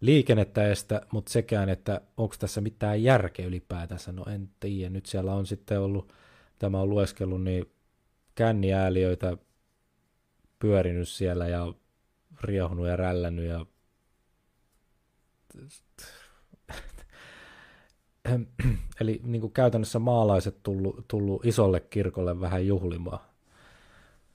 liikennettä 0.00 0.68
estä, 0.70 1.00
mutta 1.12 1.32
sekään, 1.32 1.68
että 1.68 2.00
onko 2.16 2.34
tässä 2.38 2.60
mitään 2.60 3.02
järkeä 3.02 3.46
ylipäätänsä, 3.46 4.12
no 4.12 4.24
en 4.24 4.50
tiedä. 4.60 4.90
Nyt 4.90 5.06
siellä 5.06 5.34
on 5.34 5.46
sitten 5.46 5.80
ollut, 5.80 6.12
tämä 6.58 6.80
on 6.80 6.90
lueskellut, 6.90 7.42
niin 7.42 7.72
känniääliöitä 8.34 9.36
pyörinyt 10.58 11.08
siellä 11.08 11.48
ja 11.48 11.74
riehunut 12.40 12.86
ja 12.86 12.96
rällännyt 12.96 13.44
ja 13.44 13.66
Eli 19.00 19.20
niin 19.24 19.40
kuin 19.40 19.52
käytännössä 19.52 19.98
maalaiset 19.98 20.62
tullut, 20.62 21.04
tullut 21.08 21.46
isolle 21.46 21.80
kirkolle 21.80 22.40
vähän 22.40 22.66
juhlimaan. 22.66 23.20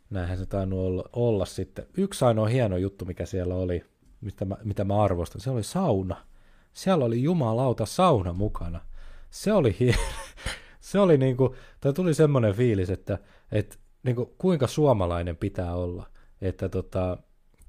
Näinhän 0.09 0.37
se 0.37 0.45
tainnut 0.45 0.79
olla, 0.79 1.09
olla 1.13 1.45
sitten. 1.45 1.87
Yksi 1.97 2.25
ainoa 2.25 2.47
hieno 2.47 2.77
juttu, 2.77 3.05
mikä 3.05 3.25
siellä 3.25 3.55
oli, 3.55 3.85
mitä 4.21 4.45
mä, 4.45 4.57
mitä 4.63 4.83
mä 4.83 5.03
arvostan, 5.03 5.41
se 5.41 5.49
oli 5.49 5.63
sauna. 5.63 6.25
Siellä 6.73 7.05
oli 7.05 7.23
jumalauta 7.23 7.85
sauna 7.85 8.33
mukana. 8.33 8.81
Se 9.29 9.53
oli 9.53 9.75
hieno. 9.79 9.97
se 10.79 10.99
oli 10.99 11.17
niinku, 11.17 11.55
tai 11.81 11.93
tuli 11.93 12.13
semmoinen 12.13 12.53
fiilis, 12.53 12.89
että, 12.89 13.19
että 13.51 13.75
niinku, 14.03 14.35
kuinka 14.37 14.67
suomalainen 14.67 15.37
pitää 15.37 15.75
olla. 15.75 16.09
Että 16.41 16.69
tota, 16.69 17.17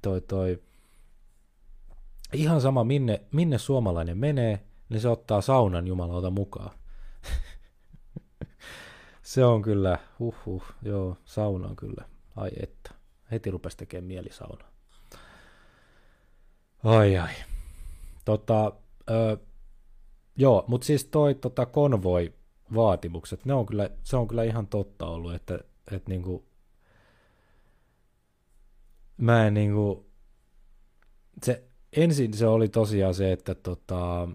toi, 0.01 0.21
toi, 0.21 0.61
ihan 2.33 2.61
sama 2.61 2.83
minne, 2.83 3.21
minne 3.31 3.57
suomalainen 3.57 4.17
menee, 4.17 4.59
niin 4.89 5.01
se 5.01 5.09
ottaa 5.09 5.41
saunan 5.41 5.87
jumalauta 5.87 6.29
mukaan. 6.29 6.71
se 9.21 9.45
on 9.45 9.61
kyllä, 9.61 9.99
huh, 10.19 10.35
huh 10.45 10.63
joo, 10.81 11.17
sauna 11.25 11.67
on 11.67 11.75
kyllä, 11.75 12.05
ai 12.35 12.49
että. 12.63 12.97
Heti 13.31 13.51
rupesi 13.51 13.77
tekemään 13.77 14.07
mieli 14.07 14.29
saunaa. 14.31 14.71
Ai 16.83 17.17
ai. 17.17 17.33
Tota, 18.25 18.71
ö, 19.09 19.37
joo, 20.35 20.63
mutta 20.67 20.85
siis 20.85 21.05
toi 21.05 21.35
tota 21.35 21.65
konvoi 21.65 22.33
vaatimukset, 22.75 23.45
ne 23.45 23.53
on 23.53 23.65
kyllä, 23.65 23.89
se 24.03 24.17
on 24.17 24.27
kyllä 24.27 24.43
ihan 24.43 24.67
totta 24.67 25.05
ollut, 25.05 25.33
että, 25.33 25.59
että 25.91 26.09
niinku, 26.09 26.47
mä 29.17 29.47
en 29.47 29.53
niinku, 29.53 30.09
se, 31.43 31.63
ensin 31.93 32.33
se 32.33 32.47
oli 32.47 32.69
tosiaan 32.69 33.13
se, 33.13 33.31
että 33.31 33.55
tota, 33.55 34.29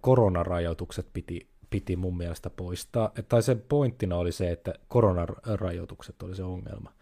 koronarajoitukset 0.00 1.06
piti, 1.12 1.48
piti 1.70 1.96
mun 1.96 2.16
mielestä 2.16 2.50
poistaa, 2.50 3.12
tai 3.28 3.42
sen 3.42 3.60
pointtina 3.68 4.16
oli 4.16 4.32
se, 4.32 4.50
että 4.50 4.74
koronarajoitukset 4.88 6.22
oli 6.22 6.34
se 6.34 6.42
ongelma. 6.42 6.92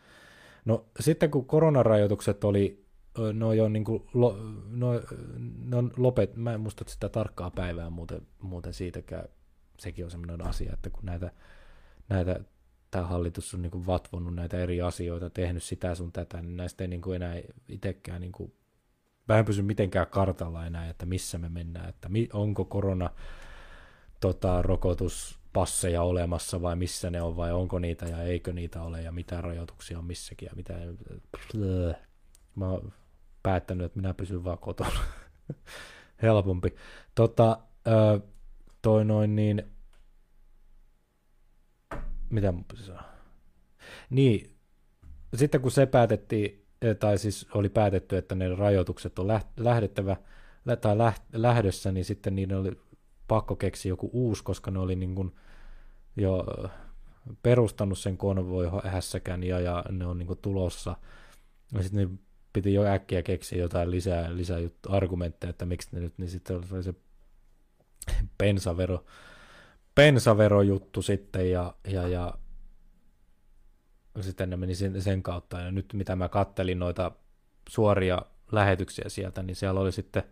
No 0.65 0.85
sitten 1.01 1.31
kun 1.31 1.47
koronarajoitukset 1.47 2.45
oli 2.45 2.85
no 3.33 3.53
jo 3.53 3.69
niin 3.69 3.85
kuin, 3.85 4.03
no, 4.15 4.37
no 5.65 5.91
lopet, 5.97 6.37
mä 6.37 6.55
en 6.55 6.61
muista 6.61 6.85
sitä 6.89 7.09
tarkkaa 7.09 7.51
päivää 7.51 7.91
muuten, 7.91 8.27
muuten 8.41 8.73
siitäkään, 8.73 9.29
sekin 9.79 10.05
on 10.05 10.11
semmoinen 10.11 10.47
asia, 10.47 10.73
että 10.73 10.91
kun 10.91 11.05
näitä, 11.05 11.31
näitä 12.09 12.41
tämä 12.91 13.07
hallitus 13.07 13.55
on 13.55 13.63
niin 13.63 13.71
kuin 13.71 13.87
vatvonnut 13.87 14.35
näitä 14.35 14.59
eri 14.59 14.81
asioita, 14.81 15.31
tehnyt 15.31 15.63
sitä 15.63 15.95
sun 15.95 16.13
tätä, 16.13 16.43
niin 16.43 16.57
näistä 16.57 16.85
ei 16.85 16.89
niin 16.89 17.03
kuin 17.03 17.17
enää 17.17 17.41
itsekään, 17.69 18.21
niin 18.21 18.33
kuin, 18.33 18.53
mä 19.29 19.39
en 19.39 19.45
pysy 19.45 19.63
mitenkään 19.63 20.07
kartalla 20.07 20.67
enää, 20.67 20.89
että 20.89 21.07
missä 21.07 21.39
me 21.39 21.49
mennään, 21.49 21.89
että 21.89 22.09
mi, 22.09 22.29
onko 22.33 22.65
korona 22.65 23.11
tota, 24.21 24.63
rokotuspasseja 24.63 26.03
olemassa 26.03 26.63
vai 26.63 26.77
missä 26.77 27.11
ne 27.11 27.23
on 27.23 27.37
vai 27.37 27.53
onko 27.53 27.79
niitä 27.79 28.07
ja 28.07 28.23
eikö 28.23 28.53
niitä 28.53 28.83
ole 28.83 29.03
ja 29.03 29.13
mitä 29.13 29.41
rajoituksia 29.41 29.99
on 29.99 30.05
missäkin 30.05 30.47
ja 30.47 30.53
mitä. 30.57 30.75
Mä 32.55 32.69
oon 32.69 32.93
päättänyt, 33.43 33.87
että 33.87 33.99
minä 33.99 34.15
pysyn 34.15 34.45
vaan 34.45 34.59
kotona. 34.59 35.01
Helpompi. 36.23 36.75
Tota, 37.15 37.59
toi 38.83 39.05
noin 39.05 39.37
niin, 39.37 39.63
mitä 42.31 42.53
mun? 42.53 42.65
Niin, 44.11 44.57
sitten 45.35 45.61
kun 45.61 45.71
se 45.71 45.87
päätettiin, 45.87 46.62
tai 47.01 47.19
siis 47.19 47.47
oli 47.55 47.69
päätetty, 47.69 48.17
että 48.17 48.35
ne 48.35 48.55
rajoitukset 48.55 49.19
on 49.19 49.27
lähdettävä, 49.57 50.17
tai 50.81 50.97
lähdössä, 51.33 51.93
niin 51.93 52.05
sitten 52.05 52.35
niiden 52.35 52.59
oli 52.59 52.81
pakko 53.29 53.57
keksiä 53.57 53.89
joku 53.91 54.11
uusi, 54.13 54.45
koska 54.45 54.71
ne 54.71 54.79
oli 54.79 54.97
niin 54.97 55.15
kuin 55.15 55.35
jo 56.17 56.47
perustanut 57.43 57.99
sen 57.99 58.17
konvoi 58.17 58.71
hässäkän 58.85 59.43
ja, 59.43 59.61
ja 59.61 59.85
ne 59.91 60.07
on 60.07 60.19
niin 60.19 60.27
kuin 60.27 60.39
tulossa. 60.43 60.97
Ja 61.73 61.83
sitten 61.83 62.11
ne 62.11 62.19
piti 62.53 62.75
jo 62.75 62.85
äkkiä 62.85 63.23
keksiä 63.23 63.59
jotain 63.59 63.91
lisää, 63.91 64.37
lisää 64.37 64.59
juttu, 64.59 64.93
argumentteja, 64.93 65.51
että 65.51 65.67
miksi 65.67 65.89
ne 65.93 66.01
nyt, 66.01 66.15
niin 66.19 66.31
sitten 66.31 66.61
oli 66.73 66.83
se 66.83 66.95
pensavero, 68.39 69.05
pensaverojuttu 69.95 71.03
sitten 71.03 71.51
ja, 71.51 71.75
ja, 71.89 72.09
ja 72.09 72.35
sitten 74.21 74.51
ne 74.51 74.57
meni 74.57 74.75
sen, 74.75 75.03
sen 75.03 75.23
kautta. 75.23 75.61
Ja 75.61 75.71
nyt 75.71 75.93
mitä 75.93 76.17
mä 76.17 76.29
kattelin 76.29 76.79
noita 76.79 77.13
suoria 77.69 78.23
lähetyksiä 78.53 79.05
sieltä, 79.09 79.43
niin 79.43 79.57
siellä 79.57 79.81
oli 79.81 79.93
sitten 79.93 80.23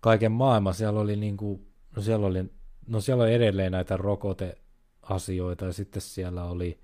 kaiken 0.00 0.32
maailman, 0.32 0.74
siellä 0.74 1.00
oli 1.00 1.16
niin 1.16 1.36
kuin, 1.36 1.66
no 1.96 2.02
siellä 2.02 2.26
oli, 2.26 2.44
no 2.86 3.00
siellä 3.00 3.24
oli 3.24 3.34
edelleen 3.34 3.72
näitä 3.72 3.96
rokoteasioita 3.96 5.64
ja 5.64 5.72
sitten 5.72 6.02
siellä 6.02 6.44
oli 6.44 6.80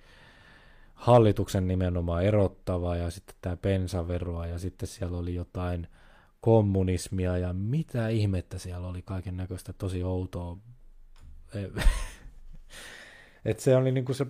hallituksen 0.95 1.69
nimenomaan 1.69 2.25
erottava 2.25 2.97
ja 2.97 3.11
sitten 3.11 3.37
tämä 3.41 3.57
pensaveroa 3.57 4.47
ja 4.47 4.59
sitten 4.59 4.89
siellä 4.89 5.19
oli 5.19 5.35
jotain 5.35 5.87
kommunismia 6.41 7.39
ja 7.39 7.53
mitä 7.53 8.09
ihmettä 8.09 8.59
siellä 8.59 8.89
oli 8.89 9.03
kaiken 9.03 9.37
näköistä 9.37 9.73
tosi 9.73 10.03
outoa. 10.03 10.57
Et 13.45 13.61
se 13.61 13.77
oli 13.77 13.93
niinku 13.93 14.15
se, 14.15 14.27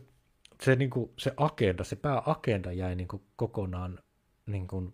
se, 0.63 0.77
niinku 0.77 1.13
se 1.19 1.33
agenda, 1.37 1.85
se 1.85 1.97
pääagenda 1.97 2.73
jäi 2.73 2.95
niinku 2.95 3.23
kokonaan, 3.37 3.99
niinku, 4.47 4.93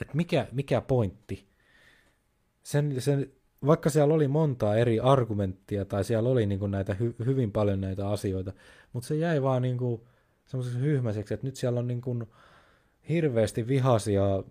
että 0.00 0.16
mikä, 0.16 0.46
mikä 0.52 0.80
pointti. 0.80 1.48
Sen, 2.62 3.00
sen, 3.00 3.32
vaikka 3.66 3.90
siellä 3.90 4.14
oli 4.14 4.28
montaa 4.28 4.76
eri 4.76 5.00
argumenttia 5.00 5.84
tai 5.84 6.04
siellä 6.04 6.28
oli 6.28 6.46
niinku 6.46 6.66
näitä 6.66 6.94
hy, 6.94 7.14
hyvin 7.24 7.52
paljon 7.52 7.80
näitä 7.80 8.08
asioita, 8.08 8.52
mutta 8.92 9.06
se 9.06 9.16
jäi 9.16 9.42
vaan 9.42 9.62
niinku 9.62 10.08
semmoiseksi 10.44 10.80
hyhmäiseksi, 10.80 11.34
että 11.34 11.46
nyt 11.46 11.56
siellä 11.56 11.80
on 11.80 11.86
niinku 11.86 12.28
hirveästi 13.08 13.68
vihaisia 13.68 14.42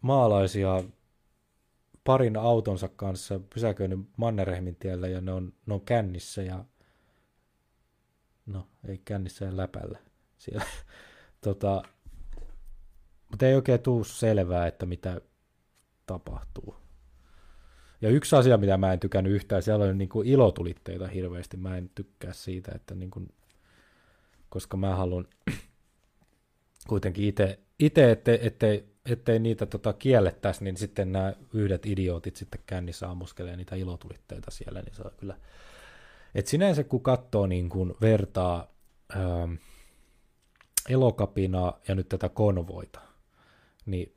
maalaisia 0.00 0.84
parin 2.04 2.36
autonsa 2.36 2.88
kanssa 2.88 3.40
pysäköinyt 3.54 4.00
Mannerheimin 4.16 4.76
tiellä 4.76 5.08
ja 5.08 5.20
ne 5.20 5.32
on, 5.32 5.52
ne 5.66 5.74
on 5.74 5.80
kännissä 5.80 6.42
ja 6.42 6.64
no 8.46 8.66
ei 8.88 8.98
kännissä 9.04 9.44
ja 9.44 9.56
läpällä 9.56 9.98
siellä. 10.38 10.64
tota, 11.44 11.82
mutta 13.30 13.46
ei 13.46 13.54
oikein 13.54 13.80
tuu 13.80 14.04
selvää, 14.04 14.66
että 14.66 14.86
mitä 14.86 15.20
tapahtuu. 16.06 16.76
Ja 18.00 18.08
yksi 18.08 18.36
asia, 18.36 18.58
mitä 18.58 18.76
mä 18.76 18.92
en 18.92 19.00
tykännyt 19.00 19.32
yhtään, 19.32 19.62
siellä 19.62 19.84
on 19.84 19.98
niin 19.98 20.08
kuin 20.08 20.28
ilotulitteita 20.28 21.06
hirveästi. 21.06 21.56
Mä 21.56 21.76
en 21.76 21.90
tykkää 21.94 22.32
siitä, 22.32 22.72
että 22.74 22.94
niin 22.94 23.10
kuin, 23.10 23.28
koska 24.48 24.76
mä 24.76 24.96
haluan 24.96 25.28
kuitenkin 26.88 27.24
itse, 27.78 28.10
ettei, 28.10 28.46
ettei 28.46 28.96
ettei 29.06 29.38
niitä 29.38 29.66
tota 29.66 29.92
kiellettäisi, 29.92 30.64
niin 30.64 30.76
sitten 30.76 31.12
nämä 31.12 31.32
yhdet 31.54 31.86
idiootit 31.86 32.36
sitten 32.36 32.60
kännissä 32.66 33.10
ammuskelee 33.10 33.56
niitä 33.56 33.76
ilotulitteita 33.76 34.50
siellä, 34.50 34.82
niin 34.82 34.94
se 34.94 35.02
on 35.02 35.10
kyllä... 35.16 35.36
Et 36.36 36.46
sinänsä 36.46 36.84
kun 36.84 37.02
katsoo 37.02 37.46
niin 37.46 37.68
kun 37.68 37.96
vertaa 38.00 38.66
ähm, 39.16 39.54
elokapinaa 40.88 41.80
ja 41.88 41.94
nyt 41.94 42.08
tätä 42.08 42.28
konvoita, 42.28 43.00
niin 43.86 44.16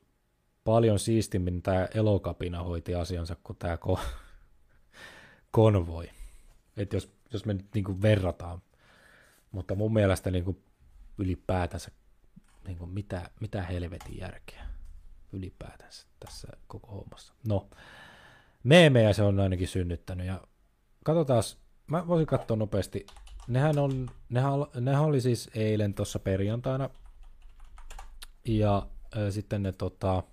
paljon 0.63 0.99
siistimmin 0.99 1.61
tämä 1.61 1.87
elokapina 1.93 2.63
hoiti 2.63 2.95
asiansa 2.95 3.35
kuin 3.43 3.57
tämä 3.57 3.75
ko- 3.75 3.99
konvoi. 5.51 6.09
Et 6.77 6.93
jos, 6.93 7.11
jos 7.33 7.45
me 7.45 7.53
nyt 7.53 7.67
niin 7.73 8.01
verrataan, 8.01 8.61
mutta 9.51 9.75
mun 9.75 9.93
mielestä 9.93 10.31
niin 10.31 10.63
ylipäätänsä 11.17 11.91
niin 12.67 12.77
kuin 12.77 12.89
mitä, 12.89 13.29
mitä 13.39 13.61
helvetin 13.61 14.17
järkeä 14.17 14.65
ylipäätänsä 15.33 16.07
tässä 16.19 16.47
koko 16.67 16.87
hommassa. 16.87 17.33
No, 17.47 17.69
meemejä 18.63 19.13
se 19.13 19.23
on 19.23 19.39
ainakin 19.39 19.67
synnyttänyt 19.67 20.27
ja 20.27 20.41
katsotaan, 21.03 21.43
mä 21.89 22.07
voisin 22.07 22.27
katsoa 22.27 22.57
nopeasti. 22.57 23.05
Nehän, 23.47 23.79
on, 23.79 24.09
nehän, 24.29 24.53
nehän 24.79 25.03
oli 25.03 25.21
siis 25.21 25.49
eilen 25.55 25.93
tuossa 25.93 26.19
perjantaina 26.19 26.89
ja 28.45 28.87
äh, 29.17 29.33
sitten 29.33 29.63
ne 29.63 29.71
tota, 29.71 30.23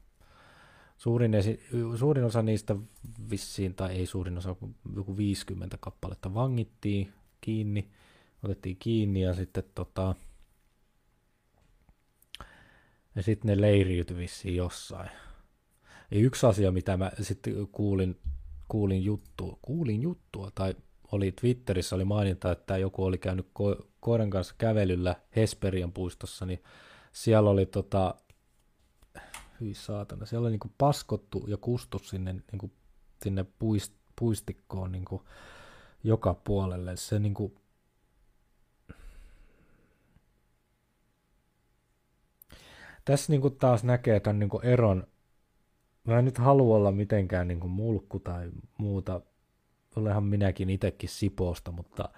suurin, 0.97 1.35
esi- 1.35 1.61
suurin 1.99 2.25
osa 2.25 2.43
niistä 2.43 2.77
vissiin, 3.31 3.75
tai 3.75 3.93
ei 3.93 4.07
suurin 4.07 4.39
osa, 4.39 4.57
joku 4.97 5.17
50 5.17 5.79
kappaletta 5.81 6.35
vangittiin 6.35 7.13
kiinni, 7.41 7.91
otettiin 8.43 8.77
kiinni 8.79 9.21
ja 9.21 9.35
sitten 9.35 9.65
tota, 9.75 10.15
ja 13.15 13.23
sitten 13.23 13.49
ne 13.49 13.61
leiriytyi 13.61 14.17
vissiin 14.17 14.57
jossain. 14.57 15.11
Ja 16.11 16.19
yksi 16.19 16.47
asia, 16.47 16.73
mitä 16.73 16.97
mä 16.97 17.11
sitten 17.21 17.69
kuulin, 17.73 18.17
kuulin, 18.69 19.05
juttua, 19.05 19.59
kuulin 19.63 20.03
juttua, 20.03 20.51
tai 20.55 20.75
oli 21.13 21.33
Twitterissä 21.33 21.97
oli 21.97 22.05
maininta, 22.05 22.53
että 22.53 22.79
joku 22.79 23.05
oli 23.05 23.19
käynyt 23.19 23.47
ko- 23.47 23.87
koiran 24.01 24.31
kanssa 24.31 24.55
kävelyllä 24.59 25.17
Hesperian 25.37 25.93
puistossa, 25.93 26.47
niin 26.47 26.63
siellä 27.13 27.51
oli 27.51 27.67
tota, 27.67 28.15
hyi 29.61 29.75
saatana, 29.75 30.27
siellä 30.27 30.45
oli 30.45 30.51
niinku 30.51 30.71
paskottu 30.79 31.45
ja 31.49 31.57
kustu 31.57 31.99
sinne, 31.99 32.33
niinku, 32.53 32.71
sinne 33.23 33.47
puist, 33.59 33.95
puistikkoon 34.17 34.93
niinku, 34.93 35.23
joka 36.05 36.35
puolelle. 36.35 36.97
Se 36.97 37.19
niinku, 37.19 37.55
tässä 43.05 43.33
niin 43.33 43.41
kuin 43.41 43.57
taas 43.57 43.85
näkee 43.85 44.21
tämän 44.21 44.49
kuin 44.49 44.65
eron. 44.65 45.07
Mä 46.05 46.19
en 46.19 46.25
nyt 46.25 46.39
halua 46.39 46.77
olla 46.77 46.93
mitenkään 46.93 47.61
kuin 47.61 47.71
mulkku 47.71 48.19
tai 48.19 48.51
muuta. 48.79 49.21
Olehan 49.97 50.25
minäkin 50.25 50.71
itsekin 50.71 51.09
Sipoosta, 51.09 51.73
mutta 51.73 52.09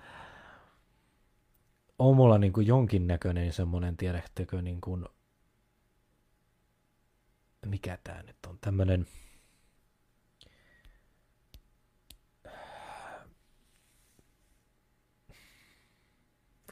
on 1.98 2.16
mulla 2.16 2.38
niin 2.38 2.52
kuin 2.52 2.66
jonkinnäköinen 2.66 3.52
semmoinen, 3.52 3.96
tiedättekö, 3.96 4.62
niin 4.62 4.80
kuin, 4.80 5.04
mikä 7.66 7.98
tämä 8.04 8.22
nyt 8.22 8.36
on, 8.46 8.58
tämmöinen 8.60 9.06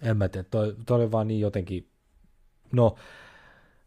en 0.03 0.17
mä 0.17 0.29
tiedä, 0.29 0.49
toi, 0.51 0.77
toi 0.87 0.97
oli 0.97 1.13
vaan 1.13 1.29
niin 1.29 1.41
jotenkin, 1.41 1.91
no 2.73 2.97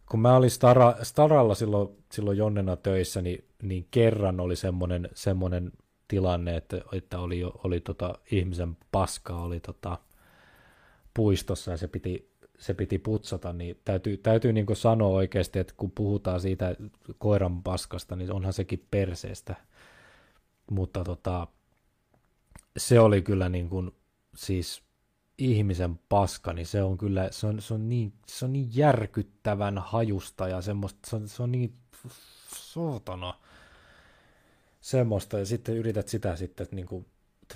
kun 0.09 0.19
mä 0.19 0.35
olin 0.35 0.51
Stara, 0.51 0.95
Staralla 1.03 1.55
silloin, 1.55 1.89
silloin 2.11 2.37
Jonnena 2.37 2.75
töissä, 2.75 3.21
niin, 3.21 3.45
niin 3.61 3.87
kerran 3.91 4.39
oli 4.39 4.55
semmoinen, 4.55 5.09
semmoinen 5.13 5.71
tilanne, 6.09 6.57
että, 6.57 6.81
että 6.91 7.19
oli, 7.19 7.43
oli 7.43 7.79
tota, 7.79 8.15
ihmisen 8.31 8.77
paska 8.91 9.35
oli 9.35 9.59
tota, 9.59 9.97
puistossa 11.13 11.71
ja 11.71 11.77
se 11.77 11.87
piti, 11.87 12.31
se 12.59 12.73
piti 12.73 12.99
putsata, 12.99 13.53
niin 13.53 13.79
täytyy, 13.85 14.17
täytyy 14.17 14.53
niin 14.53 14.65
sanoa 14.73 15.09
oikeasti, 15.09 15.59
että 15.59 15.73
kun 15.77 15.91
puhutaan 15.91 16.41
siitä 16.41 16.75
koiran 17.17 17.63
paskasta, 17.63 18.15
niin 18.15 18.31
onhan 18.31 18.53
sekin 18.53 18.87
perseestä, 18.91 19.55
mutta 20.71 21.03
tota, 21.03 21.47
se 22.77 22.99
oli 22.99 23.21
kyllä 23.21 23.49
niin 23.49 23.69
kuin, 23.69 23.91
siis 24.35 24.83
ihmisen 25.37 25.99
paska, 26.09 26.53
niin 26.53 26.67
se 26.67 26.83
on 26.83 26.97
kyllä, 26.97 27.27
se 27.31 27.47
on, 27.47 27.61
se 27.61 27.73
on, 27.73 27.89
niin, 27.89 28.13
se 28.27 28.45
on 28.45 28.53
niin 28.53 28.69
järkyttävän 28.73 29.77
hajusta 29.77 30.47
ja 30.47 30.61
semmoista, 30.61 31.09
se 31.09 31.15
on, 31.15 31.27
se 31.27 31.43
on 31.43 31.51
niin 31.51 31.73
sootana 32.55 33.33
semmoista, 34.81 35.39
ja 35.39 35.45
sitten 35.45 35.77
yrität 35.77 36.07
sitä 36.07 36.35
sitten 36.35 36.67
niin 36.71 36.85
kuin 36.87 37.05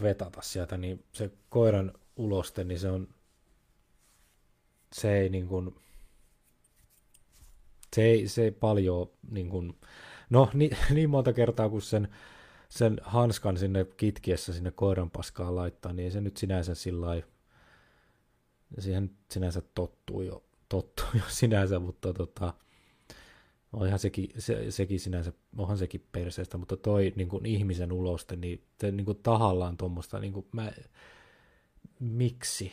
vetata 0.02 0.42
sieltä, 0.42 0.78
niin 0.78 1.04
se 1.12 1.32
koiran 1.50 1.94
uloste, 2.16 2.64
niin 2.64 2.80
se 2.80 2.90
on, 2.90 3.08
se 4.94 5.18
ei 5.18 5.30
niin 5.30 5.48
kuin, 5.48 5.76
se 7.96 8.04
ei, 8.04 8.28
se 8.28 8.44
ei 8.44 8.52
paljon 8.52 9.12
niin 9.32 9.50
kuin, 9.50 9.80
no 10.30 10.50
niin, 10.54 10.78
niin 10.94 11.10
monta 11.10 11.34
kertaa 11.34 11.70
kun 11.70 11.82
sen, 11.82 12.08
sen 12.70 13.02
hanskan 13.04 13.58
sinne 13.58 13.86
kitkiessä 13.98 14.54
sinne 14.54 14.72
koiran 14.72 15.12
paskaan 15.12 15.56
laittaa, 15.56 15.94
niin 15.94 16.04
ei 16.04 16.12
se 16.12 16.22
nyt 16.22 16.38
sinänsä 16.38 16.76
sillä 16.76 17.08
siihen 18.80 19.12
sinänsä 19.32 19.62
tottuu 19.76 20.22
jo, 20.22 20.44
tottuu 20.70 21.06
jo 21.14 21.24
sinänsä, 21.28 21.80
mutta 21.80 22.14
tota, 22.14 22.54
Onhan 23.74 24.00
sekin, 24.00 24.30
se, 24.38 24.72
sekin 24.72 25.00
sinänsä, 25.00 25.34
onhan 25.58 25.78
sekin 25.78 26.06
perseestä, 26.12 26.58
mutta 26.58 26.78
toi 26.78 27.14
niin 27.16 27.30
kuin 27.30 27.46
ihmisen 27.46 27.92
uloste, 27.92 28.36
niin, 28.36 28.64
te, 28.78 28.92
niin 28.92 29.06
kuin 29.06 29.20
tahallaan 29.24 29.78
tuommoista, 29.78 30.20
niin 30.20 30.34
kuin 30.34 30.46
mä, 30.52 30.72
miksi? 32.00 32.72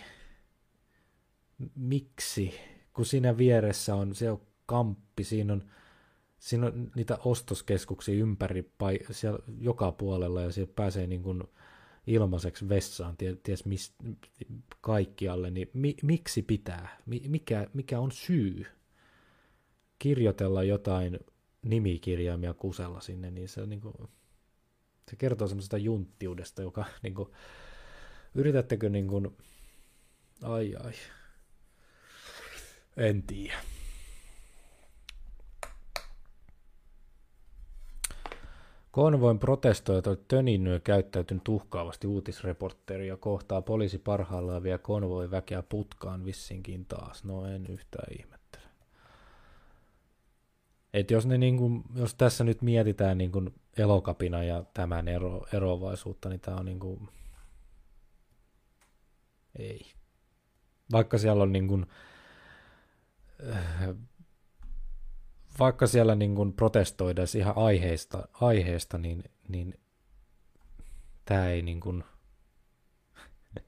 Miksi? 1.74 2.54
Kun 2.92 3.06
siinä 3.06 3.36
vieressä 3.38 3.94
on, 3.94 4.14
se 4.14 4.30
on 4.30 4.40
kamppi, 4.66 5.24
siinä 5.24 5.52
on, 5.52 5.70
siinä 6.38 6.66
on 6.66 6.90
niitä 6.94 7.18
ostoskeskuksia 7.24 8.14
ympäri, 8.14 8.72
siellä 9.10 9.38
joka 9.58 9.92
puolella, 9.92 10.40
ja 10.40 10.52
siellä 10.52 10.72
pääsee 10.76 11.06
niin 11.06 11.22
kuin 11.22 11.42
ilmaiseksi 12.06 12.68
vessaan, 12.68 13.16
ties 13.42 13.64
mis, 13.64 13.94
kaikkialle, 14.80 15.50
niin 15.50 15.70
mi, 15.72 15.96
miksi 16.02 16.42
pitää? 16.42 16.96
Mikä, 17.06 17.66
mikä 17.74 18.00
on 18.00 18.12
syy? 18.12 18.66
Kirjoitella 20.00 20.62
jotain 20.62 21.18
nimikirjaimia 21.62 22.54
kusella 22.54 23.00
sinne, 23.00 23.30
niin 23.30 23.48
se, 23.48 23.66
niin 23.66 23.80
kuin, 23.80 23.94
se 25.10 25.16
kertoo 25.16 25.48
semmoisesta 25.48 25.78
junttiudesta, 25.78 26.62
joka 26.62 26.84
niin 27.02 27.14
kuin, 27.14 27.28
yritättekö 28.34 28.88
niin 28.88 29.08
kuin, 29.08 29.36
ai 30.42 30.74
ai, 30.84 30.92
en 32.96 33.22
tiedä. 33.22 33.56
Konvoin 38.90 39.38
protestoijat 39.38 40.06
ovat 40.06 40.28
töninnyt 40.28 40.72
ja 40.72 40.80
käyttäytynyt 40.80 41.48
uhkaavasti 41.48 42.06
uutisreportteria 42.06 43.16
kohtaa 43.16 43.62
poliisi 43.62 43.98
parhaillaan 43.98 44.62
vie 44.62 44.78
konvoin 44.78 45.30
väkeä 45.30 45.62
putkaan 45.62 46.24
vissinkin 46.24 46.86
taas. 46.86 47.24
No 47.24 47.46
en 47.46 47.66
yhtään 47.66 48.12
ihme. 48.18 48.39
Et 50.94 51.10
jos, 51.10 51.26
ne 51.26 51.38
niin 51.38 51.56
kuin, 51.56 51.82
jos 51.94 52.14
tässä 52.14 52.44
nyt 52.44 52.62
mietitään 52.62 53.18
niin 53.18 53.32
kuin 53.32 53.54
elokapina 53.76 54.44
ja 54.44 54.64
tämän 54.74 55.08
ero, 55.08 55.46
eroavaisuutta, 55.52 56.28
niin 56.28 56.40
tämä 56.40 56.56
on 56.56 56.64
niin 56.64 56.80
kuin, 56.80 57.08
ei. 59.58 59.92
Vaikka 60.92 61.18
siellä 61.18 61.42
on 61.42 61.52
niin 61.52 61.68
kuin, 61.68 61.86
äh, 63.52 63.88
vaikka 65.58 65.86
siellä 65.86 66.14
niin 66.14 66.34
kuin 66.34 66.52
protestoida 66.52 67.22
ihan 67.38 67.56
aiheesta, 67.56 68.28
aiheesta 68.32 68.98
niin, 68.98 69.24
niin 69.48 69.80
tämä 71.24 71.48
ei 71.48 71.62
niin 71.62 71.80
kuin, 71.80 72.04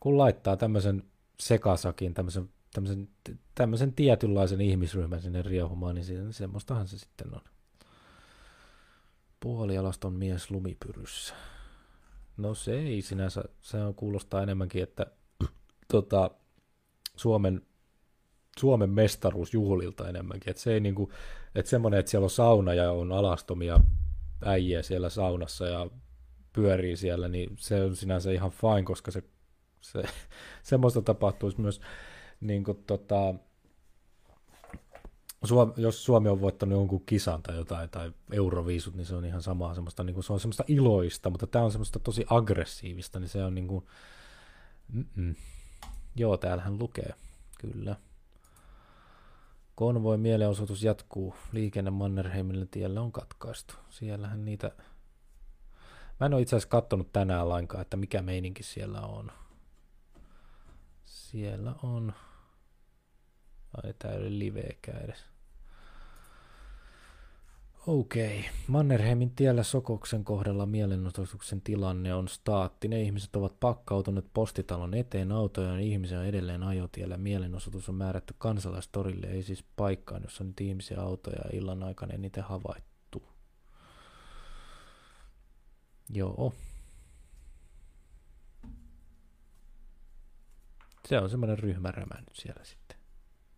kun 0.00 0.18
laittaa 0.18 0.56
tämmöisen 0.56 1.02
sekasakin, 1.40 2.14
tämmöisen 2.14 2.50
tämmöisen, 2.72 3.08
tämmöisen 3.54 3.92
tietynlaisen 3.92 4.60
ihmisryhmän 4.60 5.22
sinne 5.22 5.42
riehumaan, 5.42 5.94
niin 5.94 6.04
se, 6.04 6.32
semmoistahan 6.32 6.88
se 6.88 6.98
sitten 6.98 7.34
on. 7.34 7.40
Puolialaston 9.40 10.12
mies 10.12 10.50
lumipyryssä. 10.50 11.34
No 12.36 12.54
se 12.54 12.80
ei 12.80 13.02
sinänsä, 13.02 13.44
se 13.60 13.76
on 13.76 13.94
kuulostaa 13.94 14.42
enemmänkin, 14.42 14.82
että 14.82 15.06
tota, 15.92 16.30
Suomen, 17.16 17.62
Suomen 18.58 18.90
mestaruusjuhlilta 18.90 20.08
enemmänkin. 20.08 20.50
Että 20.50 20.62
se 20.62 20.72
ei 20.72 20.80
niinku, 20.80 21.12
että 21.54 21.70
semmoinen, 21.70 22.00
että 22.00 22.10
siellä 22.10 22.24
on 22.24 22.30
sauna 22.30 22.74
ja 22.74 22.92
on 22.92 23.12
alastomia 23.12 23.80
äijiä 24.44 24.82
siellä 24.82 25.08
saunassa 25.08 25.66
ja 25.66 25.90
pyörii 26.52 26.96
siellä, 26.96 27.28
niin 27.28 27.50
se 27.58 27.82
on 27.84 27.96
sinänsä 27.96 28.30
ihan 28.30 28.50
fine, 28.50 28.82
koska 28.82 29.10
se, 29.10 29.22
se 29.80 30.02
semmoista 30.62 31.02
tapahtuisi 31.02 31.60
myös 31.60 31.80
niin 32.40 32.64
kuin, 32.64 32.84
tota, 32.86 33.34
jos 35.76 36.04
Suomi 36.04 36.28
on 36.28 36.40
voittanut 36.40 36.78
jonkun 36.78 37.06
kisan 37.06 37.42
tai 37.42 37.56
jotain, 37.56 37.90
tai 37.90 38.12
euroviisut, 38.32 38.94
niin 38.94 39.06
se 39.06 39.14
on 39.14 39.24
ihan 39.24 39.42
samaa 39.42 39.74
semmoista, 39.74 40.04
niin 40.04 40.14
kuin, 40.14 40.24
se 40.24 40.32
on 40.32 40.40
semmoista 40.40 40.64
iloista, 40.68 41.30
mutta 41.30 41.46
tämä 41.46 41.64
on 41.64 41.72
semmoista 41.72 41.98
tosi 41.98 42.24
aggressiivista, 42.30 43.20
niin 43.20 43.28
se 43.28 43.44
on 43.44 43.54
niin 43.54 43.68
kuin, 43.68 43.86
joo, 46.16 46.36
täällähän 46.36 46.78
lukee, 46.78 47.14
kyllä. 47.60 47.96
Konvoi 49.74 50.18
mielenosoitus 50.18 50.82
jatkuu, 50.82 51.34
liikenne 51.52 51.90
Mannerheimille 51.90 52.66
tiellä 52.70 53.00
on 53.00 53.12
katkaistu. 53.12 53.74
Siellähän 53.88 54.44
niitä, 54.44 54.70
mä 56.20 56.26
en 56.26 56.34
ole 56.34 56.42
itse 56.42 56.56
asiassa 56.56 56.68
katsonut 56.68 57.12
tänään 57.12 57.48
lainkaan, 57.48 57.82
että 57.82 57.96
mikä 57.96 58.22
meininki 58.22 58.62
siellä 58.62 59.00
on. 59.00 59.32
Siellä 61.04 61.74
on 61.82 62.12
Ai 63.76 63.94
tää 63.98 64.12
ei 64.12 64.18
ole 64.18 64.38
liveekään 64.38 65.04
edes. 65.04 65.24
Okei. 67.86 68.38
Okay. 68.38 68.50
Mannerheimin 68.66 69.30
tiellä 69.30 69.62
Sokoksen 69.62 70.24
kohdalla 70.24 70.66
mielenosoituksen 70.66 71.60
tilanne 71.60 72.14
on 72.14 72.28
staattinen. 72.28 73.00
Ihmiset 73.00 73.36
ovat 73.36 73.60
pakkautuneet 73.60 74.26
postitalon 74.34 74.94
eteen 74.94 75.32
autoja 75.32 75.72
ja 75.72 75.78
ihmisiä 75.78 76.20
on 76.20 76.26
edelleen 76.26 76.62
ajotiellä. 76.62 77.16
Mielenosoitus 77.16 77.88
on 77.88 77.94
määrätty 77.94 78.34
kansalaistorille, 78.38 79.26
ei 79.26 79.42
siis 79.42 79.64
paikkaan, 79.76 80.22
jossa 80.22 80.44
nyt 80.44 80.60
ihmisiä 80.60 81.00
autoja 81.00 81.36
ja 81.44 81.58
illan 81.58 81.82
aikana 81.82 82.14
eniten 82.14 82.44
havaittu. 82.44 83.22
Joo. 86.08 86.52
Se 91.08 91.18
on 91.18 91.30
semmoinen 91.30 91.58
ryhmärämä 91.58 92.20
nyt 92.20 92.36
siellä 92.36 92.64
sitten. 92.64 92.79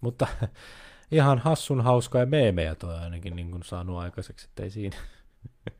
Mutta 0.02 0.26
ihan 1.10 1.38
hassun 1.38 1.80
hauska 1.80 2.18
ja 2.18 2.26
meemejä 2.26 2.74
toi 2.74 2.94
ainakin 2.94 3.36
niin 3.36 3.50
kuin 3.50 3.62
saanut 3.62 3.98
aikaiseksi, 3.98 4.46
ettei 4.48 4.70
siinä. 4.70 4.96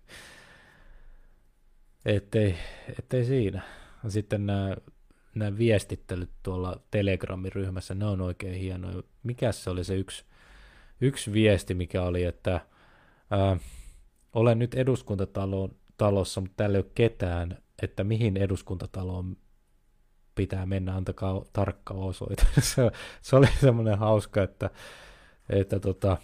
ettei, 2.05 2.55
ettei 2.99 3.25
siinä. 3.25 3.63
Sitten 4.09 4.47
nämä, 4.47 4.77
nämä 5.35 5.59
viestittelyt 5.59 6.31
tuolla 6.43 6.81
Telegramin 6.91 7.53
ryhmässä, 7.53 7.95
ne 7.95 8.05
on 8.05 8.21
oikein 8.21 8.55
hienoja. 8.55 9.03
Mikä 9.23 9.53
se 9.53 9.71
oli 9.71 9.85
se 9.85 9.97
yksi, 9.97 10.25
yksi 11.01 11.33
viesti, 11.33 11.75
mikä 11.75 12.03
oli, 12.03 12.25
että 12.25 12.61
ää, 13.31 13.57
olen 14.33 14.59
nyt 14.59 14.75
eduskuntatalossa, 14.75 16.41
mutta 16.41 16.57
täällä 16.57 16.79
ei 16.79 16.83
ole 16.85 16.91
ketään, 16.95 17.59
että 17.83 18.05
mihin 18.05 18.37
eduskuntataloon 18.37 19.37
pitää 20.35 20.67
mennä, 20.67 20.97
antakaa 20.97 21.43
tarkka 21.53 21.95
osoite. 21.95 22.47
se, 22.61 22.91
se 23.23 23.37
oli 23.37 23.47
semmoinen 23.61 23.99
hauska, 23.99 24.43
että, 24.43 24.71
että 25.49 25.81
tota, 25.81 26.17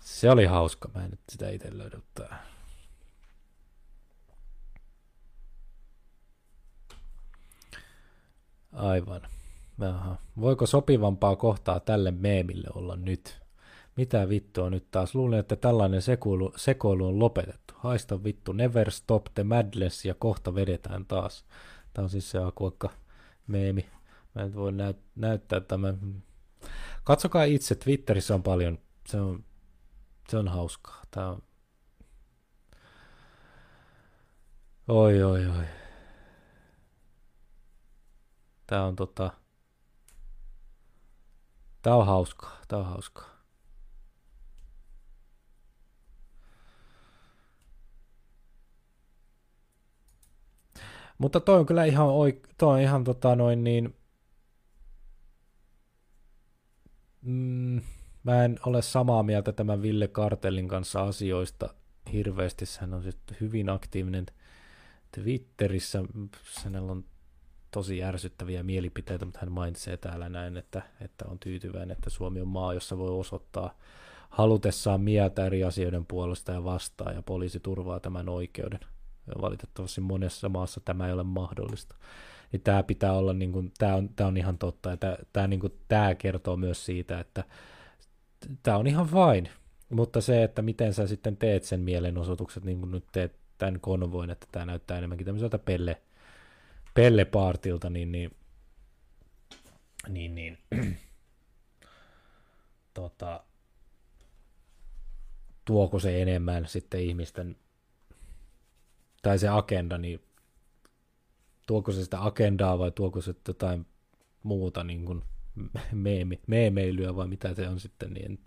se 0.00 0.30
oli 0.30 0.44
hauska, 0.44 0.90
mä 0.94 1.04
en 1.04 1.10
nyt 1.10 1.20
sitä 1.28 1.50
itse 1.50 1.78
löydä. 1.78 1.98
Aivan. 8.72 9.22
Aha. 9.80 10.16
Voiko 10.40 10.66
sopivampaa 10.66 11.36
kohtaa 11.36 11.80
tälle 11.80 12.10
meemille 12.10 12.68
olla 12.74 12.96
nyt? 12.96 13.40
Mitä 13.96 14.28
vittua 14.28 14.70
nyt 14.70 14.90
taas? 14.90 15.14
Luulen, 15.14 15.38
että 15.40 15.56
tällainen 15.56 16.02
sekoilu, 16.02 16.52
sekoilu 16.56 17.06
on 17.06 17.18
lopetettu. 17.18 17.74
Haista 17.76 18.24
vittu, 18.24 18.52
never 18.52 18.90
stop 18.90 19.24
the 19.34 19.44
madness 19.44 20.04
ja 20.04 20.14
kohta 20.14 20.54
vedetään 20.54 21.06
taas. 21.06 21.44
Tämä 21.94 22.04
on 22.04 22.10
siis 22.10 22.30
se 22.30 22.38
akuakka 22.38 22.90
meemi. 23.46 23.86
Mä 24.34 24.42
en 24.42 24.54
voi 24.54 24.72
näyt- 24.72 25.10
näyttää 25.16 25.60
tämän. 25.60 26.22
Katsokaa 27.04 27.44
itse, 27.44 27.74
Twitterissä 27.74 28.34
on 28.34 28.42
paljon, 28.42 28.78
se 29.08 29.20
on, 29.20 29.44
se 30.28 30.36
on 30.36 30.48
hauskaa. 30.48 31.02
Tämä 31.10 31.28
on... 31.28 31.42
Oi, 34.88 35.22
oi, 35.22 35.46
oi. 35.46 35.64
Tämä 38.66 38.84
on 38.84 38.96
tota... 38.96 39.30
Tämä 41.82 41.96
on 41.96 42.06
hauskaa, 42.06 42.60
tämä 42.68 42.82
on 42.82 42.88
hauskaa. 42.88 43.29
Mutta 51.20 51.40
toi 51.40 51.58
on 51.58 51.66
kyllä 51.66 51.84
ihan, 51.84 52.06
oik- 52.06 52.54
toi 52.58 52.74
on 52.74 52.80
ihan 52.80 53.04
tota 53.04 53.36
noin 53.36 53.64
niin, 53.64 53.94
mm, 57.22 57.80
mä 58.22 58.44
en 58.44 58.58
ole 58.66 58.82
samaa 58.82 59.22
mieltä 59.22 59.52
tämän 59.52 59.82
Ville 59.82 60.08
Kartellin 60.08 60.68
kanssa 60.68 61.02
asioista 61.02 61.74
hirveästi. 62.12 62.64
Hän 62.80 62.94
on 62.94 63.02
sitten 63.02 63.36
hyvin 63.40 63.68
aktiivinen 63.68 64.26
Twitterissä, 65.12 66.02
hänellä 66.64 66.92
on 66.92 67.04
tosi 67.70 68.04
ärsyttäviä 68.04 68.62
mielipiteitä, 68.62 69.24
mutta 69.24 69.40
hän 69.42 69.52
mainitsee 69.52 69.96
täällä 69.96 70.28
näin, 70.28 70.56
että, 70.56 70.82
että 71.00 71.24
on 71.28 71.38
tyytyväinen, 71.38 71.90
että 71.90 72.10
Suomi 72.10 72.40
on 72.40 72.48
maa, 72.48 72.74
jossa 72.74 72.98
voi 72.98 73.10
osoittaa 73.10 73.78
halutessaan 74.30 75.00
mieltä 75.00 75.46
eri 75.46 75.64
asioiden 75.64 76.06
puolesta 76.06 76.52
ja 76.52 76.64
vastaan, 76.64 77.14
ja 77.14 77.22
poliisi 77.22 77.60
turvaa 77.60 78.00
tämän 78.00 78.28
oikeuden. 78.28 78.80
Valitettavasti 79.40 80.00
monessa 80.00 80.48
maassa 80.48 80.80
tämä 80.84 81.06
ei 81.06 81.12
ole 81.12 81.22
mahdollista. 81.22 81.96
Niin 82.52 82.62
tämä 82.62 82.82
pitää 82.82 83.12
olla, 83.12 83.32
niin 83.32 83.52
kuin, 83.52 83.72
tämä, 83.78 83.94
on, 83.94 84.08
tämä 84.08 84.28
on 84.28 84.36
ihan 84.36 84.58
totta, 84.58 84.90
ja 84.90 84.96
tämä, 84.96 85.16
tämä, 85.32 85.46
niin 85.46 85.60
kuin, 85.60 85.72
tämä 85.88 86.14
kertoo 86.14 86.56
myös 86.56 86.84
siitä, 86.84 87.20
että 87.20 87.44
tämä 88.62 88.76
on 88.76 88.86
ihan 88.86 89.08
fine, 89.08 89.50
mutta 89.90 90.20
se, 90.20 90.42
että 90.42 90.62
miten 90.62 90.94
sä 90.94 91.06
sitten 91.06 91.36
teet 91.36 91.64
sen 91.64 91.80
mielenosoitukset, 91.80 92.64
niin 92.64 92.78
kuin 92.80 92.90
nyt 92.90 93.04
teet 93.12 93.36
tämän 93.58 93.80
konvoin, 93.80 94.30
että 94.30 94.46
tämä 94.52 94.66
näyttää 94.66 94.98
enemmänkin 94.98 95.24
tämmöiseltä 95.24 95.58
pelle, 95.58 96.00
pellepaartilta, 96.94 97.90
niin, 97.90 98.12
niin, 98.12 98.30
niin, 100.08 100.34
niin 100.34 100.58
tota, 102.94 103.44
tuoko 105.64 105.98
se 105.98 106.22
enemmän 106.22 106.66
sitten 106.66 107.00
ihmisten, 107.00 107.56
tai 109.22 109.38
se 109.38 109.48
agenda, 109.48 109.98
niin 109.98 110.20
tuoko 111.66 111.92
se 111.92 112.04
sitä 112.04 112.24
agendaa 112.24 112.78
vai 112.78 112.90
tuoko 112.90 113.20
se 113.20 113.34
jotain 113.48 113.86
muuta 114.42 114.84
niin 114.84 115.04
kuin 115.04 115.22
meemi, 115.92 116.40
meemeilyä 116.46 117.16
vai 117.16 117.26
mitä 117.26 117.54
se 117.54 117.68
on 117.68 117.80
sitten, 117.80 118.12
niin 118.12 118.40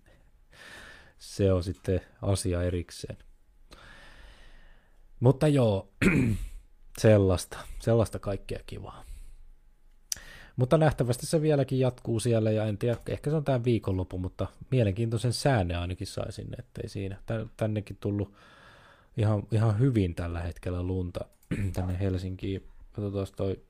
se 1.17 1.53
on 1.53 1.63
sitten 1.63 2.01
asia 2.21 2.63
erikseen. 2.63 3.17
Mutta 5.19 5.47
joo, 5.47 5.89
sellaista, 7.01 7.57
sellaista 7.80 8.19
kaikkea 8.19 8.59
kivaa. 8.65 9.03
Mutta 10.55 10.78
nähtävästi 10.78 11.26
se 11.26 11.41
vieläkin 11.41 11.80
jatkuu 11.80 12.19
siellä 12.19 12.51
ja 12.51 12.65
en 12.65 12.78
tiedä, 12.78 12.97
ehkä 13.07 13.30
se 13.30 13.36
on 13.36 13.43
tämän 13.43 13.63
viikonloppu, 13.63 14.17
mutta 14.17 14.47
mielenkiintoisen 14.71 15.34
sääne 15.34 15.76
ainakin 15.76 16.07
sai 16.07 16.32
sinne, 16.32 16.57
ettei 16.59 16.89
siinä. 16.89 17.21
Tännekin 17.57 17.97
tullut 17.99 18.34
ihan, 19.18 19.43
ihan 19.51 19.80
hyvin 19.80 20.16
tällä 20.16 20.39
hetkellä 20.39 20.84
lunta 20.84 21.26
tänne 21.76 21.99
Helsinkiin. 21.99 22.68
Katsotaan 22.91 23.28
toi 23.38 23.64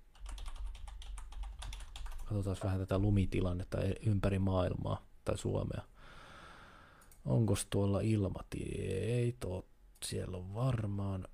katsotaan 2.26 2.58
vähän 2.64 2.80
tätä 2.80 3.00
lumitilannetta 3.00 3.78
ympäri 4.06 4.40
maailmaa 4.40 5.06
tai 5.26 5.38
Suomea. 5.38 5.82
Onko 7.26 7.56
tuolla 7.70 8.02
ilmatie? 8.02 9.16
Ei 9.16 9.36
tot, 9.40 9.68
siellä 10.06 10.38
on 10.38 10.54
varmaan. 10.54 11.28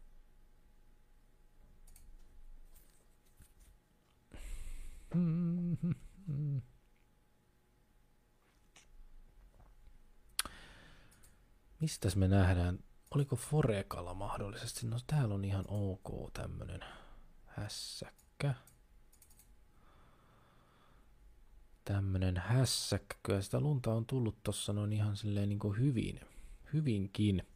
Mistäs 11.79 12.15
me 12.15 12.27
nähdään? 12.27 12.79
Oliko 13.15 13.35
Forekalla 13.35 14.13
mahdollisesti? 14.13 14.87
No 14.87 14.97
täällä 15.07 15.35
on 15.35 15.45
ihan 15.45 15.65
ok 15.67 16.33
tämmönen 16.33 16.79
hässäkkä. 17.45 18.53
Tämmönen 21.85 22.37
hässäkkä. 22.37 23.15
Kyllä 23.23 23.41
sitä 23.41 23.59
lunta 23.59 23.93
on 23.93 24.05
tullut 24.05 24.43
tossa 24.43 24.73
noin 24.73 24.93
ihan 24.93 25.17
silleen 25.17 25.49
niin 25.49 25.59
kuin 25.59 25.79
hyvin. 25.79 26.19
Hyvinkin. 26.73 27.47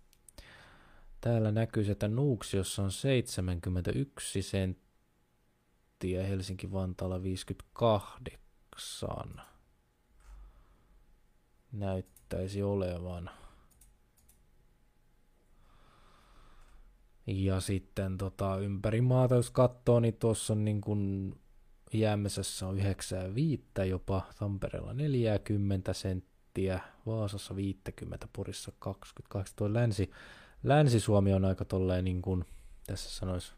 Täällä 1.21 1.51
näkyy, 1.51 1.91
että 1.91 2.07
Nuuksiossa 2.07 2.83
on 2.83 2.91
71 2.91 4.41
senttiä 4.41 6.23
Helsinki-Vantaalla 6.23 7.23
58 7.23 9.41
näyttäisi 11.71 12.63
olevan. 12.63 13.29
Ja 17.27 17.59
sitten 17.59 18.17
tota, 18.17 18.57
ympäri 18.57 19.01
maata, 19.01 19.35
jos 19.35 19.51
katsoo, 19.51 19.99
niin 19.99 20.13
tuossa 20.13 20.53
on 20.53 20.65
niin 20.65 20.81
kuin 20.81 21.33
Jämsässä 21.93 22.67
on 22.67 22.79
95 22.79 23.63
jopa, 23.89 24.21
Tampereella 24.39 24.93
40 24.93 25.93
senttiä, 25.93 26.79
Vaasassa 27.05 27.55
50, 27.55 28.27
Porissa 28.33 28.71
28. 28.79 29.55
Tuo 29.55 29.73
länsi, 29.73 30.11
Länsi-Suomi 30.63 31.33
on 31.33 31.45
aika 31.45 31.65
tolleen 31.65 32.05
niin 32.05 32.21
kuin, 32.21 32.45
tässä 32.87 33.09
sanoisi 33.09 33.53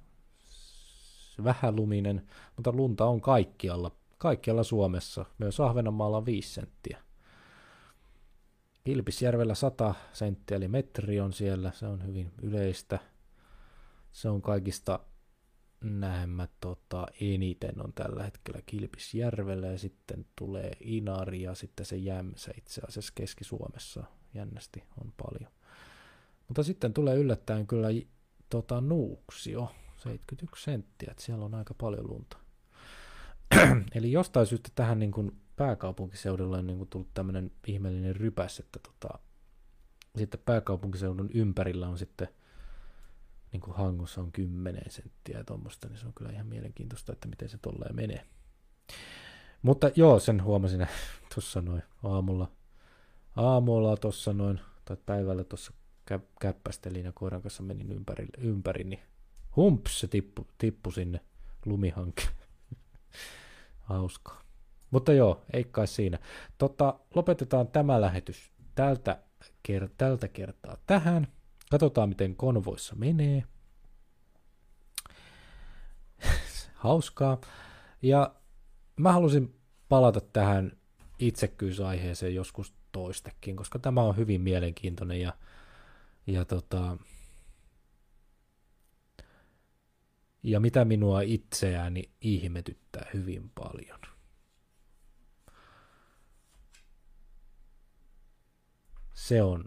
vähän 1.43 1.75
luminen, 1.75 2.27
mutta 2.55 2.71
lunta 2.71 3.05
on 3.05 3.21
kaikkialla, 3.21 3.91
kaikkialla 4.17 4.63
Suomessa. 4.63 5.25
Myös 5.37 5.59
Ahvenanmaalla 5.59 6.17
on 6.17 6.25
5 6.25 6.53
senttiä. 6.53 7.01
Kilpisjärvellä 8.83 9.55
100 9.55 9.95
senttiä, 10.13 10.57
eli 10.57 10.67
metri 10.67 11.19
on 11.19 11.33
siellä, 11.33 11.71
se 11.71 11.87
on 11.87 12.07
hyvin 12.07 12.31
yleistä. 12.41 12.99
Se 14.15 14.29
on 14.29 14.41
kaikista 14.41 14.99
näemmä 15.81 16.47
tota, 16.61 17.07
eniten 17.21 17.85
on 17.85 17.93
tällä 17.93 18.23
hetkellä 18.23 18.61
Kilpisjärvellä 18.65 19.67
ja 19.67 19.77
sitten 19.77 20.25
tulee 20.35 20.71
Inari 20.79 21.41
ja 21.41 21.55
sitten 21.55 21.85
se 21.85 21.95
Jämsä 21.95 22.51
itse 22.57 22.81
asiassa 22.87 23.11
Keski-Suomessa 23.15 24.03
jännästi 24.33 24.83
on 25.01 25.13
paljon. 25.17 25.51
Mutta 26.47 26.63
sitten 26.63 26.93
tulee 26.93 27.15
yllättäen 27.15 27.67
kyllä 27.67 27.87
tota, 28.49 28.81
Nuuksio, 28.81 29.71
71 29.97 30.63
senttiä, 30.63 31.07
että 31.11 31.23
siellä 31.23 31.45
on 31.45 31.55
aika 31.55 31.73
paljon 31.73 32.09
lunta. 32.09 32.37
Eli 33.95 34.11
jostain 34.11 34.47
syystä 34.47 34.69
tähän 34.75 34.99
niin 34.99 35.11
kuin 35.11 35.41
pääkaupunkiseudulle 35.55 36.57
on 36.57 36.67
niin 36.67 36.77
kuin 36.77 36.89
tullut 36.89 37.13
tämmöinen 37.13 37.51
ihmeellinen 37.67 38.15
rypäs, 38.15 38.59
että 38.59 38.79
tota, 38.79 39.19
sitten 40.17 40.39
pääkaupunkiseudun 40.45 41.29
ympärillä 41.33 41.87
on 41.87 41.97
sitten 41.97 42.27
niin 43.55 43.61
kuin 43.61 43.77
hangossa 43.77 44.21
on 44.21 44.31
10 44.31 44.83
senttiä 44.87 45.37
ja 45.37 45.43
tuommoista, 45.43 45.87
niin 45.87 45.97
se 45.97 46.07
on 46.07 46.13
kyllä 46.13 46.31
ihan 46.31 46.47
mielenkiintoista, 46.47 47.13
että 47.13 47.27
miten 47.27 47.49
se 47.49 47.57
tolleen 47.57 47.95
menee. 47.95 48.25
Mutta 49.61 49.91
joo, 49.95 50.19
sen 50.19 50.43
huomasin 50.43 50.87
tuossa 51.33 51.61
noin 51.61 51.83
aamulla, 52.03 52.51
aamulla 53.35 53.97
tuossa 53.97 54.33
noin, 54.33 54.59
tai 54.85 54.97
päivällä 55.05 55.43
tuossa 55.43 55.73
käppästelin 56.39 57.05
ja 57.05 57.11
koiran 57.11 57.41
kanssa 57.41 57.63
menin 57.63 57.91
ympäri, 57.91 58.27
ympäri 58.37 58.83
niin 58.83 58.99
humps, 59.55 59.99
se 59.99 60.07
tippu, 60.07 60.47
tippu 60.57 60.91
sinne 60.91 61.19
lumihanke. 61.65 62.23
Hauskaa. 63.89 64.41
Mutta 64.91 65.13
joo, 65.13 65.45
ei 65.53 65.63
kai 65.63 65.87
siinä. 65.87 66.19
Tota, 66.57 66.99
lopetetaan 67.15 67.67
tämä 67.67 68.01
lähetys 68.01 68.51
tältä, 68.75 69.19
ker- 69.67 69.89
tältä 69.97 70.27
kertaa 70.27 70.77
tähän. 70.87 71.27
Katsotaan, 71.75 72.09
miten 72.09 72.35
konvoissa 72.35 72.95
menee. 72.95 73.43
Hauskaa. 76.73 77.41
Ja 78.01 78.35
mä 78.95 79.11
halusin 79.11 79.59
palata 79.89 80.21
tähän 80.21 80.77
itsekkyysaiheeseen 81.19 82.35
joskus 82.35 82.73
toistekin, 82.91 83.55
koska 83.55 83.79
tämä 83.79 84.01
on 84.01 84.17
hyvin 84.17 84.41
mielenkiintoinen 84.41 85.21
ja, 85.21 85.33
ja 86.27 86.45
tota, 86.45 86.97
ja 90.43 90.59
mitä 90.59 90.85
minua 90.85 91.21
itseäni 91.21 92.11
ihmetyttää 92.21 93.09
hyvin 93.13 93.51
paljon. 93.55 93.99
Se 99.13 99.43
on, 99.43 99.65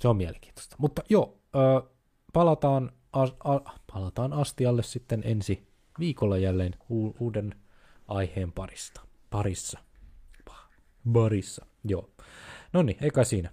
se 0.00 0.08
on 0.08 0.16
mielenkiintoista. 0.16 0.76
Mutta 0.78 1.02
joo, 1.08 1.39
ö, 1.56 1.90
palataan, 2.32 2.92
a, 3.12 3.22
a, 3.22 3.60
palataan 3.92 4.32
astialle 4.32 4.82
sitten 4.82 5.22
ensi 5.24 5.66
viikolla 5.98 6.38
jälleen 6.38 6.74
u, 6.90 7.16
uuden 7.20 7.54
aiheen 8.08 8.52
parista. 8.52 9.00
Parissa. 9.30 9.78
Parissa, 11.12 11.66
joo. 11.84 12.10
No 12.72 12.82
niin, 12.82 12.96
eikä 13.00 13.24
siinä. 13.24 13.50